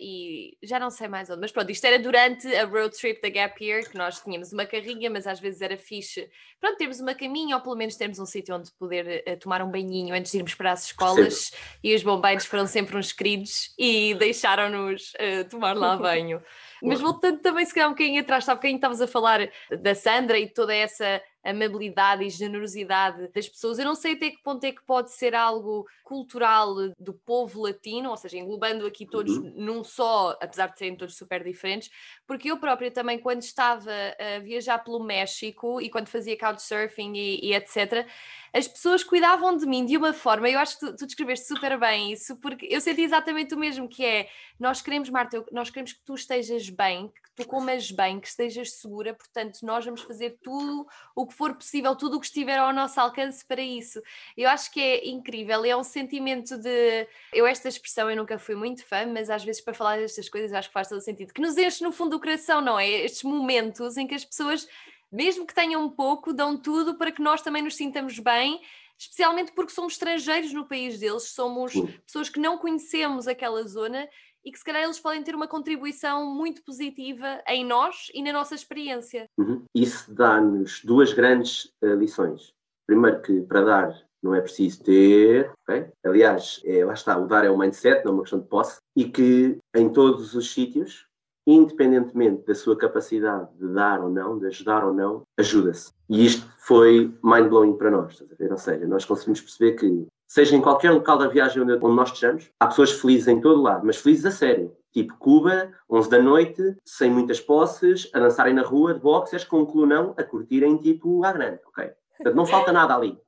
e 0.00 0.56
já 0.62 0.80
não 0.80 0.90
sei 0.90 1.08
mais 1.08 1.28
onde, 1.28 1.40
mas 1.40 1.52
pronto, 1.52 1.70
isto 1.70 1.84
era 1.84 1.98
durante 1.98 2.46
a 2.54 2.64
road 2.64 2.96
trip 2.96 3.20
da 3.20 3.28
Gap 3.28 3.62
Year, 3.62 3.88
que 3.88 3.98
nós 3.98 4.20
tínhamos 4.20 4.52
uma 4.52 4.64
carrinha, 4.64 5.10
mas 5.10 5.26
às 5.26 5.38
vezes 5.38 5.60
era 5.60 5.76
fixe, 5.76 6.28
pronto, 6.60 6.78
temos 6.78 7.00
uma 7.00 7.14
caminha 7.14 7.56
ou 7.56 7.62
pelo 7.62 7.76
menos 7.76 7.96
temos 7.96 8.18
um 8.18 8.26
sítio 8.26 8.54
onde 8.54 8.70
poder 8.78 9.24
uh, 9.28 9.38
tomar 9.38 9.62
um 9.62 9.70
banhinho 9.70 10.14
antes 10.14 10.32
de 10.32 10.38
irmos 10.38 10.54
para 10.54 10.72
as 10.72 10.86
escolas 10.86 11.34
Sim. 11.34 11.56
e 11.84 11.94
os 11.94 12.02
bombeiros 12.02 12.46
foram 12.46 12.66
sempre 12.66 12.96
uns 12.96 13.12
queridos 13.12 13.74
e 13.78 14.14
deixaram-nos 14.14 15.12
uh, 15.14 15.48
tomar 15.50 15.76
lá 15.76 15.96
banho. 15.96 16.42
Mas 16.82 17.00
voltando 17.00 17.40
também, 17.40 17.64
se 17.64 17.74
calhar, 17.74 17.88
um 17.88 17.92
bocadinho 17.92 18.20
atrás, 18.20 18.48
há 18.48 18.54
bocadinho 18.54 18.76
estavas 18.76 19.00
a 19.00 19.06
falar 19.06 19.48
da 19.70 19.94
Sandra 19.94 20.38
e 20.38 20.48
toda 20.48 20.74
essa 20.74 21.22
amabilidade 21.46 22.24
e 22.24 22.30
generosidade 22.30 23.28
das 23.32 23.48
pessoas. 23.48 23.78
Eu 23.78 23.84
não 23.84 23.94
sei 23.94 24.14
até 24.14 24.30
que 24.30 24.42
ponto 24.42 24.64
é 24.64 24.72
que 24.72 24.84
pode 24.84 25.12
ser 25.12 25.34
algo 25.34 25.86
cultural 26.02 26.74
do 26.98 27.14
povo 27.14 27.62
latino, 27.62 28.10
ou 28.10 28.16
seja, 28.16 28.36
englobando 28.36 28.84
aqui 28.84 29.06
todos 29.06 29.36
uhum. 29.36 29.52
num 29.54 29.84
só, 29.84 30.36
apesar 30.40 30.66
de 30.66 30.78
serem 30.78 30.96
todos 30.96 31.16
super 31.16 31.44
diferentes, 31.44 31.90
porque 32.26 32.50
eu 32.50 32.58
própria 32.58 32.90
também, 32.90 33.18
quando 33.18 33.42
estava 33.42 33.92
a 34.18 34.40
viajar 34.40 34.78
pelo 34.80 35.02
México 35.02 35.80
e 35.80 35.88
quando 35.88 36.08
fazia 36.08 36.36
couchsurfing 36.36 37.14
e, 37.14 37.46
e 37.46 37.54
etc., 37.54 38.06
as 38.52 38.68
pessoas 38.68 39.02
cuidavam 39.02 39.56
de 39.56 39.66
mim 39.66 39.84
de 39.84 39.96
uma 39.96 40.12
forma, 40.12 40.48
eu 40.48 40.58
acho 40.58 40.78
que 40.78 40.86
tu, 40.86 40.96
tu 40.96 41.06
descreveste 41.06 41.46
super 41.46 41.78
bem 41.78 42.12
isso, 42.12 42.36
porque 42.36 42.66
eu 42.70 42.80
senti 42.80 43.02
exatamente 43.02 43.54
o 43.54 43.58
mesmo, 43.58 43.88
que 43.88 44.04
é, 44.04 44.28
nós 44.58 44.80
queremos, 44.80 45.10
Marta, 45.10 45.44
nós 45.52 45.70
queremos 45.70 45.92
que 45.92 46.00
tu 46.04 46.14
estejas 46.14 46.68
bem, 46.68 47.08
que 47.08 47.30
tu 47.42 47.46
comas 47.46 47.90
bem, 47.90 48.18
que 48.18 48.28
estejas 48.28 48.72
segura, 48.72 49.12
portanto, 49.12 49.58
nós 49.62 49.84
vamos 49.84 50.02
fazer 50.02 50.38
tudo 50.42 50.86
o 51.14 51.26
que 51.26 51.34
for 51.34 51.54
possível, 51.54 51.94
tudo 51.94 52.16
o 52.16 52.20
que 52.20 52.26
estiver 52.26 52.58
ao 52.58 52.72
nosso 52.72 52.98
alcance 53.00 53.44
para 53.44 53.60
isso. 53.60 54.00
Eu 54.36 54.48
acho 54.48 54.70
que 54.70 54.80
é 54.80 55.06
incrível, 55.08 55.64
é 55.64 55.76
um 55.76 55.84
sentimento 55.84 56.56
de, 56.56 57.06
eu 57.32 57.46
esta 57.46 57.68
expressão 57.68 58.10
eu 58.10 58.16
nunca 58.16 58.38
fui 58.38 58.54
muito 58.54 58.84
fã, 58.84 59.06
mas 59.06 59.28
às 59.28 59.44
vezes 59.44 59.60
para 59.60 59.74
falar 59.74 59.98
destas 59.98 60.28
coisas 60.28 60.52
acho 60.52 60.68
que 60.68 60.74
faz 60.74 60.88
todo 60.88 61.00
sentido, 61.00 61.32
que 61.32 61.40
nos 61.40 61.56
enche 61.56 61.84
no 61.84 61.92
fundo 61.92 62.10
do 62.10 62.20
coração, 62.20 62.60
não 62.60 62.78
é? 62.78 62.88
Estes 62.88 63.22
momentos 63.22 63.96
em 63.96 64.06
que 64.06 64.14
as 64.14 64.24
pessoas 64.24 64.66
mesmo 65.10 65.46
que 65.46 65.54
tenham 65.54 65.84
um 65.84 65.90
pouco, 65.90 66.32
dão 66.32 66.56
tudo 66.56 66.96
para 66.96 67.12
que 67.12 67.22
nós 67.22 67.42
também 67.42 67.62
nos 67.62 67.76
sintamos 67.76 68.18
bem 68.18 68.60
especialmente 68.98 69.52
porque 69.52 69.72
somos 69.72 69.92
estrangeiros 69.92 70.52
no 70.52 70.66
país 70.66 70.98
deles, 70.98 71.30
somos 71.34 71.72
pessoas 72.06 72.28
que 72.28 72.40
não 72.40 72.58
conhecemos 72.58 73.28
aquela 73.28 73.62
zona 73.64 74.08
e 74.44 74.52
que 74.52 74.58
se 74.58 74.64
calhar 74.64 74.82
eles 74.82 74.98
podem 74.98 75.22
ter 75.22 75.34
uma 75.34 75.48
contribuição 75.48 76.32
muito 76.32 76.62
positiva 76.62 77.42
em 77.48 77.64
nós 77.64 78.10
e 78.14 78.22
na 78.22 78.32
nossa 78.32 78.54
experiência. 78.54 79.28
Uhum. 79.36 79.64
Isso 79.74 80.14
dá-nos 80.14 80.82
duas 80.84 81.12
grandes 81.12 81.64
uh, 81.82 81.94
lições. 81.94 82.54
Primeiro 82.86 83.20
que 83.22 83.40
para 83.42 83.62
dar 83.62 84.06
não 84.22 84.34
é 84.34 84.40
preciso 84.40 84.82
ter, 84.82 85.52
okay? 85.62 85.86
aliás, 86.04 86.60
é, 86.64 86.84
lá 86.84 86.94
está, 86.94 87.18
o 87.18 87.26
dar 87.26 87.44
é 87.44 87.50
um 87.50 87.58
mindset, 87.58 88.04
não 88.04 88.12
é 88.12 88.14
uma 88.14 88.22
questão 88.22 88.40
de 88.40 88.48
posse, 88.48 88.80
e 88.96 89.04
que 89.04 89.58
em 89.74 89.88
todos 89.88 90.34
os 90.34 90.52
sítios, 90.52 91.05
independentemente 91.46 92.44
da 92.46 92.54
sua 92.54 92.76
capacidade 92.76 93.48
de 93.58 93.68
dar 93.68 94.02
ou 94.02 94.10
não, 94.10 94.38
de 94.38 94.46
ajudar 94.46 94.84
ou 94.84 94.92
não, 94.92 95.22
ajuda-se. 95.38 95.92
E 96.08 96.26
isto 96.26 96.46
foi 96.58 97.14
mind-blowing 97.22 97.74
para 97.74 97.90
nós, 97.90 98.22
ou 98.50 98.58
seja, 98.58 98.86
nós 98.86 99.04
conseguimos 99.04 99.40
perceber 99.40 99.72
que, 99.72 100.06
seja 100.26 100.56
em 100.56 100.60
qualquer 100.60 100.90
local 100.90 101.18
da 101.18 101.28
viagem 101.28 101.62
onde, 101.62 101.76
nós 101.78 102.08
estejamos, 102.08 102.50
há 102.58 102.66
pessoas 102.66 102.92
felizes 102.92 103.28
em 103.28 103.40
todo 103.40 103.62
lado, 103.62 103.86
mas 103.86 103.98
felizes 103.98 104.26
a 104.26 104.30
sério. 104.30 104.74
Tipo 104.92 105.14
Cuba, 105.18 105.70
11 105.90 106.10
da 106.10 106.22
noite, 106.22 106.76
sem 106.84 107.10
muitas 107.10 107.38
posses, 107.38 108.10
a 108.14 108.18
dançarem 108.18 108.54
na 108.54 108.62
rua 108.62 108.94
de 108.94 109.00
boxers 109.00 109.44
com 109.44 109.60
um 109.60 109.66
colunão, 109.66 110.14
a 110.16 110.24
curtirem 110.24 110.78
tipo 110.78 111.22
à 111.22 111.32
grande, 111.32 111.60
ok? 111.66 111.90
Portanto, 112.16 112.34
não 112.34 112.46
falta 112.46 112.72
nada 112.72 112.94
ali. 112.94 113.18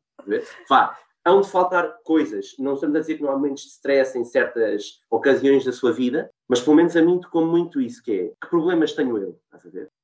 Vá, 0.68 0.96
hão 1.24 1.42
de 1.42 1.48
faltar 1.48 1.98
coisas. 2.04 2.54
Não 2.58 2.74
estamos 2.74 2.96
a 2.96 3.00
dizer 3.00 3.16
que 3.16 3.22
não 3.22 3.30
há 3.30 3.36
momentos 3.36 3.64
de 3.64 4.18
em 4.18 4.24
certas 4.24 5.00
ocasiões 5.10 5.64
da 5.64 5.72
sua 5.72 5.92
vida, 5.92 6.30
mas 6.48 6.60
pelo 6.60 6.76
menos 6.76 6.96
a 6.96 7.02
mim 7.02 7.20
tocou 7.20 7.46
muito 7.46 7.80
isso, 7.80 8.02
que 8.02 8.12
é, 8.12 8.32
que 8.40 8.48
problemas 8.48 8.92
tenho 8.94 9.18
eu? 9.18 9.38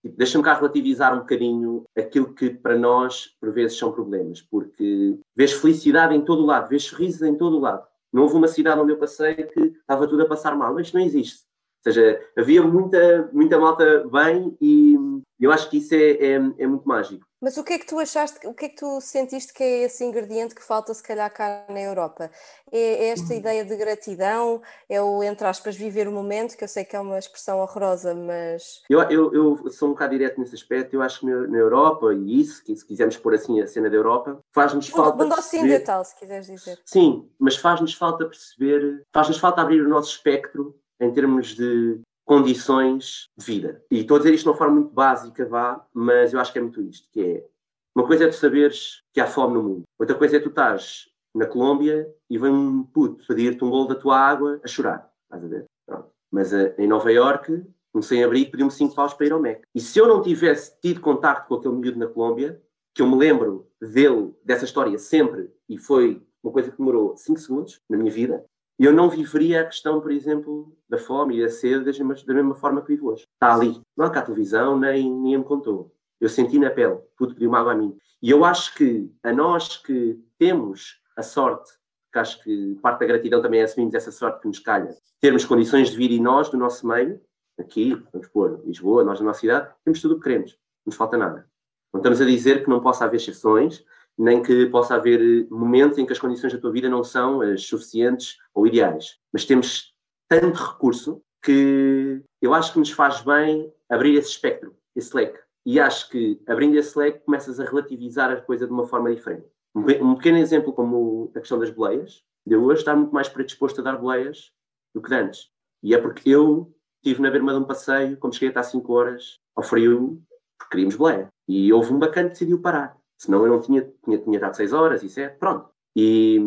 Tipo, 0.03 0.17
Deixa-me 0.17 0.45
cá 0.45 0.55
relativizar 0.55 1.15
um 1.15 1.21
bocadinho 1.21 1.85
aquilo 1.97 2.35
que 2.35 2.51
para 2.51 2.77
nós, 2.77 3.35
por 3.41 3.53
vezes, 3.53 3.79
são 3.79 3.93
problemas, 3.93 4.43
porque 4.43 5.19
vês 5.35 5.53
felicidade 5.53 6.15
em 6.15 6.25
todo 6.25 6.43
o 6.43 6.47
lado, 6.47 6.69
vês 6.69 6.85
sorrisos 6.85 7.23
em 7.23 7.35
todo 7.35 7.57
o 7.57 7.61
lado. 7.61 7.87
Não 8.13 8.23
houve 8.23 8.37
uma 8.37 8.49
cidade 8.49 8.81
onde 8.81 8.93
eu 8.93 8.99
passei 8.99 9.35
que 9.35 9.61
estava 9.61 10.07
tudo 10.07 10.23
a 10.23 10.29
passar 10.29 10.55
mal, 10.57 10.79
isto 10.79 10.97
não 10.97 11.05
existe. 11.05 11.45
Ou 11.87 11.93
seja, 11.93 12.21
havia 12.37 12.63
muita, 12.63 13.29
muita 13.33 13.59
malta 13.59 14.07
bem 14.09 14.57
e 14.61 14.97
eu 15.41 15.53
acho 15.53 15.69
que 15.69 15.79
isso 15.79 15.95
é, 15.95 16.13
é, 16.13 16.35
é 16.35 16.67
muito 16.67 16.87
mágico. 16.87 17.27
Mas 17.45 17.59
o 17.59 17.65
que 17.65 17.75
é 17.75 17.79
que 17.79 17.87
tu 17.87 17.99
achaste, 17.99 18.47
o 18.47 18.55
que 18.55 18.65
é 18.65 18.69
que 18.71 18.77
tu 18.77 19.01
sentiste 19.03 19.53
que 19.53 19.63
é 19.63 19.83
esse 19.83 20.03
ingrediente 20.03 20.55
que 20.55 20.63
falta 20.63 20.95
se 20.95 21.03
calhar 21.03 21.31
cá 21.31 21.67
na 21.69 21.81
Europa? 21.81 22.31
É, 22.73 22.79
é 22.79 23.09
esta 23.09 23.35
uhum. 23.35 23.39
ideia 23.39 23.63
de 23.63 23.77
gratidão? 23.77 24.63
É 24.89 25.03
o, 25.03 25.23
entre 25.23 25.47
aspas, 25.47 25.77
viver 25.77 26.09
o 26.09 26.13
momento, 26.13 26.57
que 26.57 26.65
eu 26.65 26.69
sei 26.69 26.87
que 26.87 26.97
é 26.97 27.01
uma 27.01 27.19
expressão 27.19 27.59
horrorosa, 27.59 28.15
mas... 28.15 28.83
Eu, 28.89 29.01
eu, 29.11 29.35
eu 29.35 29.71
sou 29.71 29.89
um 29.89 29.93
bocado 29.93 30.13
direto 30.13 30.41
nesse 30.41 30.55
aspecto, 30.55 30.95
eu 30.95 31.03
acho 31.03 31.21
que 31.21 31.27
na, 31.27 31.47
na 31.47 31.59
Europa, 31.59 32.15
e 32.15 32.41
isso, 32.41 32.65
que 32.65 32.75
se 32.75 32.87
quisermos 32.87 33.19
pôr 33.19 33.35
assim 33.35 33.61
a 33.61 33.67
cena 33.67 33.91
da 33.91 33.97
Europa, 33.97 34.41
faz-nos 34.55 34.89
falta 34.89 35.23
Mundo 35.23 35.35
perceber... 35.35 35.65
ocidental, 35.65 36.03
se 36.03 36.19
quiseres 36.19 36.47
dizer. 36.47 36.79
Sim, 36.87 37.29
mas 37.39 37.57
faz-nos 37.57 37.93
falta 37.93 38.25
perceber, 38.25 39.03
faz-nos 39.13 39.37
falta 39.37 39.61
abrir 39.61 39.83
o 39.83 39.89
nosso 39.89 40.11
espectro 40.11 40.75
em 40.99 41.13
termos 41.13 41.49
de 41.55 42.01
condições 42.25 43.29
de 43.37 43.45
vida. 43.45 43.85
E 43.91 44.01
estou 44.01 44.17
a 44.17 44.19
dizer 44.19 44.35
isto 44.35 44.45
de 44.45 44.51
uma 44.51 44.57
forma 44.57 44.75
muito 44.75 44.93
básica, 44.93 45.47
vá, 45.47 45.85
mas 45.93 46.33
eu 46.33 46.41
acho 46.41 46.53
que 46.53 46.59
é 46.59 46.63
muito 46.63 46.81
isto, 46.83 47.09
que 47.13 47.21
é 47.21 47.47
uma 47.95 48.07
coisa 48.07 48.25
é 48.25 48.29
tu 48.29 48.35
saberes 48.35 49.03
que 49.13 49.21
há 49.21 49.27
fome 49.27 49.55
no 49.55 49.63
mundo, 49.63 49.83
outra 49.99 50.17
coisa 50.17 50.37
é 50.37 50.41
tu 50.41 50.49
estás 50.49 51.09
na 51.35 51.47
Colômbia 51.47 52.13
e 52.29 52.39
vem 52.39 52.51
um 52.51 52.83
puto 52.83 53.25
pedir-te 53.27 53.65
um 53.65 53.71
bolo 53.71 53.89
da 53.89 53.95
tua 53.95 54.19
água 54.19 54.61
a 54.65 54.69
chorar, 54.69 55.11
estás 55.25 55.45
a 55.45 55.49
ver? 55.49 55.65
Pronto. 55.87 56.11
Mas 56.31 56.53
uh, 56.53 56.75
em 56.79 56.87
Nova 56.87 57.13
Iorque, 57.13 57.63
um 57.95 58.03
sem-abrigo 58.03 58.51
pediu-me 58.51 58.73
5 58.73 58.95
paus 58.95 59.15
para 59.15 59.27
ir 59.27 59.33
ao 59.33 59.41
Mac. 59.41 59.63
E 59.75 59.81
se 59.81 59.99
eu 59.99 60.09
não 60.09 60.23
tivesse 60.23 60.79
tido 60.81 61.01
contacto 61.01 61.49
com 61.49 61.55
aquele 61.55 61.75
miúdo 61.75 61.99
na 61.99 62.07
Colômbia, 62.07 62.61
que 62.95 63.03
eu 63.03 63.07
me 63.09 63.17
lembro 63.17 63.69
dele, 63.81 64.35
dessa 64.45 64.65
história 64.65 64.99
sempre, 64.99 65.53
e 65.69 65.79
foi 65.79 66.21
uma 66.43 66.53
coisa 66.53 66.71
que 66.71 66.79
demorou 66.79 67.17
5 67.17 67.39
segundos 67.41 67.81
na 67.89 67.97
minha 67.97 68.11
vida, 68.11 68.45
eu 68.79 68.93
não 68.93 69.09
viveria 69.09 69.61
a 69.61 69.65
questão, 69.65 70.01
por 70.01 70.11
exemplo, 70.11 70.77
da 70.89 70.99
fome 70.99 71.39
e 71.39 71.43
da 71.43 71.49
sede 71.49 71.85
da 71.93 72.35
mesma 72.35 72.55
forma 72.55 72.83
que 72.83 72.89
vivo 72.89 73.09
hoje. 73.09 73.25
Está 73.35 73.55
ali. 73.55 73.81
Não 73.97 74.07
há 74.07 74.11
cá 74.11 74.23
televisão, 74.23 74.79
nem 74.79 75.11
ninguém 75.11 75.39
me 75.39 75.45
contou. 75.45 75.95
Eu 76.21 76.29
senti 76.29 76.59
na 76.59 76.71
pele, 76.71 76.99
tudo 77.17 77.35
pediu 77.35 77.49
uma 77.49 77.61
água 77.61 77.73
a 77.73 77.77
mim. 77.77 77.97
E 78.23 78.31
eu 78.31 78.45
acho 78.45 78.75
que 78.75 79.13
a 79.23 79.33
nós 79.33 79.77
que 79.77 80.19
temos 80.39 81.01
a 81.17 81.23
sorte, 81.23 81.71
que 82.13 82.19
acho 82.19 82.43
que 82.43 82.75
parte 82.83 83.01
da 83.01 83.07
gratidão 83.07 83.43
também 83.43 83.61
é 83.61 83.65
assumirmos 83.65 83.95
essa 83.95 84.11
sorte 84.11 84.41
que 84.41 84.49
nos 84.49 84.59
calha, 84.59 84.97
termos 85.21 85.45
condições 85.45 85.91
de 85.91 85.97
vir 85.97 86.11
e 86.11 86.21
nós, 86.21 86.49
do 86.49 86.57
nosso 86.57 86.87
meio, 86.87 87.21
aqui, 87.59 87.95
vamos 88.13 88.29
pôr 88.29 88.61
Lisboa, 88.65 89.05
nós 89.05 89.21
na 89.21 89.27
nossa 89.27 89.41
cidade, 89.41 89.69
temos 89.85 90.01
tudo 90.01 90.15
o 90.15 90.17
que 90.17 90.25
queremos. 90.25 90.53
Não 90.53 90.87
nos 90.87 90.97
falta 90.97 91.17
nada. 91.17 91.49
Não 91.93 92.01
estamos 92.01 92.21
a 92.21 92.25
dizer 92.25 92.65
que 92.65 92.71
não 92.71 92.81
possa 92.81 93.05
haver 93.05 93.17
exceções, 93.17 93.85
nem 94.19 94.43
que 94.43 94.67
possa 94.67 94.95
haver 94.95 95.21
eh, 95.21 95.47
momentos 95.51 95.99
em 95.99 96.07
que 96.07 96.13
as 96.13 96.19
condições 96.19 96.53
da 96.53 96.59
tua 96.59 96.73
vida 96.73 96.89
não 96.89 97.03
são 97.03 97.41
as 97.41 97.67
suficientes 97.67 98.37
ou 98.55 98.67
ideais. 98.67 99.19
Mas 99.33 99.45
temos 99.45 99.93
tanto 100.29 100.57
recurso 100.57 101.23
que 101.43 102.23
eu 102.41 102.55
acho 102.55 102.73
que 102.73 102.79
nos 102.79 102.91
faz 102.91 103.21
bem 103.21 103.73
abrir 103.89 104.17
esse 104.17 104.31
espectro, 104.31 104.75
esse 104.97 105.15
leque. 105.15 105.39
E 105.67 105.81
acho 105.81 106.09
que 106.11 106.41
abrindo 106.47 106.77
esse 106.77 106.99
leque 106.99 107.25
começas 107.25 107.59
a 107.59 107.65
relativizar 107.65 108.31
a 108.31 108.41
coisa 108.41 108.67
de 108.67 108.73
uma 108.73 108.87
forma 108.87 109.15
diferente. 109.15 109.47
Um 109.75 110.15
pequeno 110.15 110.39
exemplo 110.39 110.73
como 110.73 111.33
a 111.35 111.41
questão 111.41 111.59
das 111.59 111.71
boleias, 111.71 112.23
de 112.47 112.55
hoje 112.55 112.81
estar 112.81 112.95
muito 112.95 113.13
mais 113.13 113.29
predisposto 113.29 113.81
a 113.81 113.85
dar 113.85 113.97
boleias 113.97 114.53
do 114.95 115.03
que 115.03 115.13
antes. 115.15 115.51
E 115.83 115.95
é 115.95 115.99
porque 115.99 116.31
eu 116.31 116.73
estive 117.03 117.21
na 117.21 117.31
berma 117.31 117.53
de 117.53 117.59
um 117.59 117.65
passeio, 117.65 118.17
como 118.19 118.33
cheguei 118.33 118.49
a 118.49 118.51
estar 118.51 118.63
5 118.63 118.93
horas, 118.93 119.39
ao 119.57 119.63
frio, 119.63 120.23
porque 120.59 120.71
queríamos 120.71 120.97
boleia. 120.97 121.29
E 121.49 121.73
houve 121.73 121.93
um 121.93 121.99
bacana 121.99 122.29
que 122.29 122.35
decidiu 122.35 122.61
parar. 122.61 122.97
Senão 123.19 123.45
eu 123.45 123.53
não 123.53 123.61
tinha, 123.61 123.91
tinha, 124.05 124.19
tinha 124.19 124.41
dado 124.41 124.57
6 124.57 124.73
horas 124.73 125.03
e 125.03 125.09
7, 125.09 125.39
pronto. 125.39 125.69
E 125.97 126.41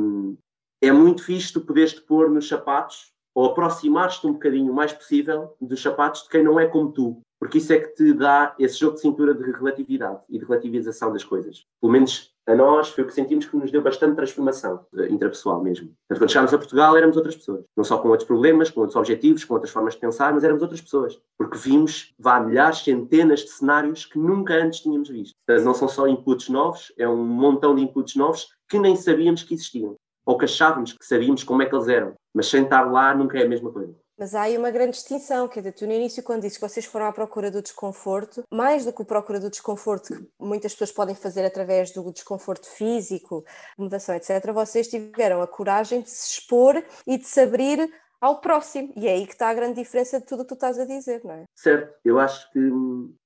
é 0.82 0.92
muito 0.92 1.24
fixe 1.24 1.54
tu 1.54 1.62
poderes 1.62 1.94
te 1.94 2.02
pôr 2.02 2.30
nos 2.30 2.48
sapatos 2.48 3.12
ou 3.34 3.46
aproximar-te 3.46 4.26
um 4.26 4.34
bocadinho 4.34 4.72
o 4.72 4.76
mais 4.76 4.92
possível 4.92 5.56
dos 5.62 5.82
sapatos 5.82 6.24
de 6.24 6.30
quem 6.30 6.44
não 6.44 6.60
é 6.60 6.68
como 6.68 6.92
tu. 6.92 7.22
Porque 7.40 7.60
isso 7.60 7.72
é 7.72 7.80
que 7.80 7.94
te 7.94 8.14
dá 8.14 8.56
esse 8.58 8.80
jogo 8.80 8.96
de 8.96 9.02
cintura 9.02 9.34
de 9.34 9.52
relatividade 9.52 10.22
e 10.28 10.40
de 10.40 10.46
relativização 10.46 11.14
das 11.14 11.24
coisas. 11.24 11.66
Pelo 11.80 11.92
menos 11.92 12.34
a 12.48 12.56
nós 12.56 12.90
foi 12.90 13.04
o 13.04 13.08
que 13.08 13.14
sentimos 13.14 13.46
que 13.46 13.58
nos 13.58 13.72
deu 13.72 13.82
bastante 13.82 14.16
transformação 14.16 14.86
eh, 14.98 15.10
intrapessoal 15.10 15.62
mesmo. 15.62 15.88
Portanto, 15.88 16.20
quando 16.20 16.32
chegámos 16.32 16.54
a 16.54 16.58
Portugal 16.58 16.98
éramos 16.98 17.18
outras 17.18 17.36
pessoas. 17.36 17.66
Não 17.76 17.84
só 17.84 17.98
com 17.98 18.08
outros 18.08 18.26
problemas, 18.26 18.72
com 18.72 18.80
outros 18.80 18.96
objetivos, 18.96 19.44
com 19.44 19.54
outras 19.54 19.72
formas 19.72 19.96
de 19.96 20.00
pensar, 20.00 20.34
mas 20.34 20.46
éramos 20.46 20.64
outras 20.64 20.80
pessoas. 20.80 21.20
Porque 21.38 21.58
vimos, 21.58 22.16
vá, 22.18 22.40
milhares, 22.40 22.80
centenas 22.80 23.42
de 23.42 23.50
cenários 23.50 24.06
que 24.06 24.18
nunca 24.18 24.54
antes 24.54 24.80
tínhamos 24.80 25.10
visto. 25.10 25.36
Portanto, 25.46 25.66
não 25.66 25.74
são 25.74 25.90
só 25.90 26.08
inputs 26.08 26.48
novos, 26.48 26.94
é 26.98 27.08
um 27.08 27.24
montão 27.24 27.76
de 27.76 27.82
inputs 27.82 28.16
novos 28.16 28.48
que 28.70 28.80
nem 28.80 28.96
sabíamos 28.96 29.44
que 29.44 29.54
existiam. 29.54 29.96
Ou 30.26 30.38
que 30.38 30.46
achávamos 30.46 30.94
que 30.94 31.06
sabíamos 31.06 31.44
como 31.44 31.62
é 31.62 31.66
que 31.66 31.76
eles 31.76 31.90
eram. 31.90 32.14
Mas 32.34 32.48
sem 32.48 32.64
estar 32.64 32.90
lá 32.90 33.14
nunca 33.14 33.38
é 33.38 33.44
a 33.44 33.50
mesma 33.50 33.72
coisa. 33.72 33.94
Mas 34.20 34.34
há 34.34 34.42
aí 34.42 34.58
uma 34.58 34.72
grande 34.72 34.94
distinção, 34.94 35.48
quer 35.48 35.60
dizer, 35.60 35.74
tu 35.74 35.86
no 35.86 35.94
início 35.94 36.24
quando 36.24 36.42
dizes 36.42 36.58
que 36.58 36.68
vocês 36.68 36.86
foram 36.86 37.06
à 37.06 37.12
procura 37.12 37.52
do 37.52 37.62
desconforto, 37.62 38.44
mais 38.52 38.84
do 38.84 38.92
que 38.92 39.04
a 39.04 39.06
procura 39.06 39.40
do 39.40 39.50
desconforto 39.50 40.16
que 40.16 40.28
muitas 40.40 40.74
pessoas 40.74 40.92
podem 40.92 41.14
fazer 41.14 41.46
através 41.46 41.92
do 41.92 42.12
desconforto 42.12 42.68
físico, 42.68 43.46
mudação, 43.78 44.16
etc., 44.16 44.52
vocês 44.52 44.88
tiveram 44.88 45.40
a 45.40 45.48
coragem 45.48 46.02
de 46.02 46.10
se 46.10 46.32
expor 46.32 46.84
e 47.06 47.20
de 47.20 47.26
se 47.26 47.42
abrir 47.42 47.88
ao 48.20 48.42
próximo. 48.42 48.92
E 48.96 49.08
é 49.08 49.12
aí 49.12 49.28
que 49.28 49.34
está 49.34 49.50
a 49.50 49.54
grande 49.54 49.76
diferença 49.76 50.20
de 50.20 50.26
tudo 50.26 50.40
o 50.40 50.44
que 50.44 50.50
tu 50.50 50.56
estás 50.56 50.80
a 50.80 50.86
dizer, 50.86 51.22
não 51.24 51.34
é? 51.34 51.44
Certo, 51.56 51.94
eu 52.04 52.18
acho 52.18 52.52
que, 52.52 52.60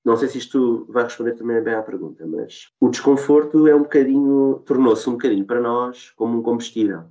não 0.03 0.17
sei 0.17 0.27
se 0.27 0.39
isto 0.39 0.85
vai 0.89 1.05
responder 1.05 1.35
também 1.35 1.63
bem 1.63 1.73
à 1.73 1.81
pergunta, 1.81 2.27
mas 2.27 2.67
o 2.81 2.89
desconforto 2.89 3.65
é 3.65 3.73
um 3.73 3.83
bocadinho, 3.83 4.61
tornou-se 4.65 5.09
um 5.09 5.13
bocadinho 5.13 5.45
para 5.45 5.61
nós 5.61 6.09
como 6.17 6.37
um 6.37 6.43
combustível. 6.43 7.05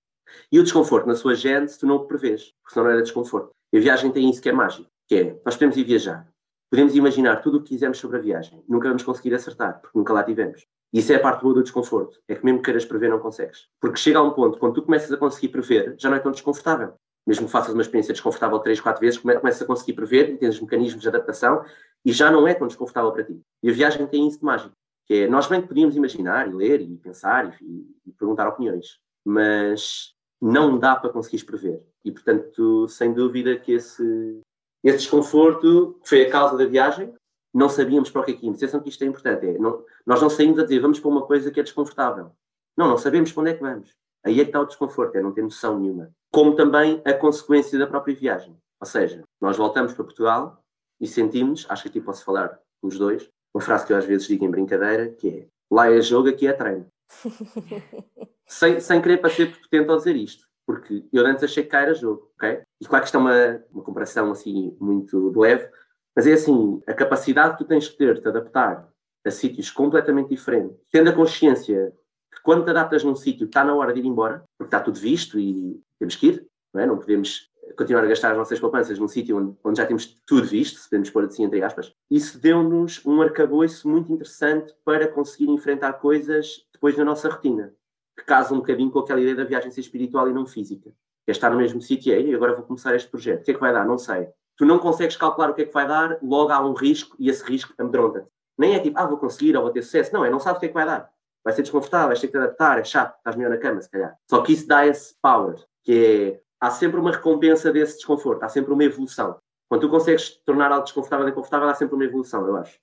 E 0.52 0.58
o 0.58 0.62
desconforto, 0.62 1.06
na 1.06 1.16
sua 1.16 1.34
gênese, 1.34 1.78
tu 1.78 1.86
não 1.86 1.96
o 1.96 2.06
prevês, 2.06 2.52
porque 2.62 2.74
senão 2.74 2.84
não 2.84 2.92
era 2.92 3.02
desconforto. 3.02 3.50
A 3.74 3.78
viagem 3.78 4.10
tem 4.10 4.28
isso 4.28 4.42
que 4.42 4.48
é 4.48 4.52
mágico, 4.52 4.88
que 5.06 5.14
é, 5.14 5.40
nós 5.44 5.54
podemos 5.54 5.76
ir 5.76 5.84
viajar, 5.84 6.26
podemos 6.70 6.94
imaginar 6.94 7.36
tudo 7.36 7.58
o 7.58 7.62
que 7.62 7.70
quisermos 7.70 7.98
sobre 7.98 8.18
a 8.18 8.20
viagem, 8.20 8.64
nunca 8.68 8.88
vamos 8.88 9.02
conseguir 9.02 9.34
acertar, 9.34 9.80
porque 9.80 9.96
nunca 9.96 10.12
lá 10.12 10.22
tivemos. 10.22 10.66
Isso 10.92 11.12
é 11.12 11.16
a 11.16 11.20
parte 11.20 11.42
boa 11.42 11.54
do 11.54 11.62
desconforto, 11.62 12.20
é 12.26 12.34
que 12.34 12.44
mesmo 12.44 12.58
que 12.58 12.64
queiras 12.64 12.84
prever, 12.84 13.10
não 13.10 13.20
consegues. 13.20 13.68
Porque 13.80 13.98
chega 13.98 14.18
a 14.18 14.22
um 14.22 14.32
ponto, 14.32 14.58
quando 14.58 14.74
tu 14.74 14.82
começas 14.82 15.12
a 15.12 15.16
conseguir 15.16 15.48
prever, 15.48 15.94
já 15.96 16.10
não 16.10 16.16
é 16.16 16.20
tão 16.20 16.32
desconfortável. 16.32 16.94
Mesmo 17.24 17.46
que 17.46 17.52
faças 17.52 17.72
uma 17.72 17.82
experiência 17.82 18.12
desconfortável 18.12 18.58
três, 18.58 18.80
quatro 18.80 19.00
vezes, 19.00 19.18
começas 19.18 19.62
a 19.62 19.66
conseguir 19.66 19.92
prever 19.92 20.30
e 20.30 20.36
tens 20.36 20.60
mecanismos 20.60 21.02
de 21.02 21.08
adaptação 21.08 21.64
e 22.04 22.12
já 22.12 22.30
não 22.30 22.48
é 22.48 22.54
tão 22.54 22.66
desconfortável 22.66 23.12
para 23.12 23.24
ti. 23.24 23.40
E 23.62 23.70
a 23.70 23.72
viagem 23.72 24.04
tem 24.06 24.26
isso 24.26 24.38
de 24.38 24.44
mágico, 24.44 24.74
que 25.06 25.14
é, 25.14 25.28
nós 25.28 25.46
bem 25.46 25.62
podíamos 25.62 25.94
imaginar 25.94 26.48
e 26.48 26.52
ler 26.52 26.80
e 26.80 26.96
pensar 26.96 27.56
e, 27.60 27.86
e 28.06 28.12
perguntar 28.12 28.48
opiniões, 28.48 28.98
mas 29.24 30.14
não 30.40 30.78
dá 30.78 30.96
para 30.96 31.10
conseguires 31.10 31.44
prever. 31.44 31.80
E, 32.04 32.10
portanto, 32.10 32.88
sem 32.88 33.12
dúvida 33.12 33.56
que 33.56 33.72
esse, 33.72 34.40
esse 34.82 34.98
desconforto 34.98 35.98
foi 36.02 36.22
a 36.22 36.30
causa 36.30 36.56
da 36.56 36.64
viagem. 36.64 37.12
Não 37.52 37.68
sabíamos 37.68 38.10
para 38.10 38.22
o 38.22 38.24
que 38.24 38.32
é 38.32 38.34
que 38.34 38.46
íamos. 38.46 38.58
Atenção 38.58 38.80
que 38.80 38.88
isto 38.88 39.02
é 39.02 39.06
importante. 39.06 39.46
É, 39.46 39.58
não, 39.58 39.84
nós 40.06 40.22
não 40.22 40.30
saímos 40.30 40.58
a 40.58 40.62
dizer 40.62 40.80
vamos 40.80 41.00
para 41.00 41.10
uma 41.10 41.26
coisa 41.26 41.50
que 41.50 41.60
é 41.60 41.62
desconfortável. 41.62 42.32
Não, 42.76 42.88
não 42.88 42.98
sabemos 42.98 43.32
para 43.32 43.40
onde 43.42 43.50
é 43.50 43.54
que 43.54 43.62
vamos. 43.62 43.94
Aí 44.24 44.40
é 44.40 44.44
que 44.44 44.50
está 44.50 44.60
o 44.60 44.66
desconforto, 44.66 45.16
é 45.16 45.22
não 45.22 45.32
ter 45.32 45.42
noção 45.42 45.78
nenhuma. 45.78 46.10
Como 46.30 46.54
também 46.54 47.00
a 47.04 47.12
consequência 47.12 47.78
da 47.78 47.86
própria 47.86 48.14
viagem. 48.14 48.56
Ou 48.80 48.86
seja, 48.86 49.22
nós 49.40 49.56
voltamos 49.56 49.92
para 49.92 50.04
Portugal 50.04 50.62
e 51.00 51.06
sentimos, 51.06 51.66
acho 51.68 51.82
que 51.82 51.88
aqui 51.88 52.00
posso 52.00 52.24
falar 52.24 52.58
os 52.82 52.98
dois, 52.98 53.28
uma 53.54 53.62
frase 53.62 53.86
que 53.86 53.92
eu 53.92 53.96
às 53.96 54.04
vezes 54.04 54.26
digo 54.26 54.44
em 54.44 54.50
brincadeira, 54.50 55.08
que 55.08 55.28
é 55.28 55.46
lá 55.70 55.90
é 55.90 56.00
jogo, 56.00 56.28
aqui 56.28 56.46
é 56.46 56.52
treino. 56.52 56.86
sem, 58.46 58.80
sem 58.80 59.02
querer 59.02 59.18
parecer 59.18 59.58
potente 59.60 59.90
ao 59.90 59.96
dizer 59.96 60.16
isto, 60.16 60.46
porque 60.70 61.04
eu 61.12 61.26
antes 61.26 61.42
achei 61.42 61.64
que 61.64 61.68
cá 61.68 61.80
era 61.80 61.94
jogo, 61.94 62.30
ok? 62.36 62.62
E 62.80 62.86
claro 62.86 63.02
que 63.02 63.08
isto 63.08 63.16
é 63.16 63.20
uma, 63.20 63.64
uma 63.72 63.82
comparação 63.82 64.30
assim 64.30 64.76
muito 64.80 65.32
leve, 65.36 65.68
mas 66.14 66.28
é 66.28 66.32
assim, 66.32 66.80
a 66.86 66.94
capacidade 66.94 67.56
que 67.56 67.64
tu 67.64 67.68
tens 67.68 67.88
que 67.88 67.98
ter 67.98 68.14
de 68.14 68.20
te 68.20 68.28
adaptar 68.28 68.88
a 69.26 69.30
sítios 69.32 69.68
completamente 69.68 70.28
diferentes, 70.28 70.76
tendo 70.92 71.10
a 71.10 71.12
consciência 71.12 71.92
que 72.32 72.40
quando 72.42 72.64
te 72.64 72.70
adaptas 72.70 73.02
num 73.02 73.16
sítio 73.16 73.46
está 73.46 73.64
na 73.64 73.74
hora 73.74 73.92
de 73.92 73.98
ir 73.98 74.06
embora, 74.06 74.44
porque 74.56 74.68
está 74.68 74.78
tudo 74.78 75.00
visto 75.00 75.40
e 75.40 75.82
temos 75.98 76.14
que 76.14 76.28
ir, 76.28 76.46
não 76.72 76.82
é? 76.82 76.86
Não 76.86 76.98
podemos 76.98 77.50
continuar 77.76 78.04
a 78.04 78.06
gastar 78.06 78.30
as 78.30 78.38
nossas 78.38 78.60
poupanças 78.60 78.98
num 78.98 79.08
sítio 79.08 79.36
onde, 79.36 79.56
onde, 79.64 79.78
já 79.78 79.86
temos 79.86 80.06
tudo 80.24 80.46
visto, 80.46 80.78
se 80.78 80.88
podemos 80.88 81.10
pôr 81.10 81.24
assim 81.24 81.44
entre 81.44 81.62
aspas. 81.62 81.92
Isso 82.08 82.40
deu-nos 82.40 83.04
um 83.04 83.20
arcabouço 83.20 83.88
muito 83.88 84.12
interessante 84.12 84.72
para 84.84 85.08
conseguir 85.08 85.50
enfrentar 85.50 85.94
coisas 85.94 86.64
depois 86.72 86.96
na 86.96 87.04
nossa 87.04 87.28
rotina, 87.28 87.74
que 88.20 88.26
casam 88.26 88.58
um 88.58 88.60
bocadinho 88.60 88.90
com 88.90 88.98
aquela 88.98 89.20
ideia 89.20 89.36
da 89.36 89.44
viagem 89.44 89.70
ser 89.70 89.80
espiritual 89.80 90.28
e 90.28 90.32
não 90.32 90.46
física. 90.46 90.90
É 91.26 91.30
estar 91.30 91.50
no 91.50 91.56
mesmo 91.56 91.80
sítio 91.80 92.12
e 92.12 92.34
agora 92.34 92.54
vou 92.54 92.64
começar 92.64 92.94
este 92.94 93.08
projeto. 93.08 93.40
O 93.40 93.44
que 93.44 93.50
é 93.50 93.54
que 93.54 93.60
vai 93.60 93.72
dar? 93.72 93.86
Não 93.86 93.98
sei. 93.98 94.28
Tu 94.56 94.64
não 94.66 94.78
consegues 94.78 95.16
calcular 95.16 95.50
o 95.50 95.54
que 95.54 95.62
é 95.62 95.64
que 95.64 95.72
vai 95.72 95.86
dar, 95.86 96.18
logo 96.22 96.52
há 96.52 96.60
um 96.64 96.74
risco 96.74 97.16
e 97.18 97.30
esse 97.30 97.42
risco 97.44 97.72
amedronta-te. 97.78 98.28
Nem 98.58 98.74
é 98.74 98.78
tipo, 98.78 98.98
ah, 98.98 99.06
vou 99.06 99.16
conseguir 99.16 99.56
ou 99.56 99.62
vou 99.62 99.72
ter 99.72 99.82
sucesso. 99.82 100.12
Não, 100.12 100.24
é, 100.24 100.30
não 100.30 100.38
sabes 100.38 100.58
o 100.58 100.60
que 100.60 100.66
é 100.66 100.68
que 100.68 100.74
vai 100.74 100.84
dar. 100.84 101.10
Vai 101.42 101.54
ser 101.54 101.62
desconfortável, 101.62 102.08
vais 102.08 102.20
ter 102.20 102.26
que 102.26 102.32
te 102.32 102.36
adaptar, 102.36 102.78
é 102.78 102.84
chato, 102.84 103.16
estás 103.16 103.34
melhor 103.36 103.50
na 103.50 103.56
cama, 103.56 103.80
se 103.80 103.90
calhar. 103.90 104.14
Só 104.28 104.42
que 104.42 104.52
isso 104.52 104.66
dá 104.66 104.86
esse 104.86 105.14
power, 105.22 105.56
que 105.82 105.92
é 106.36 106.40
há 106.60 106.70
sempre 106.70 107.00
uma 107.00 107.10
recompensa 107.10 107.72
desse 107.72 107.96
desconforto, 107.96 108.42
há 108.42 108.48
sempre 108.48 108.72
uma 108.72 108.84
evolução. 108.84 109.38
Quando 109.68 109.82
tu 109.82 109.88
consegues 109.88 110.30
tornar 110.44 110.70
algo 110.70 110.84
desconfortável 110.84 111.26
e 111.28 111.32
confortável, 111.32 111.68
há 111.68 111.74
sempre 111.74 111.94
uma 111.94 112.04
evolução, 112.04 112.46
eu 112.46 112.56
acho, 112.56 112.78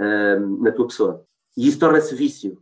um, 0.00 0.62
na 0.62 0.72
tua 0.72 0.88
pessoa. 0.88 1.24
E 1.56 1.68
isso 1.68 1.78
torna-se 1.78 2.14
vício, 2.14 2.60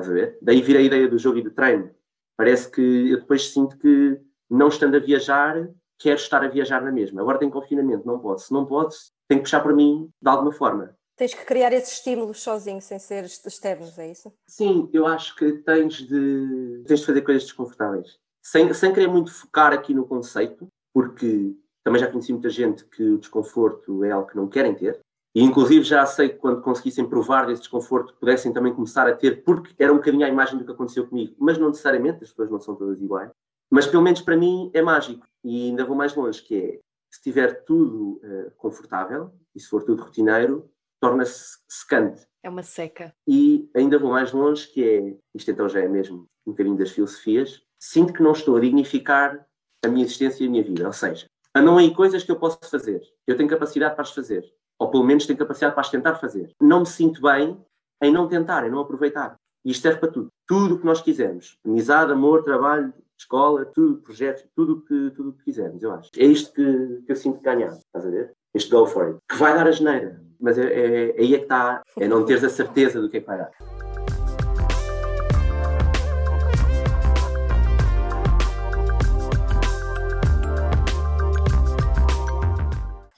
estás 0.00 0.10
a 0.10 0.12
ver? 0.12 0.38
Daí 0.42 0.62
vir 0.62 0.76
a 0.76 0.82
ideia 0.82 1.08
do 1.08 1.18
jogo 1.18 1.38
e 1.38 1.42
do 1.42 1.50
treino. 1.50 1.90
Parece 2.36 2.70
que 2.70 3.10
eu 3.10 3.20
depois 3.20 3.50
sinto 3.50 3.78
que, 3.78 4.20
não 4.48 4.68
estando 4.68 4.96
a 4.96 5.00
viajar, 5.00 5.68
quero 5.98 6.16
estar 6.16 6.44
a 6.44 6.48
viajar 6.48 6.82
na 6.82 6.92
mesma. 6.92 7.22
Agora 7.22 7.38
tenho 7.38 7.50
confinamento, 7.50 8.06
não 8.06 8.18
posso. 8.18 8.48
Se 8.48 8.52
não 8.52 8.66
posso, 8.66 9.10
tenho 9.28 9.40
que 9.40 9.44
puxar 9.44 9.60
para 9.60 9.74
mim 9.74 10.10
de 10.20 10.28
alguma 10.28 10.52
forma. 10.52 10.94
Tens 11.16 11.32
que 11.32 11.46
criar 11.46 11.72
esses 11.72 11.94
estímulos 11.94 12.42
sozinho, 12.42 12.80
sem 12.82 12.98
ser 12.98 13.24
externos, 13.24 13.98
é 13.98 14.10
isso? 14.10 14.30
Sim, 14.46 14.90
eu 14.92 15.06
acho 15.06 15.34
que 15.34 15.50
tens 15.62 15.94
de, 15.94 16.84
tens 16.86 17.00
de 17.00 17.06
fazer 17.06 17.22
coisas 17.22 17.44
desconfortáveis 17.44 18.18
sem, 18.46 18.72
sem 18.72 18.92
querer 18.92 19.08
muito 19.08 19.32
focar 19.32 19.72
aqui 19.72 19.92
no 19.92 20.06
conceito, 20.06 20.68
porque 20.94 21.52
também 21.82 22.00
já 22.00 22.08
conheci 22.08 22.32
muita 22.32 22.48
gente 22.48 22.84
que 22.84 23.02
o 23.02 23.18
desconforto 23.18 24.04
é 24.04 24.12
algo 24.12 24.28
que 24.28 24.36
não 24.36 24.48
querem 24.48 24.72
ter, 24.72 25.00
e 25.36 25.42
inclusive 25.42 25.84
já 25.84 26.06
sei 26.06 26.30
que 26.30 26.36
quando 26.36 26.62
conseguissem 26.62 27.06
provar 27.06 27.46
desse 27.46 27.60
desconforto 27.60 28.14
pudessem 28.18 28.54
também 28.54 28.72
começar 28.72 29.06
a 29.06 29.14
ter, 29.14 29.44
porque 29.44 29.74
era 29.78 29.92
um 29.92 29.96
bocadinho 29.96 30.24
a 30.24 30.30
imagem 30.30 30.56
do 30.56 30.64
que 30.64 30.72
aconteceu 30.72 31.06
comigo, 31.06 31.36
mas 31.38 31.58
não 31.58 31.68
necessariamente, 31.68 32.24
as 32.24 32.30
pessoas 32.30 32.50
não 32.50 32.58
são 32.58 32.74
todas 32.74 33.02
iguais. 33.02 33.30
Mas 33.70 33.86
pelo 33.86 34.02
menos 34.02 34.22
para 34.22 34.34
mim 34.34 34.70
é 34.72 34.80
mágico, 34.80 35.26
e 35.44 35.68
ainda 35.68 35.84
vou 35.84 35.94
mais 35.94 36.14
longe, 36.14 36.42
que 36.42 36.56
é, 36.56 36.80
se 37.12 37.20
tiver 37.20 37.64
tudo 37.64 38.18
uh, 38.24 38.50
confortável, 38.56 39.30
e 39.54 39.60
se 39.60 39.68
for 39.68 39.82
tudo 39.82 40.04
rotineiro, 40.04 40.70
torna-se 40.98 41.58
secante. 41.68 42.26
É 42.42 42.48
uma 42.48 42.62
seca. 42.62 43.14
E 43.28 43.68
ainda 43.76 43.98
vou 43.98 44.12
mais 44.12 44.32
longe, 44.32 44.66
que 44.66 44.82
é, 44.82 45.16
isto 45.34 45.50
então 45.50 45.68
já 45.68 45.80
é 45.80 45.88
mesmo 45.88 46.26
um 46.46 46.52
bocadinho 46.52 46.78
das 46.78 46.92
filosofias, 46.92 47.60
sinto 47.78 48.14
que 48.14 48.22
não 48.22 48.32
estou 48.32 48.56
a 48.56 48.60
dignificar 48.60 49.46
a 49.84 49.88
minha 49.88 50.06
existência 50.06 50.44
e 50.44 50.46
a 50.46 50.50
minha 50.50 50.64
vida. 50.64 50.86
Ou 50.86 50.94
seja, 50.94 51.26
não 51.54 51.76
há 51.76 51.94
coisas 51.94 52.22
que 52.22 52.32
eu 52.32 52.36
posso 52.36 52.58
fazer. 52.70 53.02
Eu 53.26 53.36
tenho 53.36 53.50
capacidade 53.50 53.94
para 53.94 54.02
as 54.02 54.12
fazer. 54.12 54.55
Ou 54.78 54.90
pelo 54.90 55.04
menos 55.04 55.26
tenho 55.26 55.38
capacidade 55.38 55.74
para 55.74 55.80
as 55.82 55.90
tentar 55.90 56.14
fazer. 56.16 56.52
Não 56.60 56.80
me 56.80 56.86
sinto 56.86 57.20
bem 57.22 57.56
em 58.02 58.12
não 58.12 58.28
tentar, 58.28 58.66
em 58.66 58.70
não 58.70 58.80
aproveitar. 58.80 59.36
E 59.64 59.70
isto 59.70 59.82
serve 59.82 59.98
para 59.98 60.10
tudo. 60.10 60.28
Tudo 60.46 60.74
o 60.74 60.78
que 60.78 60.86
nós 60.86 61.00
quisermos. 61.00 61.58
Amizade, 61.64 62.12
amor, 62.12 62.44
trabalho, 62.44 62.92
escola, 63.18 63.64
tudo, 63.64 63.98
projetos, 63.98 64.44
tudo 64.54 64.82
que, 64.82 65.10
tudo 65.16 65.32
que 65.32 65.44
quisermos, 65.44 65.82
eu 65.82 65.92
acho. 65.92 66.10
É 66.16 66.24
isto 66.24 66.52
que, 66.52 67.02
que 67.04 67.12
eu 67.12 67.16
sinto 67.16 67.40
ganhar, 67.40 67.72
estás 67.72 68.06
a 68.06 68.10
ver? 68.10 68.32
Este 68.54 68.70
go 68.70 68.86
for 68.86 69.06
it. 69.06 69.18
Que 69.28 69.36
vai 69.36 69.54
dar 69.54 69.66
a 69.66 69.72
geneira. 69.72 70.20
Mas 70.38 70.58
é, 70.58 70.64
é, 70.64 71.10
é 71.10 71.20
aí 71.20 71.34
é 71.34 71.38
que 71.38 71.44
está, 71.44 71.82
é 71.98 72.06
não 72.06 72.24
teres 72.24 72.44
a 72.44 72.50
certeza 72.50 73.00
do 73.00 73.08
que 73.08 73.16
é 73.16 73.20
que 73.20 73.26
vai 73.26 73.38
dar. 73.38 73.50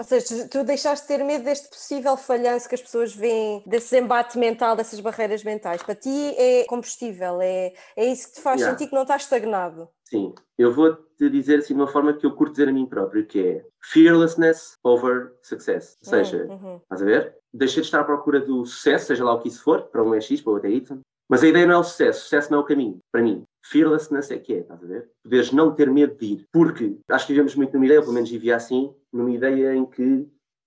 Seja, 0.08 0.48
tu 0.48 0.64
deixaste 0.64 1.06
de 1.06 1.16
ter 1.16 1.24
medo 1.24 1.44
deste 1.44 1.68
possível 1.68 2.16
falhanço 2.16 2.68
que 2.68 2.74
as 2.74 2.82
pessoas 2.82 3.14
veem, 3.14 3.62
desse 3.66 3.98
embate 3.98 4.38
mental, 4.38 4.74
dessas 4.74 5.00
barreiras 5.00 5.44
mentais. 5.44 5.82
Para 5.82 5.94
ti 5.94 6.34
é 6.36 6.64
combustível, 6.64 7.40
é, 7.40 7.72
é 7.96 8.04
isso 8.06 8.28
que 8.28 8.34
te 8.34 8.40
faz 8.40 8.60
yeah. 8.60 8.76
sentir 8.76 8.88
que 8.88 8.94
não 8.94 9.02
estás 9.02 9.22
estagnado. 9.22 9.88
Sim, 10.04 10.34
eu 10.56 10.72
vou-te 10.72 11.28
dizer 11.30 11.58
assim 11.58 11.74
de 11.74 11.80
uma 11.80 11.86
forma 11.86 12.14
que 12.14 12.24
eu 12.24 12.32
curto 12.32 12.52
dizer 12.52 12.68
a 12.68 12.72
mim 12.72 12.86
próprio, 12.86 13.26
que 13.26 13.46
é 13.46 13.64
fearlessness 13.92 14.78
over 14.82 15.32
success. 15.42 15.98
Ou 16.02 16.08
seja, 16.08 16.46
hum, 16.48 16.52
uhum. 16.52 16.76
estás 16.76 17.02
a 17.02 17.04
ver? 17.04 17.36
Deixei 17.52 17.82
de 17.82 17.86
estar 17.86 18.00
à 18.00 18.04
procura 18.04 18.40
do 18.40 18.64
sucesso, 18.64 19.06
seja 19.06 19.24
lá 19.24 19.34
o 19.34 19.40
que 19.40 19.48
isso 19.48 19.62
for, 19.62 19.82
para 19.82 20.02
um 20.02 20.14
é 20.14 20.20
X, 20.20 20.40
para 20.40 20.50
o 20.50 20.54
outro 20.54 20.68
é 20.68 20.72
Y, 20.72 21.00
mas 21.28 21.42
a 21.42 21.48
ideia 21.48 21.66
não 21.66 21.74
é 21.74 21.78
o 21.78 21.84
sucesso, 21.84 22.20
o 22.20 22.22
sucesso 22.22 22.50
não 22.50 22.58
é 22.58 22.62
o 22.62 22.64
caminho, 22.64 22.98
para 23.12 23.22
mim. 23.22 23.44
Fearlessness 23.70 24.30
é 24.30 24.38
que 24.38 24.54
é, 24.54 24.58
estás 24.60 24.82
a 24.82 24.86
ver? 24.86 25.10
Poderes 25.22 25.52
não 25.52 25.74
ter 25.74 25.90
medo 25.90 26.16
de 26.16 26.26
ir. 26.26 26.46
Porque 26.52 26.98
acho 27.10 27.26
que 27.26 27.32
vivemos 27.32 27.54
muito 27.54 27.74
numa 27.74 27.84
ideia, 27.84 28.00
pelo 28.00 28.14
menos 28.14 28.30
vivia 28.30 28.56
assim, 28.56 28.94
numa 29.12 29.30
ideia 29.30 29.74
em 29.74 29.84
que 29.84 30.26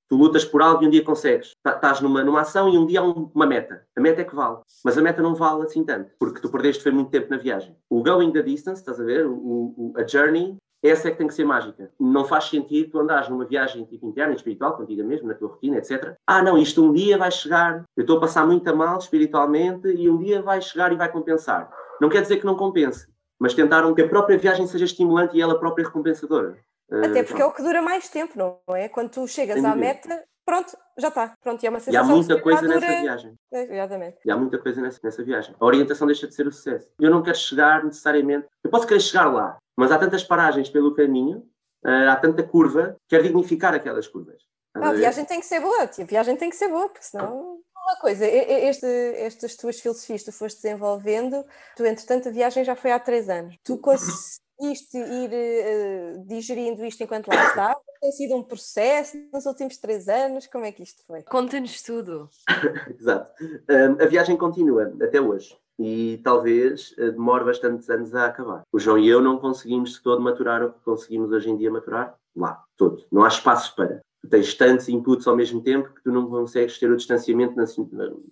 tu 0.10 0.18
lutas 0.18 0.44
por 0.44 0.62
algo 0.62 0.84
e 0.84 0.88
um 0.88 0.90
dia 0.90 1.04
consegues. 1.04 1.52
Tá, 1.64 1.76
estás 1.76 2.02
numa, 2.02 2.24
numa 2.24 2.42
ação 2.42 2.68
e 2.68 2.78
um 2.78 2.86
dia 2.86 3.00
há 3.00 3.04
uma 3.04 3.46
meta. 3.46 3.88
A 3.96 4.02
meta 4.02 4.22
é 4.22 4.26
que 4.26 4.36
vale. 4.36 4.60
Mas 4.84 4.98
a 4.98 5.02
meta 5.02 5.22
não 5.22 5.34
vale 5.34 5.64
assim 5.64 5.84
tanto, 5.84 6.12
porque 6.20 6.42
tu 6.42 6.52
perdeste 6.52 6.84
foi 6.84 6.92
muito 6.92 7.10
tempo 7.10 7.30
na 7.30 7.38
viagem. 7.38 7.76
O 7.90 8.04
going 8.04 8.32
the 8.32 8.44
distance, 8.44 8.82
estás 8.82 9.00
a 9.00 9.04
ver? 9.04 9.26
O, 9.26 9.34
o, 9.34 9.94
a 9.96 10.06
journey, 10.06 10.58
essa 10.84 11.08
é 11.08 11.12
que 11.12 11.18
tem 11.18 11.28
que 11.28 11.34
ser 11.34 11.46
mágica. 11.46 11.92
Não 12.00 12.26
faz 12.26 12.46
sentido 12.46 12.92
tu 12.92 13.00
andares 13.00 13.30
numa 13.30 13.46
viagem 13.46 13.86
tipo 13.86 14.08
interna, 14.08 14.34
espiritual, 14.34 14.76
contigo 14.76 15.04
mesmo, 15.04 15.28
na 15.28 15.36
tua 15.36 15.50
rotina, 15.50 15.78
etc. 15.78 16.16
Ah, 16.26 16.42
não, 16.42 16.58
isto 16.58 16.84
um 16.84 16.92
dia 16.92 17.18
vai 17.18 17.32
chegar, 17.32 17.84
eu 17.96 18.02
estou 18.02 18.18
a 18.18 18.22
passar 18.22 18.46
muito 18.46 18.76
mal 18.76 18.98
espiritualmente 18.98 19.88
e 19.88 20.10
um 20.10 20.18
dia 20.18 20.42
vai 20.42 20.62
chegar 20.62 20.92
e 20.92 20.96
vai 20.96 21.12
compensar. 21.12 21.72
Não 22.00 22.10
quer 22.10 22.22
dizer 22.22 22.38
que 22.38 22.46
não 22.46 22.56
compense, 22.56 23.08
mas 23.40 23.54
tentaram 23.54 23.94
que 23.94 24.02
a 24.02 24.10
própria 24.10 24.38
viagem 24.38 24.66
seja 24.66 24.86
estimulante 24.86 25.38
e 25.38 25.42
ela 25.42 25.60
própria 25.60 25.86
recompensadora. 25.86 26.58
Até 26.92 27.24
porque 27.24 27.42
é 27.42 27.46
o 27.46 27.52
que 27.52 27.64
dura 27.64 27.82
mais 27.82 28.10
tempo, 28.10 28.34
não 28.38 28.76
é? 28.76 28.90
Quando 28.90 29.12
tu 29.12 29.28
chegas 29.28 29.64
à 29.64 29.74
meta, 29.76 30.24
pronto, 30.46 30.76
já 30.98 31.08
está. 31.08 31.34
Pronto, 31.42 31.64
e 31.64 31.68
é 31.68 31.70
uma 31.70 31.80
sensação 31.80 32.10
e 32.10 32.12
há 32.12 32.16
muita 32.16 32.42
coisa 32.42 32.62
dura... 32.62 32.80
nessa 32.80 33.02
viagem. 33.02 33.34
É, 33.54 33.76
exatamente. 33.76 34.18
E 34.26 34.32
há 34.32 34.36
muita 34.36 34.58
coisa 34.58 34.82
nessa, 34.82 35.00
nessa 35.02 35.24
viagem. 35.24 35.56
A 35.58 35.66
orientação 35.66 36.06
deixa 36.06 36.28
de 36.28 36.36
ser 36.36 36.48
o 36.48 36.52
sucesso. 36.52 36.90
Eu 37.00 37.10
não 37.10 37.24
quero 37.24 37.38
chegar 37.38 37.84
necessariamente. 37.86 38.48
Eu 38.62 38.70
posso 38.70 38.86
querer 38.86 39.00
chegar 39.00 39.32
lá, 39.32 39.58
mas 39.78 39.92
há 39.92 39.98
tantas 39.98 40.24
paragens 40.24 40.70
pelo 40.70 40.94
caminho, 40.94 41.40
uh, 41.86 42.10
há 42.10 42.16
tanta 42.16 42.44
curva, 42.44 42.96
quero 43.08 43.24
dignificar 43.24 43.74
aquelas 43.74 44.08
curvas. 44.08 44.42
Ah, 44.74 44.90
a 44.90 44.94
viagem 44.94 45.26
tem 45.26 45.40
que 45.40 45.46
ser 45.46 45.60
boa, 45.60 45.84
a 45.84 46.04
viagem 46.04 46.36
tem 46.38 46.50
que 46.50 46.56
ser 46.56 46.70
boa, 46.70 46.88
porque 46.88 47.04
senão 47.04 47.62
uma 47.92 47.96
coisa, 48.00 48.26
este, 48.26 48.86
estas 49.16 49.56
tuas 49.56 49.80
filosofias 49.80 50.22
que 50.22 50.32
tu 50.32 50.38
foste 50.38 50.62
desenvolvendo, 50.62 51.44
tu, 51.76 51.86
entretanto, 51.86 52.30
a 52.30 52.32
viagem 52.32 52.64
já 52.64 52.76
foi 52.76 52.92
há 52.92 53.00
três 53.00 53.28
anos. 53.28 53.58
Tu 53.64 53.78
conseguiste 53.78 54.98
ir 54.98 55.30
uh, 55.30 56.26
digerindo 56.26 56.86
isto 56.86 57.04
enquanto 57.04 57.28
lá 57.28 57.48
estava? 57.48 57.82
Tem 58.00 58.12
sido 58.12 58.36
um 58.36 58.44
processo 58.44 59.18
nos 59.34 59.46
últimos 59.46 59.78
três 59.78 60.08
anos? 60.08 60.48
Como 60.48 60.66
é 60.66 60.72
que 60.72 60.84
isto 60.84 61.04
foi? 61.06 61.24
Conta-nos 61.24 61.82
tudo. 61.82 62.30
Exato. 63.00 63.32
Um, 63.44 64.04
a 64.04 64.06
viagem 64.08 64.38
continua 64.38 64.94
até 65.02 65.20
hoje 65.20 65.58
e 65.84 66.20
talvez 66.24 66.92
uh, 66.98 67.12
demore 67.12 67.46
bastantes 67.46 67.90
anos 67.90 68.14
a 68.14 68.26
acabar. 68.26 68.62
O 68.72 68.80
João 68.80 68.98
e 68.98 69.08
eu 69.08 69.22
não 69.22 69.38
conseguimos 69.38 69.94
de 69.94 70.02
todo 70.02 70.22
maturar 70.22 70.64
o 70.64 70.74
que 70.74 70.80
conseguimos 70.84 71.32
hoje 71.32 71.50
em 71.50 71.58
dia 71.58 71.72
maturar 71.72 72.16
lá, 72.36 72.64
todo. 72.78 73.04
Não 73.12 73.24
há 73.24 73.28
espaço 73.28 73.76
para 73.76 74.02
tu 74.22 74.30
tens 74.30 74.54
tantos 74.54 74.88
inputs 74.88 75.28
ao 75.28 75.36
mesmo 75.36 75.62
tempo 75.62 75.94
que 75.94 76.04
tu 76.04 76.12
não 76.12 76.30
consegues 76.30 76.78
ter 76.78 76.90
o 76.90 76.96
distanciamento 76.96 77.56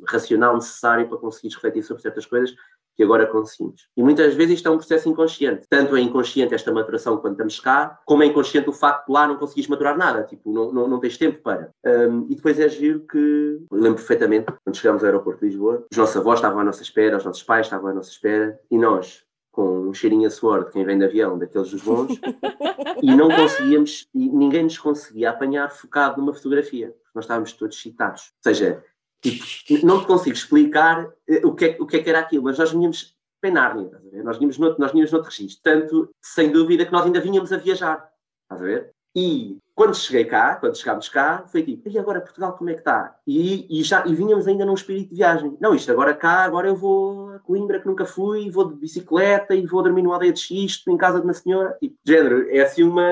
racional 0.07 0.55
necessário 0.55 1.09
para 1.09 1.17
conseguir 1.17 1.53
refletir 1.55 1.83
sobre 1.83 2.03
certas 2.03 2.25
coisas 2.25 2.55
que 2.99 3.03
agora 3.03 3.25
conseguimos. 3.25 3.87
E 3.95 4.03
muitas 4.03 4.33
vezes 4.33 4.55
isto 4.55 4.67
é 4.67 4.71
um 4.71 4.75
processo 4.75 5.07
inconsciente. 5.07 5.65
Tanto 5.69 5.95
é 5.95 6.01
inconsciente 6.01 6.53
esta 6.53 6.69
maturação 6.69 7.15
quando 7.15 7.35
estamos 7.35 7.57
cá, 7.57 7.97
como 8.05 8.23
é 8.23 8.25
inconsciente 8.25 8.67
o 8.67 8.73
facto 8.73 9.07
de 9.07 9.13
lá 9.13 9.25
não 9.25 9.37
conseguires 9.37 9.69
maturar 9.69 9.97
nada. 9.97 10.23
Tipo, 10.23 10.51
não, 10.51 10.69
não, 10.73 10.85
não 10.85 10.99
tens 10.99 11.17
tempo 11.17 11.41
para. 11.41 11.71
Um, 11.85 12.25
e 12.29 12.35
depois 12.35 12.59
é 12.59 12.67
giro 12.67 12.99
que... 13.09 13.61
Lembro 13.71 13.95
perfeitamente, 13.95 14.51
quando 14.65 14.75
chegámos 14.75 15.01
ao 15.01 15.07
aeroporto 15.07 15.39
de 15.39 15.45
Lisboa, 15.45 15.85
os 15.89 15.97
nossos 15.97 16.17
avós 16.17 16.39
estavam 16.39 16.59
à 16.59 16.63
nossa 16.65 16.83
espera, 16.83 17.15
os 17.15 17.23
nossos 17.23 17.41
pais 17.41 17.67
estavam 17.67 17.89
à 17.89 17.93
nossa 17.93 18.09
espera, 18.09 18.59
e 18.69 18.77
nós, 18.77 19.23
com 19.49 19.87
um 19.87 19.93
cheirinho 19.93 20.27
a 20.27 20.29
suor 20.29 20.65
de 20.65 20.71
quem 20.71 20.83
vem 20.83 20.99
de 20.99 21.05
avião, 21.05 21.39
daqueles 21.39 21.71
dos 21.71 21.81
bons, 21.81 22.19
e 23.01 23.15
não 23.15 23.29
conseguíamos, 23.29 24.09
e 24.13 24.27
ninguém 24.27 24.63
nos 24.63 24.77
conseguia 24.77 25.29
apanhar 25.29 25.71
focado 25.71 26.19
numa 26.19 26.33
fotografia, 26.33 26.93
nós 27.15 27.23
estávamos 27.23 27.53
todos 27.53 27.77
excitados. 27.77 28.33
Ou 28.45 28.53
seja, 28.53 28.83
tipo, 29.21 29.85
não 29.85 30.01
te 30.01 30.07
consigo 30.07 30.35
explicar 30.35 31.11
eh, 31.27 31.45
o 31.45 31.53
que, 31.53 31.65
é, 31.65 31.77
o 31.79 31.85
que 31.85 31.97
é 31.97 32.03
que 32.03 32.09
era 32.09 32.19
aquilo, 32.19 32.43
mas 32.43 32.57
nós 32.57 32.71
vinhamos 32.71 33.15
em 33.43 33.51
Nárnia, 33.51 33.89
Nós 34.23 34.37
vinhamos, 34.37 34.57
noutro, 34.57 34.79
nós 34.79 34.91
vinhamos 34.91 35.11
noutro 35.11 35.29
registro. 35.29 35.61
Tanto, 35.63 36.09
sem 36.21 36.51
dúvida, 36.51 36.85
que 36.85 36.91
nós 36.91 37.05
ainda 37.05 37.21
vinhamos 37.21 37.53
a 37.53 37.57
viajar, 37.57 38.11
estás 38.43 38.61
a 38.61 38.65
ver? 38.65 38.91
E 39.15 39.57
quando 39.79 39.95
cheguei 39.95 40.25
cá, 40.25 40.57
quando 40.57 40.77
chegámos 40.77 41.07
cá, 41.07 41.45
foi 41.47 41.63
tipo, 41.63 41.87
e 41.87 41.97
agora 41.97 42.19
Portugal 42.19 42.51
como 42.51 42.69
é 42.69 42.73
que 42.73 42.79
está? 42.79 43.15
E, 43.25 43.65
e, 43.69 43.81
já, 43.81 44.05
e 44.05 44.13
vinhamos 44.13 44.45
ainda 44.45 44.65
num 44.65 44.73
espírito 44.73 45.11
de 45.11 45.15
viagem. 45.15 45.55
Não, 45.57 45.73
isto 45.73 45.89
agora 45.89 46.13
cá, 46.13 46.43
agora 46.43 46.67
eu 46.67 46.75
vou 46.75 47.29
a 47.29 47.39
Coimbra 47.39 47.79
que 47.79 47.87
nunca 47.87 48.05
fui, 48.05 48.51
vou 48.51 48.67
de 48.67 48.75
bicicleta 48.75 49.55
e 49.55 49.65
vou 49.65 49.81
dormir 49.81 50.01
numa 50.01 50.15
aldeia 50.15 50.33
de 50.33 50.39
xisto, 50.41 50.91
em 50.91 50.97
casa 50.97 51.21
de 51.21 51.25
uma 51.25 51.33
senhora. 51.33 51.77
Tipo, 51.79 51.95
género, 52.05 52.49
é 52.49 52.59
assim 52.59 52.83
uma... 52.83 53.07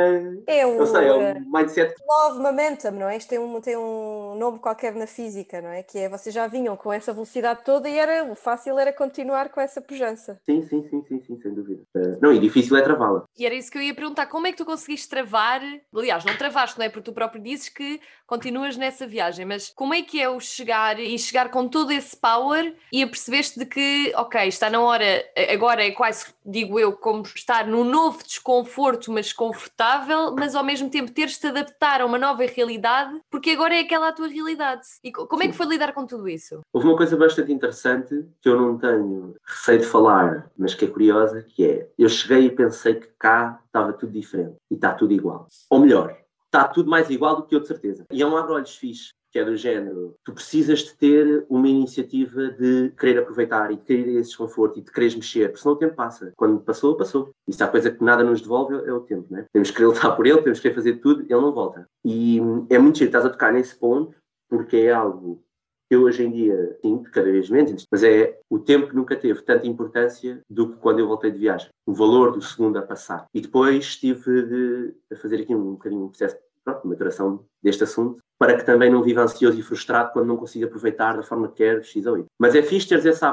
É 0.45 0.67
um... 0.67 0.77
Não 0.77 0.85
sei, 0.85 1.07
é 1.07 1.13
um 1.13 1.49
mindset... 1.49 1.95
Love 2.05 2.41
momentum, 2.41 2.91
não 2.91 3.07
é? 3.07 3.15
Isto 3.15 3.29
tem 3.29 3.39
um, 3.39 3.61
tem 3.61 3.77
um 3.77 4.35
nome 4.35 4.59
qualquer 4.59 4.93
na 4.93 5.07
física, 5.07 5.61
não 5.61 5.69
é? 5.69 5.83
Que 5.83 5.99
é, 5.99 6.09
vocês 6.09 6.35
já 6.35 6.47
vinham 6.47 6.75
com 6.75 6.91
essa 6.91 7.13
velocidade 7.13 7.61
toda 7.63 7.87
e 7.87 7.97
era, 7.97 8.25
o 8.29 8.35
fácil 8.35 8.77
era 8.77 8.91
continuar 8.91 9.47
com 9.47 9.61
essa 9.61 9.79
pujança. 9.79 10.37
Sim, 10.45 10.61
sim, 10.63 10.85
sim, 10.89 11.01
sim, 11.07 11.23
sim 11.25 11.39
sem 11.41 11.53
dúvida. 11.53 11.83
Uh, 11.95 12.17
não, 12.21 12.33
e 12.33 12.39
difícil 12.39 12.75
é 12.75 12.81
travá-la. 12.81 13.23
E 13.39 13.45
era 13.45 13.55
isso 13.55 13.71
que 13.71 13.77
eu 13.77 13.81
ia 13.81 13.95
perguntar, 13.95 14.25
como 14.25 14.47
é 14.47 14.51
que 14.51 14.57
tu 14.57 14.65
conseguiste 14.65 15.07
travar, 15.07 15.61
aliás, 15.95 16.25
não 16.25 16.35
travar 16.35 16.56
travaste, 16.57 16.79
não 16.79 16.85
é? 16.85 16.89
Porque 16.89 17.05
tu 17.05 17.13
próprio 17.13 17.41
dizes 17.41 17.69
que 17.69 18.01
continuas 18.25 18.75
nessa 18.75 19.05
viagem, 19.05 19.45
mas 19.45 19.69
como 19.69 19.93
é 19.93 20.01
que 20.01 20.19
é 20.19 20.27
o 20.27 20.39
chegar 20.39 20.99
e 20.99 21.17
chegar 21.17 21.49
com 21.49 21.67
todo 21.67 21.91
esse 21.91 22.17
power 22.17 22.75
e 22.91 23.03
a 23.03 23.07
percebeste 23.07 23.59
de 23.59 23.65
que, 23.65 24.11
ok, 24.15 24.47
está 24.47 24.69
na 24.69 24.81
hora, 24.81 25.23
agora 25.53 25.85
é 25.85 25.91
quase, 25.91 26.25
digo 26.43 26.79
eu, 26.79 26.91
como 26.93 27.21
estar 27.23 27.67
num 27.67 27.83
novo 27.83 28.23
desconforto, 28.23 29.11
mas 29.11 29.31
confortável, 29.31 30.35
mas 30.35 30.55
ao 30.55 30.63
mesmo 30.63 30.89
tempo 30.89 31.11
teres-te 31.11 31.47
adaptar 31.47 32.01
a 32.01 32.05
uma 32.05 32.17
nova 32.17 32.43
realidade, 32.43 33.17
porque 33.29 33.51
agora 33.51 33.75
é 33.75 33.81
aquela 33.81 34.09
a 34.09 34.11
tua 34.11 34.27
realidade. 34.27 34.81
E 35.03 35.11
como 35.11 35.43
é 35.43 35.47
que 35.47 35.53
foi 35.53 35.67
lidar 35.67 35.93
com 35.93 36.05
tudo 36.05 36.27
isso? 36.27 36.61
Houve 36.73 36.87
uma 36.87 36.97
coisa 36.97 37.15
bastante 37.15 37.51
interessante 37.51 38.25
que 38.41 38.49
eu 38.49 38.59
não 38.59 38.77
tenho 38.77 39.35
receio 39.45 39.79
de 39.79 39.85
falar, 39.85 40.49
mas 40.57 40.73
que 40.73 40.85
é 40.85 40.87
curiosa, 40.87 41.43
que 41.43 41.65
é, 41.65 41.87
eu 41.97 42.09
cheguei 42.09 42.45
e 42.45 42.49
pensei 42.49 42.95
que 42.95 43.07
cá 43.19 43.59
estava 43.65 43.93
tudo 43.93 44.11
diferente 44.11 44.55
e 44.71 44.75
está 44.75 44.93
tudo 44.93 45.13
igual. 45.13 45.47
Ou 45.69 45.79
melhor, 45.79 46.17
está 46.47 46.67
tudo 46.67 46.89
mais 46.89 47.09
igual 47.09 47.35
do 47.35 47.43
que 47.43 47.55
eu, 47.55 47.59
de 47.59 47.67
certeza. 47.67 48.05
E 48.11 48.21
é 48.21 48.25
um 48.25 48.35
abre-olhos 48.35 48.75
fixe, 48.75 49.11
que 49.31 49.39
é 49.39 49.45
do 49.45 49.55
género, 49.55 50.15
tu 50.23 50.33
precisas 50.33 50.79
de 50.79 50.95
ter 50.95 51.45
uma 51.49 51.67
iniciativa 51.67 52.49
de 52.49 52.91
querer 52.97 53.19
aproveitar 53.19 53.71
e 53.71 53.75
de 53.75 53.83
querer 53.83 54.07
esse 54.15 54.29
desconforto 54.29 54.79
e 54.79 54.81
de 54.81 54.91
querer 54.91 55.13
mexer, 55.15 55.49
porque 55.49 55.61
senão 55.61 55.75
o 55.75 55.79
tempo 55.79 55.95
passa. 55.95 56.31
Quando 56.35 56.59
passou, 56.59 56.95
passou. 56.95 57.29
E 57.47 57.53
se 57.53 57.61
há 57.61 57.67
coisa 57.67 57.91
que 57.91 58.03
nada 58.03 58.23
nos 58.23 58.41
devolve, 58.41 58.75
é 58.75 58.93
o 58.93 59.01
tempo, 59.01 59.27
né? 59.29 59.45
Temos 59.51 59.69
que 59.69 59.83
lutar 59.83 60.15
por 60.15 60.25
ele, 60.25 60.41
temos 60.41 60.59
que 60.59 60.73
fazer 60.73 60.97
tudo, 60.97 61.21
ele 61.21 61.41
não 61.41 61.53
volta. 61.53 61.87
E 62.05 62.39
é 62.69 62.79
muito 62.79 62.97
giro, 62.97 63.09
estás 63.09 63.25
a 63.25 63.29
tocar 63.29 63.51
nesse 63.51 63.75
ponto, 63.75 64.15
porque 64.49 64.77
é 64.77 64.93
algo 64.93 65.43
que 65.89 65.95
eu 65.95 66.03
hoje 66.03 66.23
em 66.23 66.31
dia 66.31 66.77
sinto 66.81 67.09
cada 67.11 67.31
vez 67.31 67.49
menos, 67.49 67.85
mas 67.91 68.03
é 68.03 68.37
o 68.49 68.59
tempo 68.59 68.95
nunca 68.95 69.15
teve 69.15 69.41
tanta 69.41 69.67
importância 69.67 70.41
do 70.49 70.69
que 70.69 70.75
quando 70.77 70.99
eu 70.99 71.07
voltei 71.07 71.31
de 71.31 71.39
viagem. 71.39 71.69
O 71.85 71.93
valor 71.93 72.31
do 72.31 72.41
segundo 72.41 72.77
a 72.77 72.81
passar. 72.81 73.25
E 73.33 73.41
depois 73.41 73.85
estive 73.85 74.43
de, 74.43 74.93
a 75.11 75.15
fazer 75.15 75.41
aqui 75.41 75.55
um 75.55 75.71
bocadinho 75.71 76.03
um 76.03 76.09
processo 76.09 76.37
pronto, 76.63 76.81
de 76.81 76.87
maturação 76.89 77.45
deste 77.63 77.83
assunto, 77.83 78.19
para 78.37 78.55
que 78.55 78.65
também 78.65 78.91
não 78.91 79.01
viva 79.01 79.21
ansioso 79.21 79.57
e 79.57 79.63
frustrado 79.63 80.11
quando 80.11 80.27
não 80.27 80.37
consiga 80.37 80.65
aproveitar 80.67 81.15
da 81.15 81.23
forma 81.23 81.47
que 81.47 81.55
quer 81.55 81.83
X 81.83 82.05
ou 82.05 82.17
Y. 82.17 82.25
Mas 82.37 82.53
é 82.53 82.61
fixe 82.61 82.87
teres 82.87 83.05
esse 83.05 83.25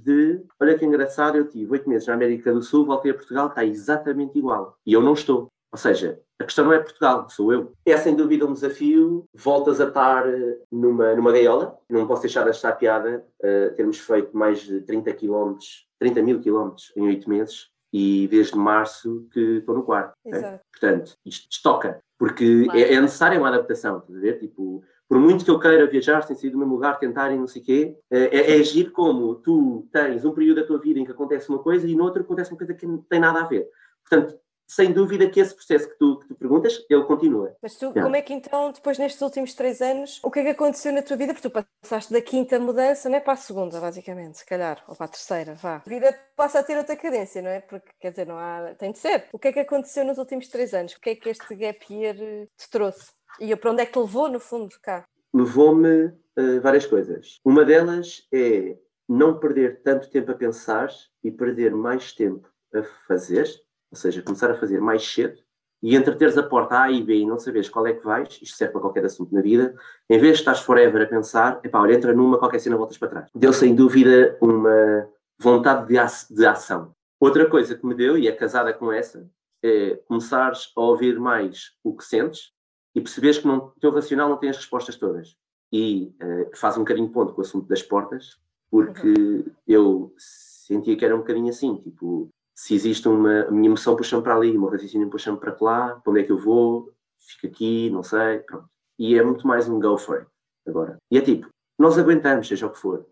de, 0.00 0.42
olha 0.60 0.76
que 0.76 0.84
engraçado, 0.84 1.38
eu 1.38 1.48
tive 1.48 1.72
oito 1.72 1.88
meses 1.88 2.06
na 2.06 2.14
América 2.14 2.52
do 2.52 2.60
Sul, 2.60 2.84
voltei 2.84 3.12
a 3.12 3.14
Portugal, 3.14 3.46
está 3.46 3.64
exatamente 3.64 4.38
igual. 4.38 4.76
E 4.84 4.92
eu 4.92 5.00
não 5.00 5.14
estou. 5.14 5.48
Ou 5.72 5.78
seja, 5.78 6.20
a 6.38 6.44
questão 6.44 6.66
não 6.66 6.74
é 6.74 6.78
Portugal, 6.80 7.26
sou 7.30 7.50
eu. 7.50 7.72
É 7.86 7.96
sem 7.96 8.14
dúvida 8.14 8.44
um 8.44 8.52
desafio. 8.52 9.24
Voltas 9.34 9.80
a 9.80 9.88
estar 9.88 10.28
eh, 10.28 10.58
numa, 10.70 11.14
numa 11.14 11.32
gaiola. 11.32 11.78
Não 11.88 12.06
posso 12.06 12.22
deixar 12.22 12.44
de 12.44 12.50
estar 12.50 12.72
piada 12.72 13.24
uh, 13.42 13.74
termos 13.74 13.98
feito 13.98 14.36
mais 14.36 14.60
de 14.60 14.82
30 14.82 15.14
km, 15.14 15.56
30 15.98 16.22
mil 16.22 16.40
quilómetros 16.40 16.92
em 16.94 17.06
oito 17.06 17.28
meses 17.28 17.72
e 17.90 18.28
desde 18.28 18.56
março 18.56 19.26
que 19.32 19.58
estou 19.58 19.74
no 19.74 19.82
quarto. 19.82 20.14
É? 20.26 20.60
Portanto, 20.70 21.16
isto 21.24 21.48
estoca, 21.50 22.00
porque 22.18 22.64
claro. 22.64 22.78
é, 22.78 22.94
é 22.94 23.00
necessária 23.00 23.38
uma 23.38 23.48
adaptação, 23.48 23.98
estás 23.98 24.16
a 24.16 24.20
ver? 24.20 24.38
Tipo, 24.40 24.82
por 25.08 25.18
muito 25.18 25.44
que 25.44 25.50
eu 25.50 25.60
queira 25.60 25.86
viajar 25.86 26.22
sem 26.22 26.34
sair 26.34 26.50
do 26.50 26.58
mesmo 26.58 26.74
lugar, 26.74 26.98
tentar 26.98 27.30
e 27.30 27.38
não 27.38 27.46
sei 27.46 27.60
o 27.60 27.64
quê, 27.64 27.96
eh, 28.10 28.30
é, 28.32 28.56
é 28.56 28.60
agir 28.60 28.90
como 28.92 29.34
tu 29.36 29.86
tens 29.92 30.24
um 30.24 30.32
período 30.32 30.62
da 30.62 30.66
tua 30.66 30.78
vida 30.78 30.98
em 30.98 31.04
que 31.04 31.12
acontece 31.12 31.50
uma 31.50 31.58
coisa 31.58 31.86
e 31.86 31.94
no 31.94 32.04
outro 32.04 32.22
acontece 32.22 32.50
uma 32.50 32.56
coisa 32.56 32.72
que 32.72 32.86
não 32.86 32.98
tem 32.98 33.20
nada 33.20 33.40
a 33.40 33.46
ver. 33.46 33.68
Portanto, 34.08 34.38
sem 34.66 34.92
dúvida 34.92 35.28
que 35.28 35.40
esse 35.40 35.54
processo 35.54 35.88
que 35.88 35.98
tu, 35.98 36.18
que 36.20 36.28
tu 36.28 36.34
perguntas, 36.34 36.84
ele 36.88 37.04
continua. 37.04 37.54
Mas 37.62 37.76
tu, 37.76 37.92
como 37.92 38.16
é 38.16 38.22
que 38.22 38.32
então, 38.32 38.72
depois 38.72 38.98
nestes 38.98 39.20
últimos 39.20 39.54
três 39.54 39.80
anos, 39.80 40.20
o 40.22 40.30
que 40.30 40.40
é 40.40 40.44
que 40.44 40.48
aconteceu 40.50 40.92
na 40.92 41.02
tua 41.02 41.16
vida? 41.16 41.34
Porque 41.34 41.48
tu 41.48 41.64
passaste 41.82 42.12
da 42.12 42.20
quinta 42.20 42.58
mudança, 42.58 43.08
não 43.08 43.16
é 43.16 43.20
para 43.20 43.34
a 43.34 43.36
segunda, 43.36 43.80
basicamente, 43.80 44.38
se 44.38 44.46
calhar, 44.46 44.82
ou 44.88 44.96
para 44.96 45.06
a 45.06 45.08
terceira, 45.08 45.54
vá. 45.54 45.82
A 45.84 45.88
vida 45.88 46.18
passa 46.36 46.60
a 46.60 46.62
ter 46.62 46.76
outra 46.76 46.96
cadência, 46.96 47.42
não 47.42 47.50
é? 47.50 47.60
Porque, 47.60 47.90
quer 48.00 48.10
dizer, 48.10 48.26
não 48.26 48.38
há, 48.38 48.74
tem 48.78 48.92
de 48.92 48.98
ser. 48.98 49.24
O 49.32 49.38
que 49.38 49.48
é 49.48 49.52
que 49.52 49.60
aconteceu 49.60 50.04
nos 50.04 50.18
últimos 50.18 50.48
três 50.48 50.72
anos? 50.72 50.94
O 50.94 51.00
que 51.00 51.10
é 51.10 51.14
que 51.16 51.28
este 51.28 51.54
gap 51.54 51.92
year 51.92 52.16
te 52.56 52.70
trouxe? 52.70 53.12
E 53.40 53.54
para 53.56 53.70
onde 53.70 53.82
é 53.82 53.86
que 53.86 53.92
te 53.92 53.98
levou, 53.98 54.28
no 54.28 54.40
fundo, 54.40 54.74
cá? 54.82 55.04
Levou-me 55.34 56.06
uh, 56.06 56.60
várias 56.62 56.86
coisas. 56.86 57.40
Uma 57.44 57.64
delas 57.64 58.26
é 58.32 58.76
não 59.08 59.38
perder 59.38 59.82
tanto 59.82 60.10
tempo 60.10 60.30
a 60.30 60.34
pensar 60.34 60.90
e 61.22 61.30
perder 61.30 61.74
mais 61.74 62.12
tempo 62.12 62.48
a 62.74 62.82
fazer 63.06 63.46
ou 63.92 63.96
seja, 63.96 64.22
começar 64.22 64.50
a 64.50 64.54
fazer 64.54 64.80
mais 64.80 65.06
cedo 65.06 65.38
e 65.82 65.94
entre 65.94 66.14
teres 66.14 66.38
a 66.38 66.42
porta 66.42 66.80
A 66.80 66.90
e 66.90 67.02
B 67.02 67.18
e 67.18 67.26
não 67.26 67.38
saberes 67.38 67.68
qual 67.68 67.86
é 67.86 67.92
que 67.92 68.04
vais, 68.04 68.38
isto 68.40 68.56
serve 68.56 68.72
para 68.72 68.80
qualquer 68.80 69.04
assunto 69.04 69.34
na 69.34 69.42
vida, 69.42 69.74
em 70.08 70.18
vez 70.18 70.34
de 70.34 70.40
estás 70.40 70.60
forever 70.60 71.02
a 71.02 71.06
pensar, 71.06 71.60
epá, 71.64 71.80
olha, 71.80 71.94
entra 71.94 72.14
numa, 72.14 72.38
qualquer 72.38 72.60
cena 72.60 72.76
voltas 72.76 72.96
para 72.96 73.08
trás. 73.08 73.28
Deu 73.34 73.52
sem 73.52 73.74
dúvida 73.74 74.36
uma 74.40 75.08
vontade 75.38 75.88
de, 75.88 76.34
de 76.34 76.46
ação. 76.46 76.94
Outra 77.18 77.48
coisa 77.50 77.74
que 77.76 77.84
me 77.84 77.94
deu, 77.94 78.16
e 78.16 78.28
é 78.28 78.32
casada 78.32 78.72
com 78.72 78.92
essa, 78.92 79.28
é 79.62 79.96
começares 80.06 80.72
a 80.76 80.80
ouvir 80.80 81.18
mais 81.18 81.72
o 81.82 81.96
que 81.96 82.04
sentes 82.04 82.52
e 82.94 83.00
perceberes 83.00 83.38
que 83.38 83.48
o 83.48 83.72
teu 83.80 83.90
racional 83.90 84.28
não 84.28 84.36
tem 84.36 84.50
as 84.50 84.56
respostas 84.56 84.96
todas. 84.96 85.36
E 85.72 86.14
uh, 86.22 86.56
faz 86.56 86.76
um 86.76 86.80
bocadinho 86.80 87.08
ponto 87.10 87.32
com 87.32 87.40
o 87.40 87.44
assunto 87.44 87.66
das 87.66 87.82
portas, 87.82 88.38
porque 88.70 89.08
uhum. 89.08 89.44
eu 89.66 90.14
sentia 90.16 90.96
que 90.96 91.04
era 91.04 91.14
um 91.14 91.20
bocadinho 91.20 91.48
assim, 91.48 91.76
tipo, 91.76 92.30
se 92.54 92.74
existe 92.74 93.08
uma. 93.08 93.42
A 93.42 93.50
minha 93.50 93.66
emoção 93.66 93.96
puxa-me 93.96 94.22
para 94.22 94.34
ali, 94.34 94.56
o 94.56 94.60
meu 94.60 94.70
raciocínio 94.70 95.10
puxa-me 95.10 95.38
para 95.38 95.56
lá, 95.60 95.96
para 95.96 96.10
onde 96.10 96.20
é 96.20 96.24
que 96.24 96.32
eu 96.32 96.38
vou, 96.38 96.92
fico 97.18 97.46
aqui, 97.46 97.90
não 97.90 98.02
sei, 98.02 98.40
pronto. 98.40 98.68
E 98.98 99.18
é 99.18 99.22
muito 99.22 99.46
mais 99.46 99.68
um 99.68 99.80
go 99.80 99.96
for 99.96 100.18
it 100.18 100.30
agora. 100.66 100.98
E 101.10 101.18
é 101.18 101.20
tipo, 101.20 101.48
nós 101.78 101.98
aguentamos, 101.98 102.48
seja 102.48 102.66
o 102.66 102.70
que 102.70 102.78
for. 102.78 103.06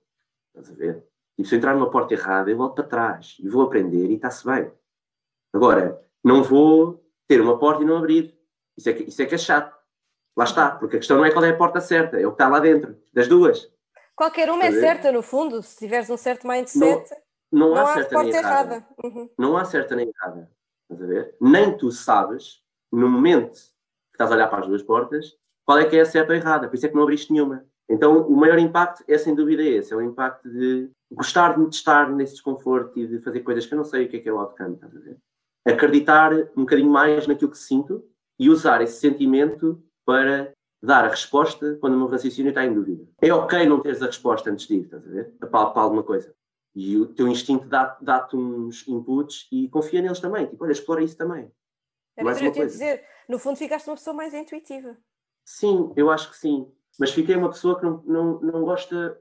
Estás 0.55 0.71
a 0.71 0.75
ver? 0.75 1.05
E 1.39 1.45
se 1.45 1.55
eu 1.55 1.59
entrar 1.59 1.75
numa 1.75 1.91
porta 1.91 2.15
errada, 2.15 2.51
eu 2.51 2.57
volto 2.57 2.75
para 2.75 2.85
trás 2.85 3.37
e 3.41 3.49
vou 3.49 3.63
aprender 3.63 4.11
e 4.11 4.15
está-se 4.15 4.45
bem. 4.45 4.71
Agora, 5.53 6.01
não 6.23 6.43
vou 6.43 7.05
ter 7.27 7.41
uma 7.41 7.59
porta 7.59 7.83
e 7.83 7.87
não 7.87 7.97
abrir. 7.97 8.37
Isso 8.77 8.91
é 8.91 8.93
que, 8.93 9.03
isso 9.05 9.23
é, 9.23 9.27
que 9.27 9.35
é 9.35 9.39
chato. 9.39 9.75
Lá 10.37 10.45
está, 10.45 10.71
porque 10.73 10.97
a 10.97 10.99
questão 10.99 11.17
não 11.17 11.25
é 11.25 11.31
qual 11.31 11.45
é 11.45 11.51
a 11.51 11.57
porta 11.57 11.81
certa, 11.81 12.21
é 12.21 12.27
o 12.27 12.31
que 12.31 12.35
está 12.35 12.49
lá 12.49 12.61
dentro, 12.61 12.97
das 13.13 13.27
duas. 13.27 13.71
Qualquer 14.15 14.51
uma 14.51 14.65
é 14.65 14.73
certa, 14.73 15.11
no 15.11 15.23
fundo, 15.23 15.63
se 15.63 15.77
tiveres 15.79 16.11
um 16.11 16.17
certo 16.17 16.47
mindset. 16.47 16.79
Não, 16.79 17.05
não, 17.53 17.71
não 17.71 17.77
há, 17.77 17.95
certa 17.95 18.23
nem 18.23 18.29
errada. 18.31 18.75
errada. 18.75 18.87
Uhum. 19.05 19.31
Não 19.39 19.57
há 19.57 19.65
certa 19.65 19.97
nem 19.97 20.09
errada. 20.09 20.51
Estás 20.83 21.03
a 21.03 21.07
ver? 21.07 21.37
Nem 21.41 21.77
tu 21.77 21.91
sabes, 21.91 22.63
no 22.93 23.09
momento 23.09 23.55
que 23.55 24.15
estás 24.15 24.31
a 24.31 24.35
olhar 24.35 24.49
para 24.49 24.61
as 24.61 24.67
duas 24.67 24.83
portas, 24.83 25.37
qual 25.65 25.79
é 25.79 25.85
que 25.85 25.97
é 25.97 26.01
a 26.01 26.05
certa 26.05 26.33
ou 26.33 26.39
errada. 26.39 26.69
Por 26.69 26.75
isso 26.75 26.87
é 26.87 26.89
que 26.89 26.95
não 26.95 27.03
abriste 27.03 27.33
nenhuma. 27.33 27.65
Então, 27.89 28.23
o 28.23 28.37
maior 28.37 28.59
impacto 28.59 29.05
é 29.09 29.19
sem 29.19 29.35
dúvida 29.35 29.63
esse: 29.63 29.93
é 29.93 29.97
o 29.97 30.03
impacto 30.03 30.49
de 30.49 30.91
gostar 31.11 31.55
de 31.55 31.61
me 31.61 31.71
testar 31.71 32.11
nesse 32.11 32.35
desconforto 32.35 32.99
e 32.99 33.07
de 33.07 33.19
fazer 33.21 33.41
coisas 33.41 33.67
que 33.67 33.75
eu 33.75 33.79
não 33.79 33.85
sei 33.85 34.07
o 34.07 34.09
que 34.09 34.17
é 34.17 34.21
que 34.21 34.29
é 34.29 34.33
o 34.33 34.39
outcome. 34.39 34.75
Estás 34.75 34.97
a 34.97 35.01
ver? 35.01 35.17
Acreditar 35.67 36.33
um 36.57 36.63
bocadinho 36.63 36.91
mais 36.91 37.27
naquilo 37.27 37.51
que 37.51 37.59
sinto 37.59 38.05
e 38.39 38.49
usar 38.49 38.81
esse 38.81 38.99
sentimento 38.99 39.83
para 40.07 40.53
dar 40.83 41.05
a 41.05 41.09
resposta 41.09 41.77
quando 41.81 41.95
o 41.95 41.99
meu 41.99 42.07
raciocínio 42.07 42.51
está 42.51 42.65
em 42.65 42.73
dúvida. 42.73 43.05
É 43.21 43.33
ok 43.33 43.67
não 43.67 43.81
teres 43.81 44.03
a 44.03 44.07
resposta 44.07 44.51
antes 44.51 44.67
de 44.67 44.75
ir, 44.75 44.85
estás 44.85 45.07
a 45.07 45.11
ver? 45.11 45.35
Para, 45.39 45.67
para 45.67 45.83
alguma 45.83 46.03
coisa. 46.03 46.35
E 46.75 46.97
o 46.97 47.07
teu 47.07 47.27
instinto 47.27 47.67
dá-te 47.67 48.05
dá 48.05 48.29
uns 48.33 48.87
inputs 48.87 49.49
e 49.51 49.69
confia 49.69 50.01
neles 50.01 50.21
também. 50.21 50.47
Tipo, 50.47 50.65
olha, 50.65 50.73
explora 50.73 51.03
isso 51.03 51.17
também. 51.17 51.51
Era 52.17 52.25
mais 52.25 52.41
uma 52.41 52.53
coisa. 52.53 52.71
dizer, 52.71 53.05
no 53.29 53.39
fundo 53.39 53.57
ficaste 53.57 53.89
uma 53.89 53.97
pessoa 53.97 54.15
mais 54.15 54.33
intuitiva. 54.35 54.97
Sim, 55.45 55.93
eu 55.97 56.11
acho 56.11 56.31
que 56.31 56.37
sim. 56.37 56.71
Mas 56.99 57.11
fiquei 57.11 57.35
uma 57.35 57.49
pessoa 57.49 57.79
que 57.79 57.85
não, 57.85 58.03
não, 58.05 58.41
não 58.41 58.65
gosta, 58.65 59.21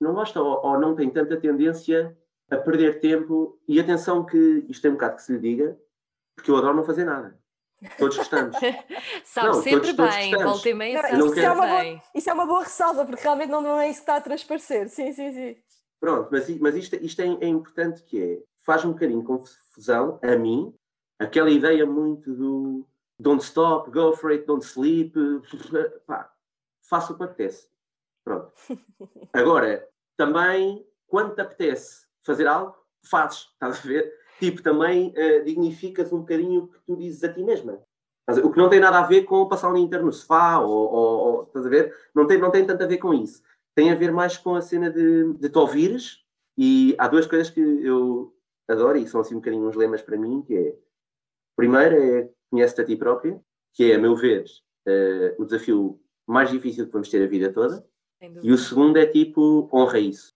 não 0.00 0.14
gosta 0.14 0.40
ou, 0.40 0.64
ou 0.64 0.80
não 0.80 0.94
tem 0.94 1.10
tanta 1.10 1.36
tendência 1.38 2.16
a 2.50 2.56
perder 2.56 3.00
tempo. 3.00 3.60
E 3.68 3.78
atenção 3.78 4.24
que 4.24 4.64
isto 4.68 4.80
tem 4.80 4.90
um 4.90 4.94
bocado 4.94 5.16
que 5.16 5.22
se 5.22 5.32
lhe 5.32 5.38
diga, 5.38 5.78
porque 6.34 6.50
eu 6.50 6.56
adoro 6.56 6.76
não 6.76 6.84
fazer 6.84 7.04
nada. 7.04 7.38
Todos 7.96 8.16
gostamos. 8.16 8.56
sabe 9.24 9.48
não, 9.48 9.62
sempre 9.62 9.94
todos, 9.94 10.14
bem, 10.14 10.30
todos 10.32 10.46
volta 10.46 10.68
e 10.68 10.74
meia 10.74 11.00
sabe 11.00 11.18
isso, 11.18 11.38
é 11.38 11.54
bem. 11.54 11.96
Boa, 11.96 12.02
isso 12.14 12.30
é 12.30 12.32
uma 12.32 12.46
boa 12.46 12.62
ressalva, 12.62 13.04
porque 13.04 13.22
realmente 13.22 13.50
não, 13.50 13.60
não 13.60 13.78
é 13.78 13.88
isso 13.88 13.98
que 13.98 14.02
está 14.02 14.16
a 14.16 14.20
transparecer. 14.20 14.88
Sim, 14.88 15.12
sim, 15.12 15.32
sim. 15.32 15.56
Pronto, 16.00 16.28
mas, 16.30 16.48
mas 16.58 16.76
isto, 16.76 16.96
isto 16.96 17.20
é, 17.20 17.26
é, 17.26 17.48
importante 17.48 18.02
que 18.04 18.22
é, 18.22 18.42
faz 18.64 18.84
um 18.84 18.92
bocadinho 18.92 19.24
confusão 19.24 20.18
a 20.22 20.36
mim, 20.36 20.74
aquela 21.18 21.50
ideia 21.50 21.84
muito 21.84 22.32
do 22.34 22.86
don't 23.18 23.42
stop, 23.42 23.90
go 23.90 24.12
for 24.12 24.30
it, 24.30 24.46
don't 24.46 24.64
sleep, 24.64 25.14
pá, 26.06 26.30
faça 26.88 27.12
o 27.12 27.16
que 27.16 27.24
apetece. 27.24 27.68
Pronto. 28.24 28.52
Agora, 29.32 29.88
também, 30.16 30.86
quando 31.06 31.34
te 31.34 31.40
apetece 31.40 32.06
fazer 32.24 32.46
algo, 32.46 32.76
fazes, 33.04 33.48
estás 33.52 33.78
a 33.78 33.88
ver? 33.88 34.12
Tipo, 34.38 34.62
também 34.62 35.08
uh, 35.16 35.44
dignificas 35.44 36.12
um 36.12 36.20
bocadinho 36.20 36.64
o 36.64 36.68
que 36.68 36.78
tu 36.86 36.96
dizes 36.96 37.24
a 37.24 37.32
ti 37.32 37.42
mesma. 37.42 37.82
O 38.44 38.52
que 38.52 38.58
não 38.58 38.68
tem 38.68 38.78
nada 38.78 38.98
a 38.98 39.06
ver 39.06 39.24
com 39.24 39.48
passar 39.48 39.70
um 39.70 39.74
dia 39.74 39.82
inteiro 39.82 40.04
no 40.04 40.12
sofá, 40.12 40.58
ou, 40.58 40.70
ou, 40.70 41.18
ou, 41.18 41.42
estás 41.44 41.64
a 41.64 41.68
ver? 41.68 41.96
Não 42.14 42.26
tem, 42.26 42.38
não 42.38 42.50
tem 42.50 42.66
tanto 42.66 42.84
a 42.84 42.86
ver 42.86 42.98
com 42.98 43.14
isso. 43.14 43.42
Tem 43.78 43.92
a 43.92 43.94
ver 43.94 44.10
mais 44.10 44.36
com 44.36 44.56
a 44.56 44.60
cena 44.60 44.90
de, 44.90 45.34
de 45.34 45.48
te 45.48 45.56
ouvires, 45.56 46.24
e 46.56 46.96
há 46.98 47.06
duas 47.06 47.28
coisas 47.28 47.48
que 47.48 47.60
eu 47.60 48.34
adoro, 48.66 48.98
e 48.98 49.06
são 49.06 49.20
assim 49.20 49.36
um 49.36 49.38
bocadinho 49.38 49.68
uns 49.68 49.76
lemas 49.76 50.02
para 50.02 50.16
mim, 50.16 50.42
que 50.42 50.52
é, 50.52 50.74
primeiro 51.56 51.94
é 51.94 52.28
conhece-te 52.50 52.80
a 52.80 52.84
ti 52.84 52.96
própria, 52.96 53.40
que 53.72 53.92
é, 53.92 53.94
a 53.94 53.98
meu 54.00 54.16
ver, 54.16 54.46
uh, 54.88 55.40
o 55.40 55.44
desafio 55.44 56.00
mais 56.26 56.50
difícil 56.50 56.86
que 56.86 56.92
vamos 56.92 57.08
ter 57.08 57.22
a 57.22 57.28
vida 57.28 57.52
toda, 57.52 57.86
e 58.42 58.50
o 58.50 58.58
segundo 58.58 58.96
é 58.96 59.06
tipo, 59.06 59.70
honra 59.72 60.00
isso. 60.00 60.34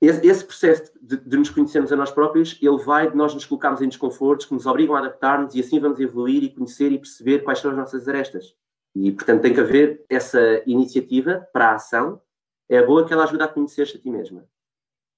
Esse, 0.00 0.26
esse 0.26 0.42
processo 0.42 0.90
de, 1.02 1.18
de, 1.18 1.36
nos 1.36 1.50
conhecermos 1.50 1.92
a 1.92 1.96
nós 1.96 2.10
próprios, 2.10 2.58
ele 2.62 2.78
vai 2.78 3.10
de 3.10 3.14
nós 3.14 3.34
nos 3.34 3.44
colocarmos 3.44 3.82
em 3.82 3.88
desconfortos 3.88 4.46
que 4.46 4.54
nos 4.54 4.64
obrigam 4.64 4.96
a 4.96 5.00
adaptar-nos 5.00 5.54
e 5.54 5.60
assim 5.60 5.78
vamos 5.78 6.00
evoluir 6.00 6.44
e 6.44 6.54
conhecer 6.54 6.90
e 6.92 6.98
perceber 6.98 7.40
quais 7.40 7.58
são 7.58 7.72
as 7.72 7.76
nossas 7.76 8.08
arestas. 8.08 8.56
E, 8.94 9.12
portanto, 9.12 9.42
tem 9.42 9.52
que 9.52 9.60
haver 9.60 10.02
essa 10.08 10.62
iniciativa 10.64 11.46
para 11.52 11.72
a 11.72 11.74
ação. 11.74 12.22
É 12.70 12.80
boa 12.80 13.04
que 13.04 13.12
ela 13.12 13.24
ajuda 13.24 13.46
a 13.46 13.48
conhecer-te 13.48 13.96
a 13.96 14.00
ti 14.00 14.08
mesma. 14.08 14.48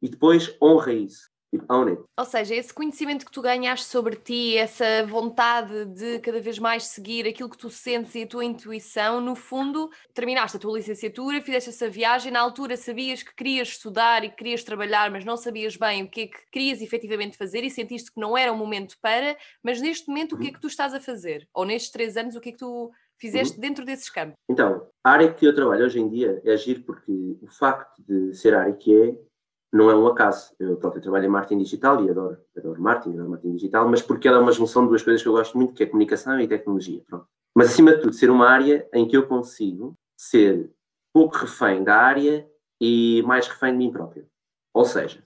E 0.00 0.08
depois 0.08 0.56
honra 0.60 0.94
isso. 0.94 1.30
Ou 2.18 2.24
seja, 2.24 2.54
esse 2.54 2.72
conhecimento 2.72 3.26
que 3.26 3.30
tu 3.30 3.42
ganhaste 3.42 3.84
sobre 3.86 4.16
ti, 4.16 4.56
essa 4.56 5.04
vontade 5.06 5.84
de 5.84 6.18
cada 6.20 6.40
vez 6.40 6.58
mais 6.58 6.84
seguir 6.84 7.28
aquilo 7.28 7.50
que 7.50 7.58
tu 7.58 7.68
sentes 7.68 8.14
e 8.14 8.22
a 8.22 8.26
tua 8.26 8.42
intuição, 8.42 9.20
no 9.20 9.36
fundo, 9.36 9.90
terminaste 10.14 10.56
a 10.56 10.60
tua 10.60 10.78
licenciatura, 10.78 11.42
fizeste 11.42 11.68
essa 11.68 11.90
viagem, 11.90 12.32
na 12.32 12.40
altura 12.40 12.74
sabias 12.74 13.22
que 13.22 13.34
querias 13.34 13.68
estudar 13.68 14.24
e 14.24 14.30
que 14.30 14.36
querias 14.36 14.64
trabalhar, 14.64 15.10
mas 15.10 15.26
não 15.26 15.36
sabias 15.36 15.76
bem 15.76 16.04
o 16.04 16.10
que 16.10 16.22
é 16.22 16.26
que 16.28 16.38
querias 16.50 16.80
efetivamente 16.80 17.36
fazer 17.36 17.62
e 17.62 17.70
sentiste 17.70 18.10
que 18.10 18.18
não 18.18 18.36
era 18.36 18.50
o 18.50 18.56
momento 18.56 18.96
para, 19.02 19.36
mas 19.62 19.78
neste 19.78 20.08
momento 20.08 20.36
o 20.36 20.38
que 20.38 20.48
é 20.48 20.52
que 20.52 20.60
tu 20.60 20.68
estás 20.68 20.94
a 20.94 21.00
fazer? 21.00 21.46
Ou 21.52 21.66
nestes 21.66 21.92
três 21.92 22.16
anos, 22.16 22.34
o 22.34 22.40
que 22.40 22.48
é 22.48 22.52
que 22.52 22.58
tu 22.58 22.90
fizeste 23.22 23.54
uhum. 23.54 23.60
dentro 23.60 23.84
desses 23.84 24.10
campos? 24.10 24.34
Então, 24.50 24.88
a 25.04 25.10
área 25.10 25.32
que 25.32 25.46
eu 25.46 25.54
trabalho 25.54 25.84
hoje 25.84 26.00
em 26.00 26.08
dia 26.08 26.42
é 26.44 26.52
agir 26.52 26.84
porque 26.84 27.38
o 27.40 27.46
facto 27.46 28.02
de 28.02 28.34
ser 28.34 28.52
a 28.54 28.62
área 28.62 28.72
que 28.72 28.94
é, 29.00 29.16
não 29.72 29.88
é 29.88 29.94
um 29.94 30.08
acaso. 30.08 30.52
Eu, 30.58 30.70
eu 30.70 31.00
trabalho 31.00 31.24
em 31.24 31.28
marketing 31.28 31.62
digital 31.62 32.04
e 32.04 32.10
adoro, 32.10 32.36
adoro 32.56 32.82
marketing, 32.82 33.14
adoro 33.14 33.30
marketing 33.30 33.54
digital, 33.54 33.88
mas 33.88 34.02
porque 34.02 34.26
ela 34.26 34.38
é 34.38 34.40
uma 34.40 34.52
junção 34.52 34.82
de 34.82 34.88
duas 34.88 35.02
coisas 35.02 35.22
que 35.22 35.28
eu 35.28 35.32
gosto 35.32 35.56
muito, 35.56 35.72
que 35.72 35.84
é 35.84 35.86
comunicação 35.86 36.38
e 36.40 36.48
tecnologia. 36.48 37.00
Pronto. 37.08 37.26
Mas, 37.54 37.68
acima 37.68 37.94
de 37.94 38.00
tudo, 38.00 38.12
ser 38.12 38.30
uma 38.30 38.48
área 38.48 38.88
em 38.92 39.06
que 39.06 39.16
eu 39.16 39.26
consigo 39.26 39.94
ser 40.16 40.70
pouco 41.14 41.36
refém 41.36 41.84
da 41.84 41.96
área 41.96 42.48
e 42.80 43.22
mais 43.22 43.46
refém 43.46 43.72
de 43.72 43.78
mim 43.78 43.92
próprio. 43.92 44.26
Ou 44.74 44.84
seja, 44.84 45.22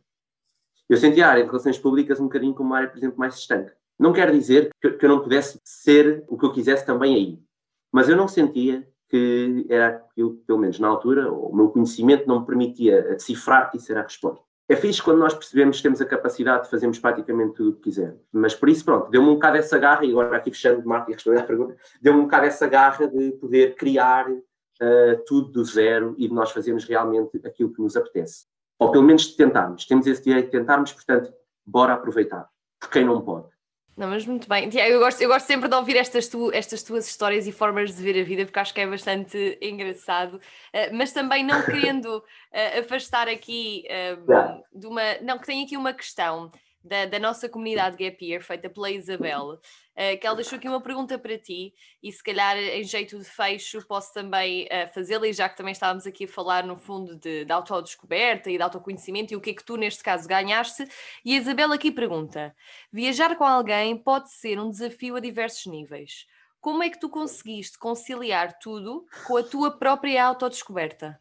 eu 0.88 0.96
senti 0.96 1.22
a 1.22 1.30
área 1.30 1.42
de 1.42 1.48
relações 1.48 1.78
públicas 1.78 2.20
um 2.20 2.24
bocadinho 2.24 2.54
como 2.54 2.70
uma 2.70 2.78
área, 2.78 2.88
por 2.88 2.98
exemplo, 2.98 3.18
mais 3.18 3.36
estanque. 3.36 3.72
Não 3.98 4.12
quer 4.12 4.30
dizer 4.30 4.70
que 4.80 5.04
eu 5.04 5.08
não 5.08 5.20
pudesse 5.20 5.58
ser 5.64 6.24
o 6.28 6.36
que 6.36 6.44
eu 6.44 6.52
quisesse 6.52 6.84
também 6.84 7.14
aí, 7.14 7.45
mas 7.92 8.08
eu 8.08 8.16
não 8.16 8.28
sentia 8.28 8.86
que 9.08 9.66
era 9.68 9.88
aquilo, 9.88 10.34
pelo 10.46 10.58
menos 10.58 10.78
na 10.78 10.88
altura, 10.88 11.30
o 11.32 11.54
meu 11.54 11.68
conhecimento 11.68 12.26
não 12.26 12.40
me 12.40 12.46
permitia 12.46 13.02
decifrar 13.02 13.70
que 13.70 13.76
isso 13.76 13.92
era 13.92 14.00
a 14.00 14.04
resposta. 14.04 14.44
É 14.68 14.74
fixe 14.74 15.00
quando 15.00 15.18
nós 15.18 15.32
percebemos 15.32 15.76
que 15.76 15.84
temos 15.84 16.00
a 16.00 16.04
capacidade 16.04 16.64
de 16.64 16.70
fazermos 16.70 16.98
praticamente 16.98 17.54
tudo 17.54 17.70
o 17.70 17.72
que 17.74 17.82
quisermos. 17.82 18.20
Mas 18.32 18.52
por 18.52 18.68
isso, 18.68 18.84
pronto, 18.84 19.08
deu-me 19.10 19.28
um 19.28 19.34
bocado 19.34 19.58
essa 19.58 19.78
garra, 19.78 20.04
e 20.04 20.10
agora 20.10 20.36
aqui 20.36 20.50
fechando, 20.50 20.86
Marco, 20.86 21.10
e 21.10 21.14
respondendo 21.14 21.42
à 21.42 21.46
pergunta, 21.46 21.76
deu-me 22.02 22.20
um 22.20 22.24
bocado 22.24 22.46
essa 22.46 22.66
garra 22.66 23.06
de 23.06 23.30
poder 23.32 23.76
criar 23.76 24.28
uh, 24.28 25.24
tudo 25.24 25.52
do 25.52 25.64
zero 25.64 26.16
e 26.18 26.26
de 26.26 26.34
nós 26.34 26.50
fazermos 26.50 26.84
realmente 26.84 27.40
aquilo 27.46 27.72
que 27.72 27.80
nos 27.80 27.96
apetece. 27.96 28.46
Ou 28.78 28.90
pelo 28.90 29.04
menos 29.04 29.22
de 29.28 29.36
tentarmos. 29.36 29.86
Temos 29.86 30.04
esse 30.06 30.22
direito 30.22 30.46
de 30.46 30.58
tentarmos, 30.58 30.92
portanto, 30.92 31.32
bora 31.64 31.92
aproveitar. 31.92 32.48
Por 32.80 32.90
quem 32.90 33.04
não 33.04 33.20
pode. 33.20 33.55
Não, 33.96 34.08
mas 34.08 34.26
muito 34.26 34.46
bem. 34.46 34.68
Tiago, 34.68 34.92
eu 34.92 35.00
gosto, 35.00 35.22
eu 35.22 35.28
gosto 35.28 35.46
sempre 35.46 35.70
de 35.70 35.74
ouvir 35.74 35.96
estas, 35.96 36.28
tu, 36.28 36.52
estas 36.52 36.82
tuas 36.82 37.08
histórias 37.08 37.46
e 37.46 37.52
formas 37.52 37.96
de 37.96 38.02
ver 38.02 38.20
a 38.20 38.24
vida, 38.24 38.44
porque 38.44 38.58
acho 38.58 38.74
que 38.74 38.80
é 38.82 38.86
bastante 38.86 39.58
engraçado. 39.62 40.34
Uh, 40.34 40.92
mas 40.92 41.12
também 41.12 41.42
não 41.42 41.62
querendo 41.64 42.18
uh, 42.18 42.80
afastar 42.80 43.26
aqui 43.26 43.84
uh, 43.88 44.78
de 44.78 44.86
uma. 44.86 45.02
Não, 45.22 45.38
que 45.38 45.46
tem 45.46 45.64
aqui 45.64 45.78
uma 45.78 45.94
questão 45.94 46.52
da, 46.86 47.06
da, 47.06 47.18
nossa 47.18 47.48
comunidade 47.48 47.96
Gap 47.96 48.24
Year, 48.24 48.42
feita 48.42 48.70
pela 48.70 48.90
Isabel, 48.90 49.52
uh, 49.52 50.18
que 50.20 50.26
ela 50.26 50.36
deixou 50.36 50.56
aqui 50.56 50.68
uma 50.68 50.80
pergunta 50.80 51.18
para 51.18 51.36
ti 51.38 51.74
e 52.02 52.12
se 52.12 52.22
calhar 52.22 52.56
em 52.56 52.84
jeito 52.84 53.18
de 53.18 53.24
fecho 53.24 53.84
posso 53.86 54.12
também 54.12 54.66
uh, 54.66 54.92
fazê-la, 54.94 55.26
e 55.26 55.32
já 55.32 55.48
que 55.48 55.56
também 55.56 55.72
estávamos 55.72 56.06
aqui 56.06 56.24
a 56.24 56.28
falar 56.28 56.64
no 56.64 56.76
fundo 56.76 57.16
de, 57.16 57.44
de 57.44 57.52
autodescoberta 57.52 58.50
e 58.50 58.56
de 58.56 58.62
autoconhecimento 58.62 59.32
e 59.32 59.36
o 59.36 59.40
que 59.40 59.50
é 59.50 59.54
que 59.54 59.64
tu 59.64 59.76
neste 59.76 60.02
caso 60.02 60.28
ganhaste, 60.28 60.86
e 61.24 61.34
a 61.34 61.38
Isabel 61.38 61.72
aqui 61.72 61.90
pergunta, 61.90 62.54
viajar 62.92 63.36
com 63.36 63.44
alguém 63.44 63.96
pode 63.96 64.30
ser 64.30 64.58
um 64.58 64.70
desafio 64.70 65.16
a 65.16 65.20
diversos 65.20 65.66
níveis. 65.66 66.26
Como 66.60 66.82
é 66.82 66.90
que 66.90 66.98
tu 66.98 67.08
conseguiste 67.08 67.78
conciliar 67.78 68.58
tudo 68.58 69.06
com 69.26 69.36
a 69.36 69.42
tua 69.42 69.70
própria 69.70 70.24
autodescoberta? 70.24 71.20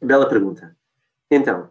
Bela 0.00 0.28
pergunta. 0.28 0.76
Então, 1.30 1.68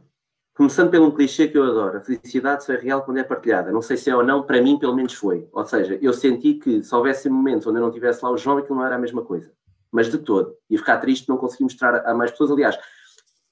Começando 0.58 0.89
pelo 0.89 1.05
um 1.05 1.12
clichê 1.12 1.47
que 1.47 1.55
eu 1.55 1.64
adoro, 1.64 1.99
a 1.99 2.01
felicidade 2.01 2.64
só 2.64 2.74
é 2.74 2.78
real 2.78 3.03
quando 3.03 3.20
é 3.20 3.24
partilhada. 3.24 3.72
Não 3.72 3.80
sei 3.80 3.95
se 3.95 4.10
é 4.10 4.16
ou 4.16 4.24
não, 4.24 4.41
para 4.41 4.60
mim 4.60 4.80
pelo 4.80 4.95
menos 4.95 5.14
foi. 5.14 5.47
Ou 5.51 5.64
seja, 5.64 5.99
eu 6.01 6.12
senti 6.12 6.55
que 6.55 6.82
se 6.82 6.95
houvesse 6.95 7.30
momentos 7.30 7.68
onde 7.68 7.78
eu 7.78 7.84
não 7.84 7.91
tivesse 7.91 8.26
lá 8.26 8.32
o 8.32 8.38
João, 8.38 8.58
aquilo 8.58 8.80
não 8.80 8.84
era 8.84 8.95
a 8.95 8.97
mesma 8.97 9.24
coisa. 9.24 9.51
Mas 9.91 10.10
de 10.10 10.18
todo. 10.18 10.58
Ia 10.68 10.80
ficar 10.80 10.97
triste 10.97 11.30
não 11.30 11.38
conseguir 11.38 11.66
mostrar 11.66 12.03
a 12.03 12.12
mais 12.16 12.32
pessoas. 12.32 12.49
Aliás, 12.49 12.76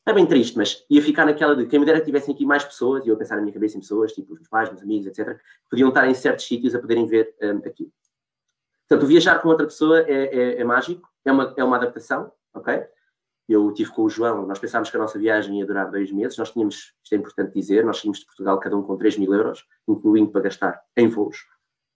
é 0.04 0.14
bem 0.14 0.26
triste, 0.26 0.58
mas 0.58 0.84
ia 0.90 1.00
ficar 1.00 1.26
naquela 1.26 1.56
de 1.56 1.68
quem 1.68 1.80
me 1.80 1.86
dera 1.86 2.00
que 2.00 2.08
tivessem 2.08 2.34
aqui 2.34 2.44
mais 2.44 2.64
pessoas, 2.64 3.06
e 3.06 3.10
eu 3.10 3.16
pensar 3.16 3.36
na 3.36 3.44
minha 3.44 3.54
cabeça 3.54 3.78
em 3.78 3.82
pessoas, 3.82 4.12
tipo 4.12 4.34
os 4.34 4.40
meus 4.40 4.50
pais, 4.50 4.70
meus 4.70 4.82
amigos, 4.82 5.06
etc., 5.06 5.38
que 5.38 5.70
podiam 5.70 5.90
estar 5.90 6.10
em 6.10 6.14
certos 6.16 6.48
sítios 6.48 6.74
a 6.74 6.80
poderem 6.80 7.06
ver 7.06 7.36
um, 7.40 7.58
aquilo. 7.58 7.92
Portanto, 8.90 9.08
viajar 9.08 9.40
com 9.44 9.50
outra 9.50 9.68
pessoa 9.68 10.02
é, 10.02 10.26
é, 10.36 10.62
é 10.62 10.64
mágico, 10.64 11.08
é 11.24 11.32
uma, 11.32 11.54
é 11.56 11.64
uma 11.64 11.76
adaptação, 11.78 12.32
ok? 12.52 12.84
Eu 13.48 13.72
tive 13.74 13.92
com 13.92 14.04
o 14.04 14.10
João, 14.10 14.46
nós 14.48 14.58
pensámos 14.58 14.90
que 14.90 14.98
a 14.98 15.00
nossa 15.00 15.20
viagem 15.20 15.60
ia 15.60 15.66
durar 15.66 15.92
dois 15.92 16.12
meses, 16.12 16.38
nós 16.38 16.52
tínhamos, 16.52 16.94
isto 17.04 17.14
é 17.14 17.16
importante 17.16 17.54
dizer, 17.54 17.86
nós 17.86 18.00
saímos 18.00 18.20
de 18.20 18.26
Portugal 18.26 18.60
cada 18.60 18.76
um 18.76 18.82
com 18.82 18.98
3 18.98 19.18
mil 19.18 19.34
euros, 19.34 19.64
incluindo 19.88 20.32
para 20.32 20.42
gastar 20.42 20.82
em 20.98 21.08
voos. 21.08 21.38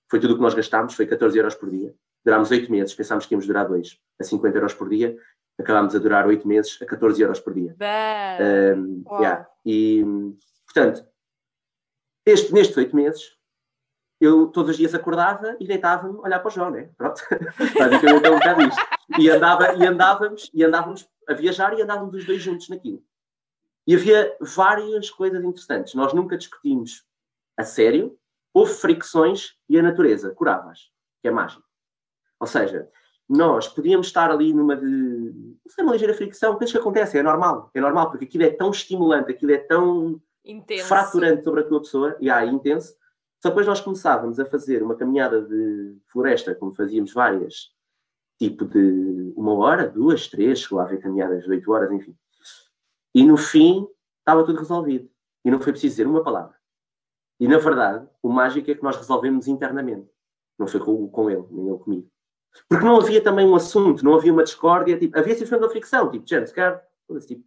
Foi 0.09 0.19
tudo 0.19 0.33
o 0.33 0.35
que 0.37 0.41
nós 0.41 0.53
gastámos, 0.53 0.93
foi 0.93 1.07
14 1.07 1.37
euros 1.37 1.55
por 1.55 1.69
dia. 1.69 1.93
Durámos 2.23 2.51
oito 2.51 2.71
meses, 2.71 2.93
pensámos 2.93 3.25
que 3.25 3.33
íamos 3.33 3.47
durar 3.47 3.67
dois, 3.67 3.99
a 4.19 4.23
50 4.23 4.57
euros 4.57 4.73
por 4.73 4.89
dia. 4.89 5.17
Acabámos 5.57 5.95
a 5.95 5.99
durar 5.99 6.27
oito 6.27 6.47
meses 6.47 6.79
a 6.81 6.85
14 6.85 7.21
euros 7.21 7.39
por 7.39 7.53
dia. 7.53 7.75
Um, 8.77 9.03
yeah. 9.19 9.47
E, 9.65 10.03
portanto, 10.65 11.05
este, 12.25 12.53
nestes 12.53 12.77
oito 12.77 12.95
meses, 12.95 13.38
eu 14.19 14.47
todos 14.47 14.71
os 14.71 14.77
dias 14.77 14.93
acordava 14.93 15.55
e 15.59 15.67
deitava-me 15.67 16.17
olhar 16.19 16.39
para 16.39 16.47
o 16.47 16.51
João, 16.51 16.71
né? 16.71 16.89
Pronto. 16.97 17.21
Basicamente 17.79 18.25
é 18.25 18.31
um 18.31 18.39
bocado 18.39 18.61
isto. 18.61 18.81
E, 19.17 19.29
andava, 19.29 19.73
e, 19.73 19.85
andávamos, 19.85 20.51
e 20.53 20.63
andávamos 20.63 21.07
a 21.27 21.33
viajar 21.33 21.77
e 21.77 21.81
andávamos 21.81 22.15
os 22.15 22.25
dois 22.25 22.41
juntos 22.41 22.67
naquilo. 22.69 23.01
E 23.87 23.95
havia 23.95 24.35
várias 24.41 25.09
coisas 25.09 25.43
interessantes. 25.43 25.93
Nós 25.93 26.13
nunca 26.13 26.37
discutimos 26.37 27.05
a 27.57 27.63
sério, 27.63 28.17
houve 28.53 28.73
fricções 28.73 29.53
e 29.67 29.79
a 29.79 29.81
natureza 29.81 30.31
curava-as, 30.31 30.79
que 31.21 31.27
é 31.27 31.31
mágico. 31.31 31.63
Ou 32.39 32.47
seja, 32.47 32.89
nós 33.27 33.67
podíamos 33.67 34.07
estar 34.07 34.31
ali 34.31 34.53
numa 34.53 34.75
de. 34.75 34.85
Não 34.85 35.69
sei, 35.69 35.83
uma 35.83 35.93
ligeira 35.93 36.13
fricção, 36.13 36.55
coisas 36.55 36.71
que 36.71 36.79
acontecem, 36.79 37.19
é 37.19 37.23
normal. 37.23 37.69
É 37.73 37.79
normal, 37.79 38.09
porque 38.09 38.25
aquilo 38.25 38.43
é 38.43 38.49
tão 38.49 38.71
estimulante, 38.71 39.31
aquilo 39.31 39.51
é 39.51 39.57
tão 39.57 40.21
intenso. 40.43 40.87
fraturante 40.87 41.43
sobre 41.43 41.61
a 41.61 41.67
tua 41.67 41.79
pessoa, 41.79 42.17
e 42.19 42.29
ah, 42.29 42.43
intenso. 42.45 42.95
Só 43.41 43.49
depois 43.49 43.65
nós 43.65 43.79
começávamos 43.79 44.39
a 44.39 44.45
fazer 44.45 44.83
uma 44.83 44.95
caminhada 44.95 45.41
de 45.41 45.97
floresta, 46.07 46.53
como 46.55 46.73
fazíamos 46.73 47.13
várias, 47.13 47.71
tipo 48.37 48.65
de 48.65 49.33
uma 49.35 49.53
hora, 49.53 49.87
duas, 49.87 50.27
três, 50.27 50.59
chegou 50.59 50.79
a 50.79 50.83
haver 50.83 50.99
caminhadas 50.99 51.43
de 51.43 51.49
oito 51.49 51.71
horas, 51.71 51.91
enfim. 51.91 52.15
E 53.15 53.23
no 53.23 53.37
fim 53.37 53.87
estava 54.19 54.45
tudo 54.45 54.59
resolvido. 54.59 55.09
E 55.45 55.49
não 55.49 55.59
foi 55.59 55.71
preciso 55.71 55.93
dizer 55.93 56.07
uma 56.07 56.23
palavra. 56.23 56.55
E 57.39 57.47
na 57.47 57.57
verdade, 57.57 58.07
o 58.21 58.29
mágico 58.29 58.69
é 58.69 58.75
que 58.75 58.83
nós 58.83 58.97
resolvemos 58.97 59.47
internamente. 59.47 60.09
Não 60.57 60.67
foi 60.67 60.81
com, 60.81 61.07
com 61.07 61.29
ele, 61.29 61.45
nem 61.49 61.69
ele 61.69 61.77
comigo. 61.77 62.11
Porque 62.67 62.83
não 62.83 62.97
havia 62.97 63.23
também 63.23 63.47
um 63.47 63.55
assunto, 63.55 64.03
não 64.03 64.15
havia 64.15 64.33
uma 64.33 64.43
discórdia, 64.43 64.99
tipo, 64.99 65.17
havia 65.17 65.33
simplesmente 65.33 65.63
uma 65.63 65.69
fricção, 65.69 66.11
tipo, 66.11 66.27
gente, 66.27 66.51
cara, 66.51 66.85
tipo, 67.25 67.45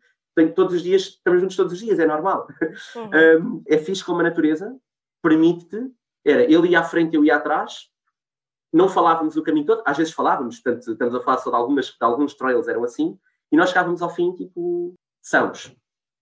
todos 0.55 0.75
os 0.75 0.83
dias, 0.83 1.03
estamos 1.03 1.41
juntos 1.41 1.57
todos 1.57 1.73
os 1.75 1.79
dias, 1.79 1.99
é 1.99 2.07
normal. 2.07 2.49
Uhum. 2.97 3.11
um, 3.59 3.63
é 3.67 3.77
fixe 3.77 4.03
como 4.03 4.21
a 4.21 4.25
natureza 4.25 4.75
permite-te, 5.23 5.91
era 6.25 6.43
ele 6.43 6.69
ia 6.69 6.81
à 6.81 6.85
frente, 6.85 7.15
eu 7.15 7.25
ia 7.25 7.37
atrás, 7.37 7.89
não 8.73 8.89
falávamos 8.89 9.37
o 9.37 9.43
caminho 9.43 9.67
todo, 9.67 9.83
às 9.85 9.97
vezes 9.97 10.13
falávamos, 10.13 10.59
portanto, 10.59 10.91
estamos 10.91 11.15
a 11.15 11.21
falar 11.21 11.39
só 11.39 11.51
de, 11.51 11.57
algumas, 11.57 11.87
de 11.87 11.97
alguns 12.01 12.35
trails 12.35 12.69
eram 12.69 12.85
assim, 12.85 13.19
e 13.51 13.57
nós 13.57 13.69
chegávamos 13.69 14.01
ao 14.01 14.11
fim, 14.11 14.33
tipo, 14.33 14.95
sãos, 15.21 15.77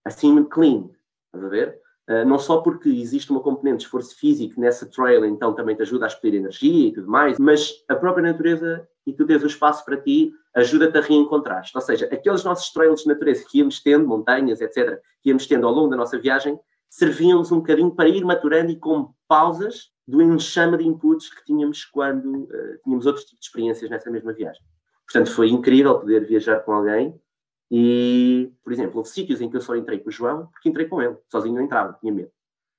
assim, 0.05 0.43
clean, 0.45 0.89
estás 1.27 1.45
a 1.45 1.49
ver? 1.49 1.81
Uh, 2.09 2.25
não 2.25 2.37
só 2.37 2.61
porque 2.61 2.89
existe 2.89 3.31
uma 3.31 3.41
componente 3.41 3.77
de 3.77 3.83
esforço 3.83 4.17
físico 4.17 4.59
nessa 4.59 4.85
trail, 4.85 5.23
então 5.23 5.53
também 5.53 5.75
te 5.75 5.83
ajuda 5.83 6.05
a 6.05 6.07
expelir 6.07 6.39
energia 6.39 6.87
e 6.89 6.93
tudo 6.93 7.07
mais, 7.07 7.37
mas 7.39 7.71
a 7.87 7.95
própria 7.95 8.33
natureza 8.33 8.87
e 9.05 9.13
tu 9.13 9.25
tens 9.25 9.43
o 9.43 9.47
espaço 9.47 9.85
para 9.85 9.97
ti 9.97 10.33
ajuda-te 10.55 10.97
a 10.97 11.01
reencontrar. 11.01 11.63
Ou 11.73 11.81
seja, 11.81 12.07
aqueles 12.11 12.43
nossos 12.43 12.71
trails 12.71 13.01
de 13.01 13.07
natureza 13.07 13.45
que 13.47 13.59
íamos 13.59 13.81
tendo, 13.81 14.07
montanhas, 14.07 14.61
etc., 14.61 14.99
que 15.21 15.29
íamos 15.29 15.47
tendo 15.47 15.65
ao 15.65 15.73
longo 15.73 15.89
da 15.89 15.95
nossa 15.95 16.19
viagem, 16.19 16.59
serviam-nos 16.91 17.51
um 17.51 17.57
bocadinho 17.57 17.95
para 17.95 18.09
ir 18.09 18.23
maturando 18.23 18.69
e 18.69 18.75
com 18.75 19.13
pausas 19.27 19.91
do 20.05 20.21
enxame 20.21 20.77
de 20.77 20.85
inputs 20.85 21.33
que 21.33 21.45
tínhamos 21.45 21.85
quando 21.85 22.43
uh, 22.43 22.77
tínhamos 22.83 23.05
outros 23.05 23.23
tipos 23.23 23.39
de 23.39 23.45
experiências 23.45 23.89
nessa 23.89 24.11
mesma 24.11 24.33
viagem. 24.33 24.61
Portanto, 25.05 25.31
foi 25.31 25.49
incrível 25.49 25.97
poder 25.99 26.27
viajar 26.27 26.59
com 26.59 26.73
alguém 26.73 27.19
e, 27.71 28.51
por 28.61 28.73
exemplo, 28.73 28.97
houve 28.97 29.09
sítios 29.09 29.39
em 29.39 29.49
que 29.49 29.55
eu 29.55 29.61
só 29.61 29.75
entrei 29.75 29.99
com 29.99 30.09
o 30.09 30.11
João 30.11 30.47
porque 30.47 30.67
entrei 30.67 30.85
com 30.85 31.01
ele. 31.01 31.17
Sozinho 31.31 31.55
não 31.55 31.61
entrava, 31.61 31.97
tinha 32.01 32.11
medo. 32.11 32.31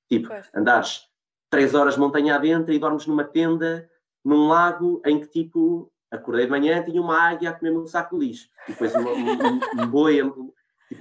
Tipo, 0.07 0.27
pois. 0.27 0.49
andares 0.53 1.07
três 1.49 1.73
horas 1.73 1.97
montanha 1.97 2.35
adentro 2.35 2.71
e 2.71 2.79
dormes 2.79 3.07
numa 3.07 3.23
tenda, 3.23 3.89
num 4.23 4.47
lago 4.47 5.01
em 5.05 5.19
que, 5.19 5.27
tipo, 5.27 5.91
acordei 6.11 6.45
de 6.45 6.51
manhã, 6.51 6.83
tinha 6.83 7.01
uma 7.01 7.19
águia 7.19 7.49
a 7.49 7.53
comer-me 7.53 7.79
um 7.79 7.87
saco 7.87 8.17
de 8.17 8.27
lixo. 8.27 8.47
E 8.67 8.71
depois 8.71 8.93
um, 8.95 8.99
um, 9.01 9.83
um, 9.83 9.87
boi, 9.87 10.21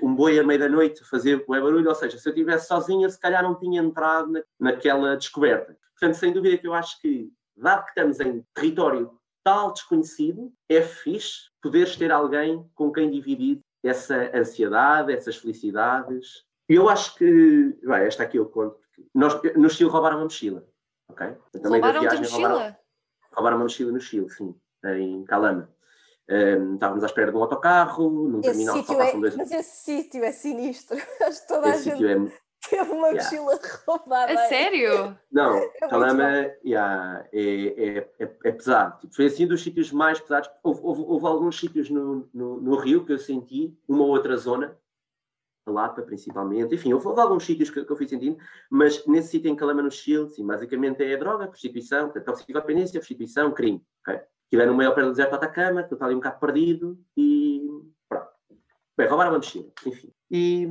um 0.02 0.14
boi 0.14 0.38
à 0.38 0.44
meia-noite 0.44 1.04
fazer 1.04 1.44
o 1.46 1.50
barulho. 1.50 1.88
Ou 1.88 1.94
seja, 1.94 2.18
se 2.18 2.28
eu 2.28 2.32
estivesse 2.32 2.68
sozinha, 2.68 3.08
se 3.08 3.18
calhar 3.18 3.42
não 3.42 3.58
tinha 3.58 3.80
entrado 3.80 4.30
na, 4.30 4.42
naquela 4.58 5.16
descoberta. 5.16 5.76
Portanto, 5.98 6.14
sem 6.14 6.32
dúvida 6.32 6.58
que 6.58 6.66
eu 6.66 6.74
acho 6.74 7.00
que, 7.00 7.30
dado 7.56 7.84
que 7.84 7.90
estamos 7.90 8.20
em 8.20 8.44
território 8.54 9.10
tal 9.44 9.72
desconhecido, 9.72 10.52
é 10.68 10.82
fixe 10.82 11.50
poderes 11.60 11.96
ter 11.96 12.10
alguém 12.10 12.64
com 12.74 12.92
quem 12.92 13.10
dividir 13.10 13.60
essa 13.82 14.30
ansiedade, 14.34 15.12
essas 15.12 15.36
felicidades. 15.36 16.44
E 16.68 16.74
eu 16.74 16.88
acho 16.88 17.16
que, 17.16 17.78
bem, 17.82 18.02
esta 18.02 18.22
aqui 18.22 18.36
eu 18.36 18.46
conto, 18.46 18.76
nós, 19.14 19.40
no 19.56 19.68
Chile 19.68 19.90
roubaram 19.90 20.18
uma 20.18 20.24
mochila, 20.24 20.64
ok? 21.08 21.26
também 21.52 21.80
roubaram 21.80 21.94
da 21.94 22.00
viagem, 22.00 22.20
mochila? 22.20 22.48
Roubaram, 22.48 22.76
roubaram 23.32 23.56
uma 23.56 23.64
mochila 23.64 23.92
no 23.92 24.00
Chile, 24.00 24.30
sim, 24.30 24.54
em 24.84 25.24
Calama. 25.24 25.68
Um, 26.30 26.74
estávamos 26.74 27.02
à 27.02 27.06
espera 27.06 27.30
de 27.30 27.36
um 27.36 27.42
autocarro, 27.42 28.08
num 28.28 28.40
esse 28.40 28.50
terminal 28.50 28.76
só 28.76 28.94
passam 28.94 29.18
é, 29.18 29.20
dois... 29.20 29.36
Mas 29.36 29.50
esse 29.50 29.76
sítio 29.84 30.24
é 30.24 30.32
sinistro. 30.32 30.96
Acho 31.20 31.42
que 31.42 31.48
toda 31.48 31.68
esse 31.70 31.90
a 31.90 31.96
gente 31.96 32.06
é... 32.06 32.32
teve 32.70 32.90
uma 32.92 33.08
yeah. 33.08 33.24
mochila 33.24 33.60
roubada. 33.86 34.32
A 34.32 34.48
sério? 34.48 35.18
Não, 35.30 35.56
é 35.56 35.88
Calama 35.88 36.50
yeah, 36.64 37.26
é, 37.32 37.42
é, 37.42 37.98
é, 37.98 38.36
é, 38.44 38.52
pesado. 38.52 39.00
Tipo, 39.00 39.14
foi 39.14 39.26
assim 39.26 39.46
dos 39.46 39.62
sítios 39.62 39.90
mais 39.90 40.20
pesados. 40.20 40.48
Houve, 40.62 40.80
houve, 40.82 41.02
houve 41.02 41.26
alguns 41.26 41.58
sítios 41.58 41.90
no, 41.90 42.28
no, 42.32 42.60
no, 42.60 42.76
Rio 42.76 43.04
que 43.04 43.12
eu 43.12 43.18
senti, 43.18 43.76
uma 43.88 44.04
ou 44.04 44.10
outra 44.10 44.36
zona, 44.36 44.78
a 45.66 45.70
Lapa 45.70 46.02
principalmente, 46.02 46.74
enfim, 46.74 46.92
houve, 46.92 47.06
houve 47.06 47.20
alguns 47.20 47.44
sítios 47.44 47.70
que, 47.70 47.84
que, 47.84 47.92
eu 47.92 47.96
fui 47.96 48.08
sentindo, 48.08 48.36
mas 48.70 49.06
nesse 49.06 49.28
sítio 49.28 49.50
em 49.50 49.56
Calama, 49.56 49.82
no 49.82 49.90
Chile, 49.90 50.28
sim, 50.30 50.46
basicamente 50.46 51.02
é 51.04 51.16
droga, 51.16 51.46
prostituição, 51.46 52.10
toxicodependência, 52.10 52.98
prostituição, 52.98 53.52
crime. 53.52 53.84
Okay? 54.00 54.22
É 54.60 54.66
no 54.66 54.74
maior 54.74 54.94
pé 54.94 55.02
do 55.02 55.10
deserto 55.10 55.30
de 55.30 55.36
Atacama, 55.36 55.82
que 55.82 55.94
está 55.94 56.04
ali 56.04 56.14
um 56.14 56.18
bocado 56.18 56.38
perdido 56.38 56.98
e 57.16 57.66
pronto. 58.08 58.28
Bem, 58.96 59.08
roubaram 59.08 59.30
uma 59.32 59.38
mochila, 59.38 59.72
enfim. 59.86 60.12
E 60.30 60.66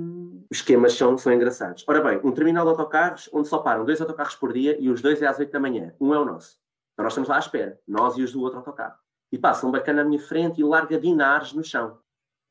os 0.50 0.58
esquemas 0.58 0.94
são, 0.94 1.18
são 1.18 1.34
engraçados. 1.34 1.84
Ora 1.88 2.02
bem, 2.02 2.22
um 2.24 2.32
terminal 2.32 2.64
de 2.64 2.70
autocarros 2.70 3.30
onde 3.34 3.48
só 3.48 3.60
param 3.60 3.84
dois 3.84 4.00
autocarros 4.00 4.36
por 4.36 4.54
dia 4.54 4.78
e 4.80 4.90
os 4.90 5.02
dois 5.02 5.22
é 5.22 5.28
às 5.28 5.40
8 5.40 5.52
da 5.52 5.60
manhã. 5.60 5.96
Um 6.00 6.14
é 6.14 6.20
o 6.20 6.26
nosso. 6.26 6.60
Então 6.94 7.04
nós 7.04 7.14
estamos 7.14 7.30
lá 7.30 7.38
à 7.38 7.40
espera, 7.40 7.80
nós 7.88 8.18
e 8.18 8.24
os 8.24 8.32
do 8.32 8.42
outro 8.42 8.60
autocarro. 8.60 8.96
E 9.32 9.38
passa 9.38 9.66
um 9.66 9.72
bacana 9.72 10.02
à 10.02 10.06
minha 10.06 10.20
frente 10.20 10.62
e 10.62 10.64
larga 10.64 11.00
dinares 11.00 11.54
no 11.54 11.64
chão. 11.64 11.98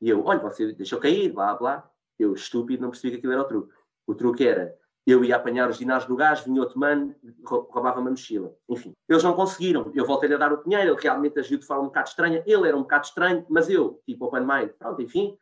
E 0.01 0.09
eu, 0.09 0.25
olha, 0.25 0.39
você 0.39 0.73
deixou 0.73 0.99
cair, 0.99 1.31
blá 1.31 1.55
blá. 1.55 1.89
Eu, 2.19 2.33
estúpido, 2.33 2.81
não 2.81 2.89
percebi 2.89 3.11
que 3.11 3.17
aquilo 3.17 3.33
era 3.33 3.41
o 3.41 3.45
truque. 3.45 3.73
O 4.05 4.15
truque 4.15 4.45
era 4.45 4.75
eu 5.05 5.23
ia 5.23 5.35
apanhar 5.35 5.69
os 5.69 5.77
dinares 5.77 6.05
do 6.05 6.15
gás, 6.15 6.41
vinha 6.41 6.61
outro 6.61 6.79
mano, 6.79 7.15
roubava 7.43 7.99
uma 7.99 8.11
mochila. 8.11 8.53
Enfim, 8.69 8.93
eles 9.09 9.23
não 9.23 9.33
conseguiram. 9.33 9.91
Eu 9.95 10.05
voltei 10.05 10.31
a 10.33 10.37
dar 10.37 10.53
o 10.53 10.63
dinheiro, 10.63 10.91
ele 10.91 11.01
realmente 11.01 11.39
agiu 11.39 11.57
de 11.57 11.65
forma 11.65 11.83
um 11.83 11.87
bocado 11.87 12.09
estranha. 12.09 12.43
Ele 12.45 12.67
era 12.67 12.77
um 12.77 12.81
bocado 12.81 13.05
estranho, 13.05 13.45
mas 13.49 13.69
eu, 13.69 13.99
tipo, 14.05 14.25
open 14.25 14.45
mind, 14.45 14.69
pronto, 14.77 15.01
enfim, 15.01 15.35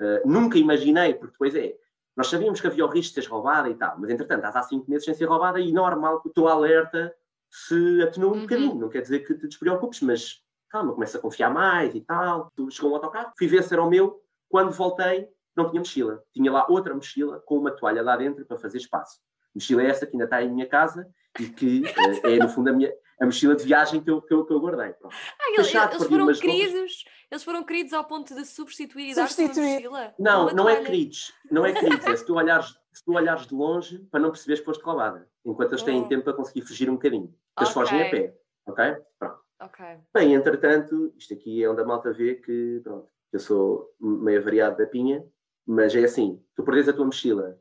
uh, 0.00 0.28
nunca 0.28 0.58
imaginei, 0.58 1.14
porque 1.14 1.32
depois 1.32 1.54
é. 1.54 1.74
Nós 2.16 2.28
sabíamos 2.28 2.60
que 2.60 2.66
havia 2.66 2.84
o 2.84 2.88
risco 2.88 3.14
de 3.14 3.22
ser 3.22 3.30
roubada 3.30 3.68
e 3.68 3.74
tal, 3.74 3.98
mas 3.98 4.10
entretanto, 4.10 4.38
estás 4.38 4.56
há 4.56 4.62
cinco 4.62 4.90
meses 4.90 5.04
sem 5.04 5.14
ser 5.14 5.26
roubada 5.26 5.60
e 5.60 5.72
normal 5.72 6.20
que 6.22 6.28
o 6.28 6.32
teu 6.32 6.48
alerta 6.48 7.14
se 7.50 8.02
atenua 8.02 8.30
um 8.30 8.34
uhum. 8.34 8.40
bocadinho. 8.42 8.74
Não 8.74 8.88
quer 8.88 9.02
dizer 9.02 9.20
que 9.20 9.34
te 9.34 9.46
despreocupes, 9.46 10.00
mas 10.00 10.42
calma, 10.70 10.92
começa 10.92 11.18
a 11.18 11.20
confiar 11.20 11.52
mais 11.52 11.94
e 11.94 12.00
tal. 12.00 12.50
Tu 12.54 12.70
chegou 12.70 12.90
um 12.90 12.94
autocarro, 12.94 13.32
fui 13.36 13.46
ver 13.46 13.62
se 13.62 13.72
era 13.72 13.82
o 13.82 13.88
meu. 13.88 14.20
Quando 14.48 14.72
voltei, 14.72 15.28
não 15.56 15.68
tinha 15.70 15.80
mochila. 15.80 16.22
Tinha 16.32 16.52
lá 16.52 16.66
outra 16.68 16.94
mochila 16.94 17.40
com 17.46 17.58
uma 17.58 17.70
toalha 17.70 18.02
lá 18.02 18.16
dentro 18.16 18.44
para 18.44 18.58
fazer 18.58 18.78
espaço. 18.78 19.20
Mochila 19.54 19.82
é 19.82 19.86
essa 19.86 20.06
que 20.06 20.12
ainda 20.12 20.24
está 20.24 20.42
em 20.42 20.52
minha 20.52 20.66
casa 20.66 21.08
e 21.40 21.48
que 21.48 21.80
uh, 21.80 22.26
é, 22.26 22.36
no 22.36 22.48
fundo, 22.48 22.68
a, 22.68 22.72
minha, 22.72 22.92
a 23.20 23.24
mochila 23.24 23.56
de 23.56 23.64
viagem 23.64 24.02
que 24.02 24.10
eu, 24.10 24.20
que 24.20 24.34
eu, 24.34 24.44
que 24.44 24.52
eu 24.52 24.60
guardei. 24.60 24.94
Ah, 25.02 25.52
eles, 25.54 25.74
eles 25.74 26.06
foram 26.06 26.32
queridos, 26.34 27.04
eles 27.30 27.44
foram 27.44 27.64
queridos 27.64 27.92
ao 27.94 28.04
ponto 28.04 28.34
de 28.34 28.44
substituir 28.44 29.10
e 29.10 29.14
substituir. 29.14 29.54
dar 29.54 29.62
mochila? 29.62 30.14
Não, 30.18 30.46
não 30.50 30.68
é 30.68 30.82
queridos. 30.84 31.32
Não 31.50 31.64
é 31.64 31.72
queridos. 31.72 32.06
É 32.06 32.16
se 32.16 32.26
tu 32.26 32.34
olhares, 32.34 32.66
se 32.92 33.02
tu 33.02 33.14
olhares 33.14 33.46
de 33.46 33.54
longe 33.54 33.98
para 34.10 34.20
não 34.20 34.30
perceberes 34.30 34.60
que 34.60 34.66
foste 34.66 34.82
roubada. 34.82 35.26
Enquanto 35.44 35.72
eles 35.72 35.82
têm 35.82 36.02
oh. 36.02 36.08
tempo 36.08 36.24
para 36.24 36.34
conseguir 36.34 36.60
fugir 36.60 36.90
um 36.90 36.94
bocadinho. 36.94 37.34
Eles 37.58 37.70
okay. 37.70 37.72
fogem 37.72 38.02
a 38.06 38.10
pé. 38.10 38.34
Ok? 38.66 38.96
Pronto. 39.18 39.46
Okay. 39.62 39.98
Bem, 40.12 40.34
entretanto, 40.34 41.14
isto 41.16 41.32
aqui 41.32 41.64
é 41.64 41.70
onde 41.70 41.80
a 41.80 41.84
malta 41.84 42.12
vê 42.12 42.34
que, 42.34 42.80
pronto, 42.84 43.08
eu 43.32 43.40
sou 43.40 43.94
meio 43.98 44.42
variado 44.42 44.76
da 44.76 44.86
pinha, 44.86 45.24
mas 45.66 45.94
é 45.94 46.04
assim, 46.04 46.42
tu 46.54 46.62
perdes 46.62 46.88
a 46.88 46.92
tua 46.92 47.04
mochila 47.04 47.58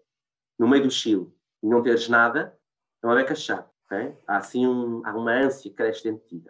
no 0.60 0.68
meio 0.68 0.84
do 0.84 0.92
Chile 0.92 1.32
e 1.64 1.68
não 1.68 1.82
teres 1.82 2.08
nada, 2.08 2.58
é 3.04 3.08
uma 3.08 3.16
beca 3.16 3.36
chata. 3.36 3.70
Okay? 3.86 4.16
Há 4.28 4.38
assim 4.38 4.66
um, 4.66 5.06
há 5.06 5.14
uma 5.16 5.32
ânsia 5.32 5.70
que 5.70 5.76
cresce 5.76 6.04
dentro 6.04 6.24
de 6.28 6.40
ti. 6.40 6.50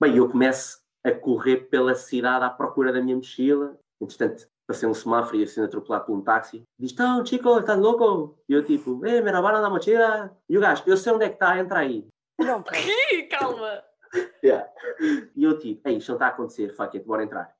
Bem, 0.00 0.16
eu 0.16 0.28
começo 0.28 0.80
a 1.04 1.10
correr 1.12 1.68
pela 1.68 1.94
cidade 1.94 2.44
à 2.44 2.50
procura 2.50 2.92
da 2.92 3.00
minha 3.00 3.16
mochila. 3.16 3.78
Entretanto, 4.00 4.48
passei 4.66 4.88
um 4.88 4.94
semáforo 4.94 5.36
e 5.36 5.46
sendo 5.46 5.64
atropelado 5.64 6.06
por 6.06 6.16
um 6.16 6.22
táxi. 6.22 6.62
Diz, 6.78 6.94
não, 6.94 7.24
chico, 7.24 7.58
estás 7.58 7.78
louco? 7.78 8.38
E 8.48 8.52
eu 8.52 8.64
tipo, 8.64 9.04
eh, 9.04 9.20
me 9.20 9.30
roubaram 9.30 9.64
a 9.64 9.70
mochila. 9.70 10.36
E 10.48 10.56
o 10.56 10.60
gajo, 10.60 10.84
eu 10.86 10.96
sei 10.96 11.12
onde 11.12 11.24
é 11.24 11.28
que 11.28 11.34
está, 11.34 11.58
entra 11.58 11.80
aí. 11.80 12.06
Não? 12.38 12.62
Calma. 13.30 13.82
yeah. 14.42 14.68
E 15.34 15.44
eu 15.44 15.58
tipo, 15.58 15.88
ei, 15.88 15.96
isto 15.96 16.08
não 16.08 16.16
está 16.16 16.26
a 16.26 16.30
acontecer, 16.30 16.74
fuck 16.74 16.96
it, 16.96 17.06
bora 17.06 17.24
entrar. 17.24 17.54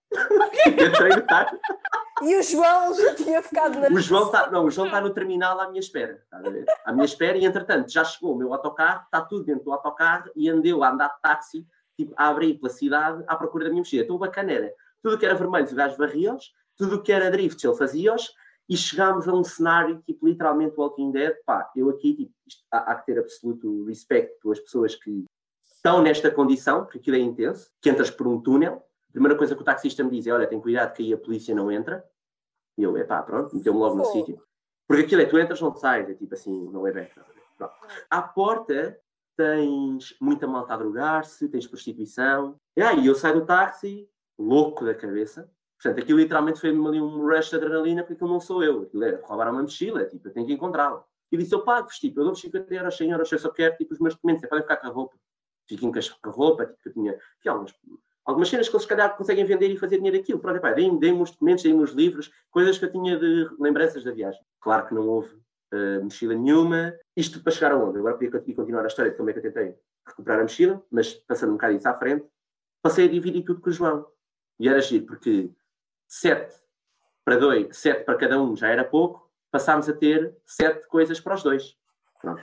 Táxi. 1.27 1.59
E 2.23 2.37
o 2.37 2.43
João 2.43 2.95
já 2.95 3.15
tinha 3.17 3.43
ficado 3.43 3.81
na. 3.81 3.89
O 3.89 3.99
João 3.99 4.27
está, 4.27 4.49
não, 4.49 4.67
o 4.67 4.71
João 4.71 4.87
está 4.87 5.01
no 5.01 5.11
terminal 5.11 5.59
à 5.59 5.69
minha 5.69 5.81
espera. 5.81 6.23
À 6.85 6.93
minha 6.93 7.05
espera, 7.05 7.37
e 7.37 7.45
entretanto 7.45 7.91
já 7.91 8.05
chegou 8.05 8.35
o 8.35 8.39
meu 8.39 8.53
autocarro, 8.53 9.03
está 9.03 9.21
tudo 9.23 9.45
dentro 9.45 9.65
do 9.65 9.73
autocarro 9.73 10.31
e 10.37 10.49
andeu 10.49 10.85
a 10.85 10.91
andar 10.91 11.09
de 11.09 11.21
táxi, 11.21 11.67
tipo, 11.97 12.15
a 12.17 12.29
abrir 12.29 12.55
pela 12.61 12.73
cidade 12.73 13.25
à 13.27 13.35
procura 13.35 13.65
da 13.65 13.71
minha 13.71 13.81
mochila. 13.81 14.05
Então 14.05 14.19
bacana 14.19 14.53
era, 14.53 14.73
tudo 15.03 15.19
que 15.19 15.27
era 15.27 15.35
vermelho, 15.35 15.67
o 15.69 15.75
gajo 15.75 15.97
varria-os, 15.97 16.53
tudo 16.77 17.03
que 17.03 17.11
era 17.11 17.29
drift, 17.29 17.67
ele 17.67 17.77
fazia-os, 17.77 18.33
e 18.69 18.77
chegámos 18.77 19.27
a 19.27 19.35
um 19.35 19.43
cenário, 19.43 20.01
tipo, 20.07 20.27
literalmente 20.27 20.79
Walking 20.79 21.11
Dead. 21.11 21.35
Pá, 21.45 21.71
eu 21.75 21.91
aqui, 21.91 22.15
tipo, 22.15 22.33
isto, 22.47 22.63
há, 22.71 22.93
há, 22.93 22.95
que 22.95 23.07
ter 23.07 23.19
absoluto 23.19 23.85
respeito 23.85 24.33
pelas 24.41 24.61
pessoas 24.61 24.95
que 24.95 25.25
estão 25.75 26.01
nesta 26.01 26.31
condição, 26.31 26.85
porque 26.85 26.99
aquilo 26.99 27.17
é 27.17 27.21
intenso, 27.21 27.69
que 27.81 27.91
entras 27.91 28.11
por 28.11 28.29
um 28.29 28.41
túnel. 28.41 28.83
A 29.13 29.19
primeira 29.21 29.37
coisa 29.37 29.55
que 29.55 29.61
o 29.61 29.65
taxista 29.65 30.03
me 30.03 30.11
diz 30.11 30.27
é: 30.27 30.33
olha, 30.33 30.47
tem 30.47 30.59
cuidado 30.59 30.95
que 30.95 31.03
aí 31.03 31.13
a 31.13 31.19
polícia 31.19 31.55
não 31.55 31.71
entra. 31.71 32.03
E 32.79 32.83
eu, 32.83 32.97
é 32.97 33.05
pá, 33.05 33.23
pronto, 33.23 33.55
meteu-me 33.55 33.79
logo 33.79 33.97
no 33.97 34.05
sítio. 34.07 34.43
Porque 34.89 35.05
aquilo 35.05 35.21
é, 35.21 35.27
tu 35.27 35.39
entras, 35.39 35.61
não 35.61 35.75
sais, 35.75 36.09
é 36.09 36.15
tipo 36.15 36.33
assim, 36.33 36.71
não 36.71 36.87
é 36.87 36.93
bem. 36.93 37.11
Pronto. 37.59 37.75
À 38.09 38.23
porta 38.23 38.99
tens 39.37 40.17
muita 40.19 40.47
malta 40.47 40.73
a 40.73 40.77
drogar-se, 40.79 41.49
tens 41.49 41.67
prostituição. 41.67 42.59
E 42.75 42.81
aí 42.83 43.07
eu 43.07 43.15
saio 43.15 43.41
do 43.41 43.47
táxi, 43.47 44.09
louco 44.39 44.85
da 44.85 44.95
cabeça. 44.95 45.51
Portanto, 45.77 46.03
aquilo 46.03 46.19
literalmente 46.19 46.61
foi-me 46.61 46.87
ali 46.87 47.01
um 47.01 47.27
rush 47.27 47.51
de 47.51 47.57
adrenalina, 47.57 48.03
porque 48.03 48.15
aquilo 48.15 48.31
não 48.31 48.41
sou 48.41 48.63
eu. 48.65 48.83
Aquilo 48.83 49.05
é 49.05 49.21
roubaram 49.25 49.53
uma 49.53 49.63
mochila, 49.63 50.07
tipo, 50.07 50.29
eu 50.29 50.33
tenho 50.33 50.47
que 50.47 50.53
encontrá-la. 50.55 51.05
E 51.31 51.37
disse, 51.37 51.55
eu 51.55 51.65
pago-vos, 51.65 51.99
tipo, 51.99 52.21
eu 52.21 52.25
dou 52.25 52.35
50 52.35 52.75
euros, 52.75 52.97
100 52.97 53.11
euros, 53.11 53.33
eu 53.33 53.39
só 53.39 53.51
quero, 53.51 53.77
tipo, 53.77 53.93
os 53.93 54.01
meus 54.01 54.15
documentos, 54.15 54.49
podem 54.49 54.63
ficar 54.63 54.77
com 54.77 54.87
a 54.87 54.91
roupa. 54.91 55.17
Fiquem 55.67 55.91
com 55.91 55.99
a 55.99 56.31
roupa, 56.31 56.67
tipo, 56.67 56.89
eu 56.89 56.93
tinha, 56.93 57.19
tinha 57.41 57.53
algumas 57.53 57.73
algumas 58.25 58.49
cenas 58.49 58.69
que 58.69 58.75
eles 58.75 58.83
se 58.83 58.89
calhar 58.89 59.17
conseguem 59.17 59.45
vender 59.45 59.69
e 59.69 59.77
fazer 59.77 59.97
dinheiro 59.97 60.19
aquilo. 60.19 60.39
Pronto, 60.39 60.61
deem 60.75 61.21
os 61.21 61.31
documentos, 61.31 61.63
deem-me 61.63 61.83
os 61.83 61.93
livros, 61.93 62.31
coisas 62.51 62.79
que 62.79 62.85
eu 62.85 62.93
tinha 62.93 63.19
de 63.19 63.49
lembranças 63.59 64.05
da 64.05 64.13
viagem. 64.13 64.41
Claro 64.61 64.87
que 64.87 64.95
não 64.95 65.07
houve 65.09 65.35
uh, 65.73 66.03
mochila 66.03 66.35
nenhuma. 66.35 66.95
Isto 67.17 67.43
para 67.43 67.53
chegar 67.53 67.73
aonde? 67.73 67.99
Agora 67.99 68.15
podia 68.15 68.31
continuar 68.31 68.85
a 68.85 68.89
história 68.89 69.11
de 69.11 69.17
como 69.17 69.31
é 69.31 69.33
que 69.33 69.41
eu 69.41 69.43
tentei 69.43 69.75
recuperar 70.07 70.41
a 70.41 70.43
mochila, 70.43 70.83
mas 70.91 71.15
passando 71.15 71.51
um 71.51 71.55
bocado 71.55 71.75
isso 71.75 71.89
à 71.89 71.95
frente, 71.95 72.27
passei 72.83 73.07
a 73.07 73.11
dividir 73.11 73.45
tudo 73.45 73.61
com 73.61 73.71
o 73.71 73.73
João. 73.73 74.07
E 74.59 74.69
era 74.69 74.81
giro, 74.81 75.07
porque 75.07 75.51
sete 76.09 76.55
para 77.25 77.37
dois, 77.37 77.77
sete 77.77 78.05
para 78.05 78.19
cada 78.19 78.41
um 78.41 78.57
já 78.57 78.69
era 78.69 78.85
pouco, 78.85 79.31
passámos 79.51 79.89
a 79.89 79.93
ter 79.93 80.37
sete 80.45 80.87
coisas 80.89 81.21
para 81.21 81.35
os 81.35 81.43
dois. 81.43 81.77
Pronto. 82.21 82.43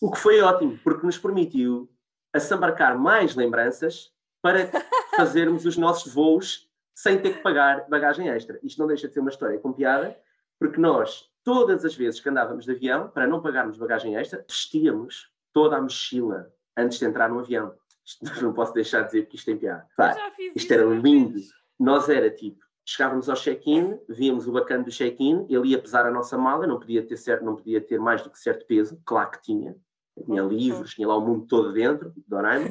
O 0.00 0.10
que 0.10 0.18
foi 0.18 0.40
ótimo, 0.40 0.78
porque 0.84 1.06
nos 1.06 1.18
permitiu 1.18 1.90
assambarcar 2.32 2.98
mais 2.98 3.34
lembranças 3.34 4.12
para 4.42 4.70
fazermos 5.16 5.64
os 5.64 5.76
nossos 5.76 6.12
voos 6.12 6.68
sem 6.94 7.20
ter 7.20 7.34
que 7.34 7.42
pagar 7.42 7.86
bagagem 7.88 8.28
extra. 8.28 8.58
Isto 8.62 8.78
não 8.78 8.86
deixa 8.86 9.06
de 9.06 9.14
ser 9.14 9.20
uma 9.20 9.30
história 9.30 9.58
com 9.58 9.72
piada, 9.72 10.18
porque 10.58 10.80
nós, 10.80 11.30
todas 11.44 11.84
as 11.84 11.94
vezes 11.94 12.20
que 12.20 12.28
andávamos 12.28 12.64
de 12.64 12.72
avião, 12.72 13.08
para 13.08 13.26
não 13.26 13.42
pagarmos 13.42 13.76
bagagem 13.76 14.16
extra, 14.16 14.44
vestíamos 14.48 15.30
toda 15.52 15.76
a 15.76 15.82
mochila 15.82 16.50
antes 16.76 16.98
de 16.98 17.04
entrar 17.04 17.28
no 17.28 17.40
avião. 17.40 17.74
Isto 18.04 18.24
não 18.42 18.52
posso 18.52 18.72
deixar 18.72 19.02
de 19.02 19.06
dizer 19.06 19.26
que 19.26 19.36
isto 19.36 19.46
tem 19.46 19.58
piada. 19.58 19.86
Pá, 19.96 20.16
isto 20.54 20.72
era 20.72 20.84
lindo. 20.84 21.38
Nós 21.78 22.08
era 22.08 22.30
tipo, 22.30 22.64
chegávamos 22.84 23.28
ao 23.28 23.36
check-in, 23.36 24.00
víamos 24.08 24.46
o 24.46 24.52
bacana 24.52 24.84
do 24.84 24.90
check-in, 24.90 25.46
ele 25.50 25.68
ia 25.68 25.78
pesar 25.78 26.06
a 26.06 26.10
nossa 26.10 26.38
mala, 26.38 26.66
não 26.66 26.78
podia 26.78 27.04
ter 27.04 27.16
certo, 27.16 27.44
não 27.44 27.56
podia 27.56 27.80
ter 27.80 27.98
mais 27.98 28.22
do 28.22 28.30
que 28.30 28.38
certo 28.38 28.64
peso, 28.66 28.98
claro 29.04 29.32
que 29.32 29.42
tinha, 29.42 29.76
Tinha 30.24 30.42
livros, 30.42 30.94
tinha 30.94 31.06
lá 31.06 31.16
o 31.16 31.20
mundo 31.20 31.46
todo 31.46 31.72
dentro, 31.72 32.12
Doraemon. 32.26 32.70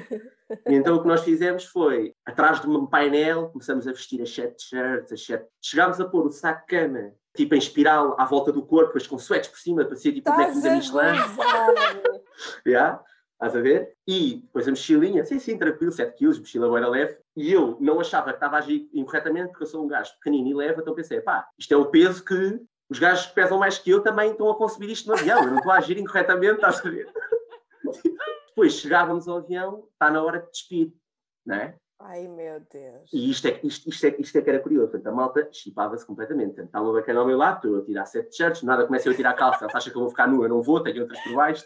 E 0.68 0.76
então 0.76 0.96
o 0.96 1.02
que 1.02 1.08
nós 1.08 1.24
fizemos 1.24 1.66
foi, 1.66 2.14
atrás 2.26 2.62
de 2.62 2.68
um 2.68 2.86
painel, 2.86 3.50
começamos 3.50 3.88
a 3.88 3.92
vestir 3.92 4.22
as 4.22 4.34
sete 4.34 4.64
shirts, 4.64 5.12
as 5.12 5.24
sete... 5.24 5.48
chegámos 5.62 6.00
a 6.00 6.06
pôr 6.06 6.26
o 6.26 6.32
saco 6.32 6.62
de 6.62 6.68
cama, 6.68 7.12
tipo 7.36 7.56
em 7.56 7.58
espiral, 7.58 8.16
à 8.20 8.26
volta 8.26 8.52
do 8.52 8.66
corpo, 8.66 8.92
mas 8.94 9.08
com 9.08 9.18
sweats 9.18 9.50
por 9.50 9.60
cima, 9.60 9.86
para 9.86 9.96
ser 9.96 10.12
tipo 10.12 10.32
um 10.32 10.36
boneco 10.36 10.62
da 10.62 10.76
Michelin. 10.76 11.16
yeah, 12.66 13.04
estás 13.34 13.56
a 13.56 13.62
ver? 13.62 13.94
E 14.08 14.42
depois 14.42 14.68
a 14.68 14.72
mochilinha, 14.72 15.26
sim, 15.26 15.40
sim, 15.40 15.58
tranquilo, 15.58 15.92
7 15.92 16.16
quilos, 16.16 16.40
mochila 16.40 16.78
era 16.78 16.88
leve. 16.88 17.18
E 17.36 17.52
eu 17.52 17.78
não 17.80 18.00
achava 18.00 18.30
que 18.30 18.38
estava 18.38 18.56
a 18.56 18.60
agir 18.60 18.90
incorretamente, 18.94 19.50
porque 19.50 19.64
eu 19.64 19.68
sou 19.68 19.84
um 19.84 19.88
gajo 19.88 20.12
pequenino 20.16 20.50
e 20.50 20.54
leve, 20.54 20.82
então 20.82 20.96
pensei, 20.96 21.22
pá, 21.22 21.48
isto 21.58 21.74
é 21.74 21.78
o 21.78 21.86
peso 21.86 22.24
que 22.24 22.60
os 22.90 23.00
gajos 23.00 23.26
que 23.28 23.34
pesam 23.34 23.58
mais 23.58 23.78
que 23.78 23.90
eu 23.90 24.02
também 24.02 24.32
estão 24.32 24.50
a 24.50 24.56
consumir 24.56 24.92
isto 24.92 25.08
no 25.08 25.16
avião, 25.16 25.44
eu 25.44 25.50
não 25.50 25.58
estou 25.58 25.72
a 25.72 25.78
agir 25.78 25.98
incorretamente, 25.98 26.56
estás 26.56 26.86
a 26.86 26.90
ver? 26.90 27.12
Depois 28.48 28.74
chegávamos 28.74 29.28
ao 29.28 29.38
avião, 29.38 29.88
está 29.92 30.10
na 30.10 30.24
hora 30.24 30.40
de 30.40 30.50
despir, 30.50 30.94
não 31.46 31.56
é? 31.56 31.78
Ai 32.00 32.28
meu 32.28 32.60
Deus. 32.72 33.10
E 33.14 33.30
isto 33.30 33.48
é, 33.48 33.60
isto, 33.64 33.90
isto 33.90 34.06
é, 34.06 34.16
isto 34.20 34.38
é 34.38 34.42
que 34.42 34.50
era 34.50 34.60
curioso. 34.60 34.92
Portanto, 34.92 35.08
a 35.08 35.16
malta 35.16 35.50
chipava-se 35.52 36.06
completamente. 36.06 36.48
Portanto, 36.48 36.68
está 36.68 36.82
uma 36.82 36.94
bacana 36.94 37.20
ao 37.22 37.26
meu 37.26 37.38
lado, 37.38 37.56
estou 37.56 37.82
a 37.82 37.86
tirar 37.86 38.06
sete 38.06 38.30
t-shirts, 38.30 38.64
nada, 38.64 38.86
começa 38.86 39.08
eu 39.08 39.14
a 39.14 39.16
tirar 39.16 39.30
a 39.32 39.34
calça, 39.34 39.66
ela 39.66 39.72
acha 39.74 39.90
que 39.90 39.96
eu 39.96 40.02
vou 40.02 40.10
ficar 40.10 40.28
nua, 40.28 40.46
eu 40.46 40.50
não 40.50 40.62
vou, 40.62 40.84
tenho 40.84 41.02
outras 41.02 41.20
por 41.22 41.34
baixo. 41.34 41.66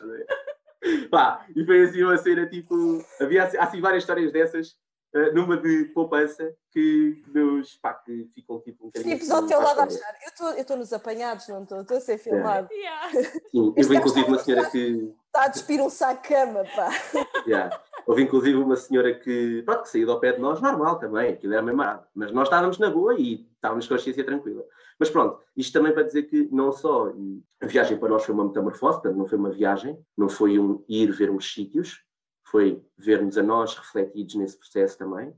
Pá, 1.12 1.46
e 1.56 1.66
foi 1.66 1.84
assim 1.84 2.04
uma 2.04 2.18
cena 2.18 2.48
tipo. 2.48 3.04
Havia 3.20 3.44
assim, 3.44 3.58
assim 3.58 3.82
várias 3.82 4.04
histórias 4.04 4.32
dessas, 4.32 4.76
uh, 5.16 5.34
numa 5.34 5.58
de 5.58 5.86
poupança, 5.86 6.54
que 6.72 7.22
nos. 7.34 7.76
pá, 7.76 7.94
que 7.94 8.30
ficam 8.34 8.60
tipo 8.62 8.86
um 8.86 8.88
bocadinho. 8.88 9.16
Tipos 9.16 9.32
ao 9.32 9.46
teu 9.46 9.60
lado 9.62 9.80
a 9.80 9.84
achar. 9.84 10.16
Eu 10.56 10.62
estou 10.62 10.78
nos 10.78 10.94
apanhados, 10.94 11.48
não 11.48 11.64
estou? 11.64 11.82
Estou 11.82 11.98
a 11.98 12.02
ser 12.02 12.18
filmado. 12.18 12.68
Yeah. 12.72 13.12
Sim, 13.52 13.74
eu 13.76 13.88
vi 13.88 13.96
inclusive 13.96 14.28
uma 14.28 14.40
senhora 14.40 14.70
que. 14.70 15.14
Está 15.28 15.44
a 15.44 15.48
despir 15.48 15.80
um 15.82 15.90
saco 15.90 16.28
cama, 16.28 16.64
pá. 16.76 16.90
Yeah. 17.46 17.80
Houve 18.10 18.24
inclusive 18.24 18.58
uma 18.58 18.76
senhora 18.76 19.14
que, 19.14 19.62
pronto, 19.64 19.84
que 19.84 19.90
saiu 19.90 20.10
ao 20.10 20.20
pé 20.20 20.32
de 20.32 20.40
nós, 20.40 20.60
normal 20.60 20.98
também, 20.98 21.34
aquilo 21.34 21.54
era 21.54 21.62
mesmo. 21.62 21.84
Mas 22.16 22.32
nós 22.32 22.48
estávamos 22.48 22.80
na 22.80 22.90
boa 22.90 23.14
e 23.14 23.48
estávamos 23.54 23.88
com 23.88 23.94
a 23.94 23.98
consciência 23.98 24.24
tranquila. 24.24 24.64
Mas 25.00 25.12
pronto, 25.12 25.40
isto 25.56 25.72
também 25.72 25.94
para 25.94 26.04
dizer 26.04 26.24
que 26.24 26.50
não 26.52 26.72
só 26.72 27.14
a 27.62 27.66
viagem 27.68 28.00
para 28.00 28.10
nós 28.10 28.26
foi 28.26 28.34
uma 28.34 28.46
metamorfose, 28.46 28.96
portanto 28.96 29.16
não 29.16 29.28
foi 29.28 29.38
uma 29.38 29.52
viagem, 29.52 29.98
não 30.18 30.28
foi 30.28 30.58
um 30.58 30.84
ir 30.90 31.12
ver 31.12 31.30
uns 31.30 31.54
sítios, 31.54 32.04
foi 32.50 32.84
vermos 32.98 33.38
a 33.38 33.44
nós 33.44 33.76
refletidos 33.76 34.36
nesse 34.36 34.58
processo 34.58 34.98
também. 34.98 35.30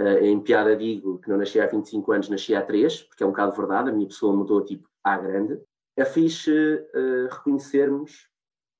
Uh, 0.00 0.24
em 0.24 0.40
piada 0.40 0.74
digo 0.76 1.18
que 1.18 1.28
não 1.28 1.36
nasci 1.36 1.60
há 1.60 1.66
25 1.66 2.12
anos, 2.12 2.28
nasci 2.28 2.54
há 2.54 2.62
3, 2.62 3.02
porque 3.02 3.22
é 3.22 3.26
um 3.26 3.30
bocado 3.30 3.56
verdade, 3.56 3.90
a 3.90 3.92
minha 3.92 4.06
pessoa 4.06 4.34
mudou 4.34 4.64
tipo 4.64 4.88
à 5.04 5.16
grande. 5.18 5.60
É 5.96 6.04
fixe 6.04 6.50
uh, 6.50 7.28
reconhecermos 7.30 8.28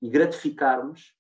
e 0.01 0.09
gratificarmos 0.09 1.15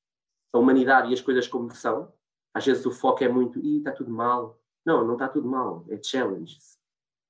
a 0.52 0.58
humanidade 0.58 1.10
e 1.10 1.14
as 1.14 1.20
coisas 1.20 1.46
como 1.46 1.70
são. 1.74 2.12
Às 2.54 2.66
vezes 2.66 2.84
o 2.84 2.90
foco 2.90 3.22
é 3.22 3.28
muito, 3.28 3.58
e 3.60 3.78
está 3.78 3.92
tudo 3.92 4.10
mal. 4.10 4.58
Não, 4.84 5.06
não 5.06 5.14
está 5.14 5.28
tudo 5.28 5.48
mal, 5.48 5.84
é 5.88 6.02
challenges. 6.02 6.78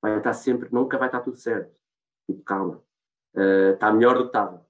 Vai 0.01 0.17
estar 0.17 0.33
sempre, 0.33 0.69
nunca 0.71 0.97
vai 0.97 1.07
estar 1.07 1.21
tudo 1.21 1.37
certo. 1.37 1.73
Tipo, 2.29 2.43
calma. 2.43 2.83
Uh, 3.35 3.73
está 3.73 3.91
melhor 3.91 4.15
do 4.15 4.23
que 4.23 4.27
estava. 4.27 4.65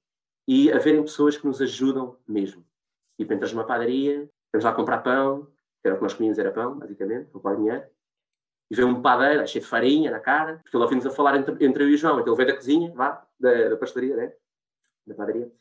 E 0.47 0.71
haverem 0.71 1.01
pessoas 1.01 1.37
que 1.37 1.47
nos 1.47 1.61
ajudam 1.61 2.17
mesmo. 2.27 2.65
Tipo, 3.17 3.33
entras 3.33 3.53
numa 3.53 3.65
padaria, 3.65 4.29
estamos 4.53 4.65
lá 4.65 4.73
comprar 4.73 4.99
pão, 4.99 5.47
que 5.81 5.87
era 5.87 5.95
o 5.95 5.97
que 5.97 6.03
nós 6.03 6.13
comíamos, 6.13 6.37
era 6.37 6.51
pão, 6.51 6.77
basicamente, 6.77 7.29
não 7.33 7.55
dinheiro. 7.55 7.83
E 8.69 8.75
vem 8.75 8.85
um 8.85 9.01
padeiro, 9.01 9.47
cheio 9.47 9.63
de 9.63 9.69
farinha 9.69 10.11
na 10.11 10.19
cara, 10.19 10.59
porque 10.63 10.75
ele 10.75 10.83
ouviu-nos 10.83 11.05
a 11.05 11.11
falar 11.11 11.35
entre, 11.35 11.65
entre 11.65 11.83
eu 11.83 11.89
e 11.89 11.95
o 11.95 11.97
João. 11.97 12.19
Então 12.19 12.33
ele 12.33 12.37
veio 12.37 12.49
da 12.49 12.55
cozinha, 12.55 12.93
vá, 12.93 13.25
da, 13.39 13.69
da 13.69 13.77
pastelaria, 13.77 14.15
né? 14.15 14.33
Da 15.05 15.15
padaria 15.15 15.51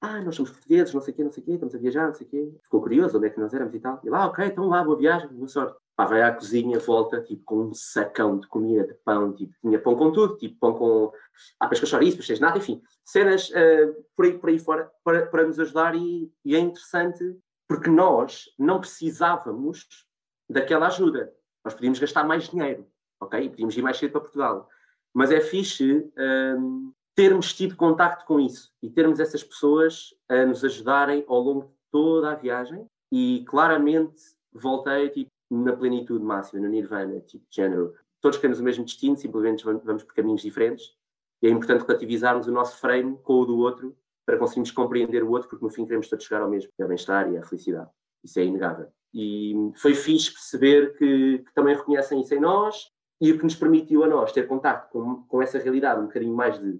ah, 0.00 0.20
nós 0.20 0.36
somos 0.36 0.50
portugueses, 0.50 0.92
não 0.92 1.00
sei 1.00 1.12
o 1.12 1.16
quê, 1.16 1.24
não 1.24 1.32
sei 1.32 1.42
o 1.42 1.46
quê, 1.46 1.52
estamos 1.52 1.74
a 1.74 1.78
viajar, 1.78 2.06
não 2.06 2.14
sei 2.14 2.26
o 2.26 2.30
quê. 2.30 2.52
Ficou 2.62 2.82
curioso 2.82 3.16
onde 3.16 3.26
é 3.26 3.30
que 3.30 3.40
nós 3.40 3.52
éramos 3.54 3.74
e 3.74 3.80
tal. 3.80 4.00
E 4.04 4.10
lá, 4.10 4.26
ok, 4.26 4.44
então 4.46 4.68
lá, 4.68 4.84
boa 4.84 4.96
viagem, 4.96 5.28
boa 5.28 5.48
sorte. 5.48 5.76
Pá, 5.96 6.04
vai 6.04 6.22
à 6.22 6.32
cozinha, 6.32 6.78
volta, 6.78 7.22
tipo, 7.22 7.42
com 7.44 7.62
um 7.62 7.74
sacão 7.74 8.38
de 8.38 8.46
comida, 8.46 8.86
de 8.86 8.94
pão, 9.02 9.32
tipo, 9.32 9.54
tinha 9.62 9.80
pão 9.80 9.96
com 9.96 10.12
tudo, 10.12 10.36
tipo, 10.36 10.58
pão 10.60 10.74
com, 10.74 11.10
ah, 11.58 11.68
pesca 11.68 11.86
chouriço, 11.86 12.18
pescas 12.18 12.38
nada, 12.38 12.58
enfim, 12.58 12.82
cenas 13.02 13.48
uh, 13.48 14.04
por, 14.14 14.26
aí, 14.26 14.38
por 14.38 14.50
aí 14.50 14.58
fora 14.58 14.90
para, 15.02 15.26
para 15.26 15.46
nos 15.46 15.58
ajudar 15.58 15.94
e, 15.94 16.30
e 16.44 16.54
é 16.54 16.58
interessante 16.58 17.24
porque 17.68 17.90
nós 17.90 18.46
não 18.58 18.80
precisávamos 18.80 20.06
daquela 20.48 20.86
ajuda. 20.86 21.32
Nós 21.64 21.74
podíamos 21.74 21.98
gastar 21.98 22.24
mais 22.24 22.48
dinheiro, 22.48 22.86
ok? 23.20 23.48
Podíamos 23.50 23.76
ir 23.76 23.82
mais 23.82 23.96
cedo 23.96 24.12
para 24.12 24.20
Portugal. 24.20 24.68
Mas 25.12 25.30
é 25.30 25.40
fixe 25.40 26.10
um, 26.58 26.92
termos 27.14 27.52
tido 27.54 27.74
contacto 27.74 28.24
com 28.26 28.38
isso 28.38 28.72
e 28.82 28.90
termos 28.90 29.18
essas 29.18 29.42
pessoas 29.42 30.14
a 30.28 30.44
nos 30.44 30.62
ajudarem 30.64 31.24
ao 31.26 31.40
longo 31.40 31.64
de 31.64 31.72
toda 31.90 32.30
a 32.30 32.34
viagem 32.34 32.86
e 33.10 33.44
claramente 33.48 34.22
voltei 34.52 35.08
tipo, 35.08 35.30
na 35.50 35.74
plenitude 35.74 36.22
máxima, 36.22 36.60
no 36.60 36.68
nirvana, 36.68 37.20
tipo 37.20 37.44
género. 37.50 37.94
Todos 38.20 38.38
temos 38.38 38.60
o 38.60 38.62
mesmo 38.62 38.84
destino, 38.84 39.16
simplesmente 39.16 39.64
vamos 39.64 40.04
por 40.04 40.14
caminhos 40.14 40.42
diferentes 40.42 40.94
e 41.42 41.46
é 41.46 41.50
importante 41.50 41.86
relativizarmos 41.86 42.46
o 42.46 42.52
nosso 42.52 42.78
frame 42.78 43.18
com 43.22 43.40
o 43.40 43.46
do 43.46 43.58
outro 43.58 43.96
para 44.26 44.36
conseguirmos 44.36 44.72
compreender 44.72 45.22
o 45.22 45.30
outro, 45.30 45.48
porque 45.48 45.64
no 45.64 45.70
fim 45.70 45.84
queremos 45.84 46.08
todos 46.08 46.24
chegar 46.24 46.42
ao 46.42 46.50
mesmo, 46.50 46.70
que 46.74 46.82
é 46.82 46.84
o 46.84 46.88
bem-estar 46.88 47.32
e 47.32 47.38
a 47.38 47.44
felicidade. 47.44 47.88
Isso 48.24 48.40
é 48.40 48.44
inegável. 48.44 48.88
E 49.14 49.54
foi 49.76 49.94
fixe 49.94 50.32
perceber 50.32 50.98
que, 50.98 51.38
que 51.38 51.54
também 51.54 51.76
reconhecem 51.76 52.20
isso 52.20 52.34
em 52.34 52.40
nós 52.40 52.90
e 53.20 53.30
o 53.32 53.38
que 53.38 53.44
nos 53.44 53.54
permitiu 53.54 54.02
a 54.02 54.08
nós 54.08 54.32
ter 54.32 54.46
contato 54.48 54.90
com, 54.90 55.22
com 55.22 55.40
essa 55.40 55.58
realidade 55.58 56.00
um 56.00 56.06
bocadinho 56.06 56.34
mais 56.34 56.58
de 56.58 56.78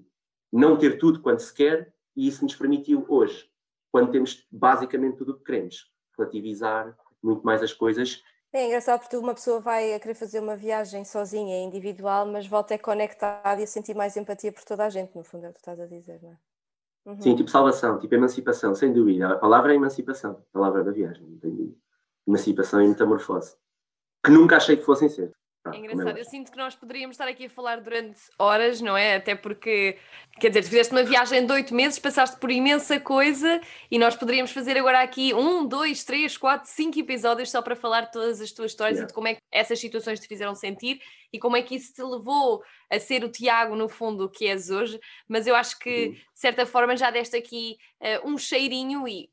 não 0.53 0.77
ter 0.77 0.99
tudo 0.99 1.23
quando 1.23 1.39
se 1.39 1.55
quer, 1.55 1.95
e 2.17 2.27
isso 2.27 2.43
nos 2.43 2.55
permitiu 2.55 3.05
hoje, 3.09 3.49
quando 3.93 4.11
temos 4.11 4.47
basicamente 4.51 5.17
tudo 5.17 5.33
o 5.33 5.39
que 5.39 5.45
queremos, 5.45 5.91
relativizar 6.19 6.97
muito 7.23 7.43
mais 7.45 7.63
as 7.63 7.73
coisas. 7.73 8.23
É 8.53 8.67
engraçado 8.67 9.01
porque 9.01 9.17
uma 9.17 9.35
pessoa 9.35 9.61
vai 9.61 9.95
a 9.95 10.01
querer 10.01 10.15
fazer 10.15 10.41
uma 10.41 10.57
viagem 10.57 11.05
sozinha, 11.05 11.63
individual, 11.63 12.27
mas 12.27 12.47
volta 12.47 12.75
a 12.75 12.79
conectada 12.79 13.61
e 13.61 13.65
a 13.65 13.67
sentir 13.67 13.95
mais 13.95 14.17
empatia 14.17 14.53
por 14.53 14.65
toda 14.65 14.85
a 14.85 14.91
gente, 14.91 15.15
no 15.15 15.25
fundo 15.25 15.47
é 15.47 15.51
o 15.51 15.53
que 15.53 15.59
estás 15.59 15.79
a 15.79 15.87
dizer, 15.87 16.23
não 16.23 16.33
é? 16.33 16.39
Uhum. 17.07 17.21
Sim, 17.21 17.37
tipo 17.37 17.49
salvação, 17.49 17.99
tipo 18.01 18.15
emancipação, 18.15 18.75
sem 18.75 18.93
dúvida. 18.93 19.29
A 19.29 19.37
palavra 19.37 19.73
é 19.73 19.77
emancipação, 19.77 20.43
a 20.51 20.53
palavra 20.53 20.83
da 20.83 20.91
viagem, 20.91 21.25
não 21.25 21.39
tem 21.39 21.55
dúvida. 21.55 21.77
Emancipação 22.27 22.83
e 22.83 22.89
metamorfose. 22.89 23.57
Que 24.25 24.33
nunca 24.33 24.57
achei 24.57 24.77
que 24.77 24.85
fossem 24.85 25.09
ser. 25.09 25.33
Ah, 25.67 25.75
é 25.75 25.79
engraçado, 25.79 26.17
eu 26.17 26.25
sinto 26.25 26.53
que 26.53 26.57
nós 26.57 26.75
poderíamos 26.75 27.15
estar 27.15 27.27
aqui 27.27 27.47
a 27.47 27.51
falar 27.51 27.81
durante 27.81 28.21
horas, 28.39 28.81
não 28.81 28.97
é? 28.97 29.17
Até 29.17 29.35
porque, 29.35 29.99
quer 30.41 30.49
dizer, 30.49 30.63
tu 30.63 30.69
fizeste 30.69 30.93
uma 30.93 31.03
viagem 31.03 31.45
de 31.45 31.53
oito 31.53 31.75
meses, 31.75 31.99
passaste 31.99 32.39
por 32.39 32.51
imensa 32.51 33.01
coisa 33.01 33.61
e 33.91 33.99
nós 33.99 34.15
poderíamos 34.15 34.53
fazer 34.53 34.79
agora 34.79 35.01
aqui 35.01 35.35
um, 35.35 35.67
dois, 35.67 36.05
três, 36.05 36.37
quatro, 36.37 36.71
cinco 36.71 36.99
episódios 36.99 37.51
só 37.51 37.61
para 37.61 37.75
falar 37.75 38.03
de 38.03 38.13
todas 38.13 38.41
as 38.41 38.53
tuas 38.53 38.71
histórias 38.71 38.99
yeah. 38.99 39.05
e 39.05 39.09
de 39.09 39.15
como 39.15 39.29
é 39.29 39.35
que 39.35 39.41
essas 39.51 39.79
situações 39.79 40.21
te 40.21 40.29
fizeram 40.29 40.55
sentir 40.55 41.01
e 41.33 41.39
como 41.39 41.57
é 41.57 41.63
que 41.63 41.75
isso 41.75 41.93
te 41.93 42.03
levou 42.03 42.63
a 42.91 42.99
ser 42.99 43.25
o 43.25 43.29
Tiago, 43.29 43.75
no 43.75 43.89
fundo, 43.89 44.31
que 44.31 44.47
és 44.47 44.71
hoje. 44.71 44.99
Mas 45.29 45.47
eu 45.47 45.57
acho 45.57 45.79
que, 45.79 46.07
uhum. 46.07 46.13
de 46.13 46.21
certa 46.35 46.65
forma, 46.65 46.97
já 46.97 47.11
deste 47.11 47.37
aqui 47.37 47.77
uh, 48.01 48.29
um 48.29 48.39
cheirinho 48.39 49.07
e 49.09 49.29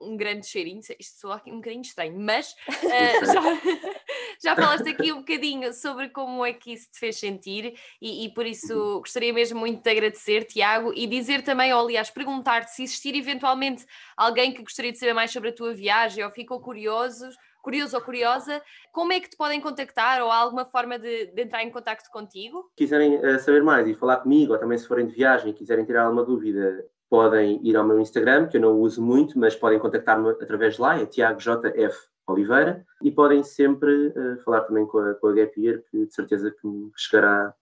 um 0.00 0.16
grande 0.16 0.46
cheirinho, 0.46 0.80
isto 0.98 1.20
soa 1.20 1.42
um 1.46 1.56
bocadinho 1.56 1.82
estranho, 1.82 2.18
mas 2.18 2.52
uh, 2.68 3.26
já, 3.26 3.42
já 4.44 4.54
falaste 4.54 4.88
aqui 4.90 5.10
um 5.10 5.18
bocadinho 5.18 5.72
sobre 5.72 6.10
como 6.10 6.44
é 6.44 6.52
que 6.52 6.74
isso 6.74 6.90
te 6.92 6.98
fez 6.98 7.18
sentir 7.18 7.74
e, 8.00 8.26
e 8.26 8.34
por 8.34 8.44
isso 8.44 8.74
uhum. 8.74 8.98
gostaria 8.98 9.32
mesmo 9.32 9.58
muito 9.58 9.82
de 9.82 9.90
agradecer, 9.90 10.44
Tiago, 10.44 10.92
e 10.94 11.06
dizer 11.06 11.42
também, 11.42 11.72
ou 11.72 11.80
aliás, 11.80 12.10
perguntar-te 12.10 12.70
se 12.72 12.82
existir 12.82 13.16
eventualmente 13.16 13.86
alguém 14.14 14.52
que 14.52 14.62
gostaria 14.62 14.92
de 14.92 14.98
saber 14.98 15.14
mais 15.14 15.32
sobre 15.32 15.48
a 15.48 15.52
tua 15.52 15.72
viagem 15.72 16.22
ou 16.22 16.30
ficou 16.30 16.60
curioso, 16.60 17.26
curioso 17.62 17.96
ou 17.96 18.02
curiosa, 18.02 18.60
como 18.92 19.14
é 19.14 19.20
que 19.20 19.30
te 19.30 19.36
podem 19.36 19.60
contactar 19.62 20.22
ou 20.22 20.30
há 20.30 20.36
alguma 20.36 20.66
forma 20.66 20.98
de, 20.98 21.26
de 21.26 21.42
entrar 21.42 21.64
em 21.64 21.70
contato 21.70 22.02
contigo? 22.12 22.68
Se 22.70 22.84
quiserem 22.84 23.16
uh, 23.16 23.38
saber 23.38 23.62
mais 23.62 23.88
e 23.88 23.94
falar 23.94 24.18
comigo, 24.18 24.52
ou 24.52 24.58
também 24.58 24.76
se 24.76 24.86
forem 24.86 25.06
de 25.06 25.14
viagem 25.14 25.50
e 25.50 25.54
quiserem 25.54 25.86
tirar 25.86 26.04
alguma 26.04 26.22
dúvida, 26.22 26.84
podem 27.08 27.60
ir 27.62 27.76
ao 27.76 27.84
meu 27.84 27.98
Instagram, 27.98 28.46
que 28.48 28.58
eu 28.58 28.60
não 28.60 28.78
uso 28.78 29.00
muito, 29.00 29.38
mas 29.38 29.56
podem 29.56 29.78
contactar-me 29.78 30.28
através 30.30 30.74
de 30.74 30.82
lá, 30.82 31.00
é 31.00 31.06
TiagoJF 31.06 32.13
Oliveira, 32.26 32.84
e 33.02 33.10
podem 33.10 33.42
sempre 33.42 34.08
uh, 34.08 34.42
falar 34.44 34.62
também 34.62 34.86
com 34.86 34.98
a, 34.98 35.14
com 35.14 35.28
a 35.28 35.32
Gap 35.32 35.60
Year, 35.60 35.82
que 35.90 36.06
de 36.06 36.14
certeza 36.14 36.50
que 36.50 36.68
chegará 36.96 37.54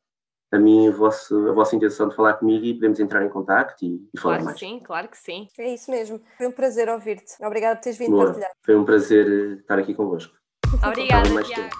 a 0.52 0.58
mim 0.58 0.88
a, 0.88 0.90
vosso, 0.90 1.48
a 1.48 1.52
vossa 1.52 1.74
intenção 1.74 2.08
de 2.08 2.14
falar 2.14 2.34
comigo 2.34 2.64
e 2.64 2.74
podemos 2.74 3.00
entrar 3.00 3.24
em 3.24 3.28
contacto 3.28 3.84
e, 3.84 4.06
e 4.14 4.20
falar 4.20 4.34
claro 4.34 4.44
mais. 4.44 4.58
Sim, 4.58 4.80
claro 4.84 5.08
que 5.08 5.16
sim. 5.16 5.48
É 5.58 5.74
isso 5.74 5.90
mesmo. 5.90 6.20
Foi 6.36 6.46
um 6.46 6.52
prazer 6.52 6.88
ouvir-te. 6.90 7.42
Obrigada 7.44 7.76
por 7.76 7.82
teres 7.82 7.98
vindo 7.98 8.10
Boa. 8.10 8.26
partilhar. 8.26 8.50
Foi 8.62 8.76
um 8.76 8.84
prazer 8.84 9.26
eh, 9.26 9.60
estar 9.60 9.78
aqui 9.78 9.94
convosco. 9.94 10.34
Obrigada, 10.86 11.42
Tiago. 11.42 11.70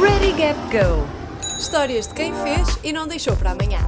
Ready 0.00 0.32
Gap 0.32 0.58
Go. 0.72 1.20
Histórias 1.58 2.08
de 2.08 2.14
quem 2.14 2.34
fez 2.34 2.82
e 2.82 2.92
não 2.92 3.06
deixou 3.06 3.36
para 3.36 3.52
amanhã. 3.52 3.80